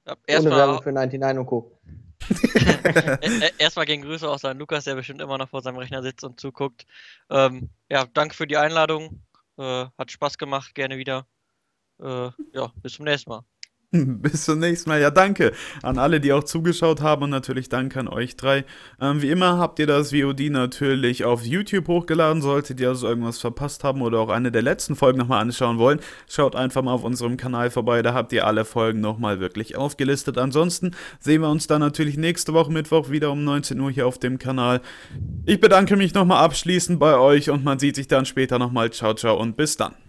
Ohne 0.08 0.52
Werbung 0.52 0.82
für 0.82 0.92
99 0.92 1.40
und 1.40 1.46
Co. 1.46 1.72
Ä- 2.24 3.20
ä- 3.44 3.54
Erstmal 3.58 3.86
gehen 3.86 4.02
Grüße 4.04 4.28
aus 4.28 4.46
an 4.46 4.58
Lukas, 4.58 4.86
der 4.86 4.96
bestimmt 4.96 5.22
immer 5.22 5.38
noch 5.38 5.50
vor 5.50 5.62
seinem 5.62 5.78
Rechner 5.78 6.02
sitzt 6.04 6.24
und 6.24 6.40
zuguckt. 6.40 6.86
Ähm, 7.30 7.70
ja, 7.90 8.06
danke 8.14 8.36
für 8.36 8.48
die 8.48 8.58
Einladung. 8.58 9.22
Äh, 9.58 9.86
hat 9.98 10.12
Spaß 10.12 10.38
gemacht, 10.38 10.76
gerne 10.76 10.98
wieder. 10.98 11.28
äh, 12.02 12.30
ja, 12.54 12.72
bis 12.82 12.94
zum 12.94 13.06
nächsten 13.06 13.30
Mal. 13.30 13.44
Bis 13.92 14.46
zum 14.46 14.60
nächsten 14.60 14.90
Mal. 14.90 15.02
Ja, 15.02 15.12
danke 15.12 15.52
an 15.82 15.98
alle, 15.98 16.20
die 16.20 16.34
auch 16.34 16.44
zugeschaut 16.44 17.02
haben 17.02 17.24
und 17.24 17.30
natürlich 17.30 17.70
danke 17.70 18.00
an 18.00 18.08
euch 18.08 18.36
drei. 18.36 18.66
Ähm, 19.00 19.22
wie 19.22 19.30
immer 19.30 19.58
habt 19.58 19.80
ihr 19.80 19.88
das 19.88 20.12
VOD 20.12 20.50
natürlich 20.50 21.24
auf 21.24 21.44
YouTube 21.44 21.88
hochgeladen. 21.88 22.42
Solltet 22.42 22.80
ihr 22.80 22.90
also 22.90 23.08
irgendwas 23.08 23.40
verpasst 23.40 23.84
haben 23.84 24.02
oder 24.02 24.20
auch 24.20 24.30
eine 24.30 24.52
der 24.52 24.62
letzten 24.62 24.96
Folgen 24.96 25.20
nochmal 25.20 25.42
anschauen 25.42 25.78
wollen, 25.78 26.00
schaut 26.30 26.56
einfach 26.56 26.82
mal 26.82 26.94
auf 26.94 27.04
unserem 27.04 27.38
Kanal 27.38 27.70
vorbei. 27.70 28.02
Da 28.02 28.14
habt 28.14 28.34
ihr 28.34 28.46
alle 28.46 28.66
Folgen 28.66 29.02
nochmal 29.02 29.40
wirklich 29.40 29.76
aufgelistet. 29.76 30.38
Ansonsten 30.38 30.92
sehen 31.20 31.42
wir 31.42 31.50
uns 31.50 31.68
dann 31.68 31.80
natürlich 31.80 32.18
nächste 32.18 32.54
Woche 32.54 32.72
Mittwoch 32.72 33.10
wieder 33.10 33.32
um 33.32 33.44
19 33.44 33.80
Uhr 33.80 33.92
hier 33.92 34.08
auf 34.08 34.20
dem 34.20 34.40
Kanal. 34.40 34.82
Ich 35.46 35.60
bedanke 35.60 35.96
mich 35.96 36.14
nochmal 36.14 36.44
abschließend 36.44 37.00
bei 37.00 37.18
euch 37.18 37.50
und 37.50 37.64
man 37.64 37.80
sieht 37.80 37.96
sich 37.96 38.08
dann 38.08 38.26
später 38.26 38.60
nochmal. 38.60 38.92
Ciao, 38.92 39.14
ciao 39.14 39.40
und 39.40 39.56
bis 39.58 39.78
dann. 39.78 40.05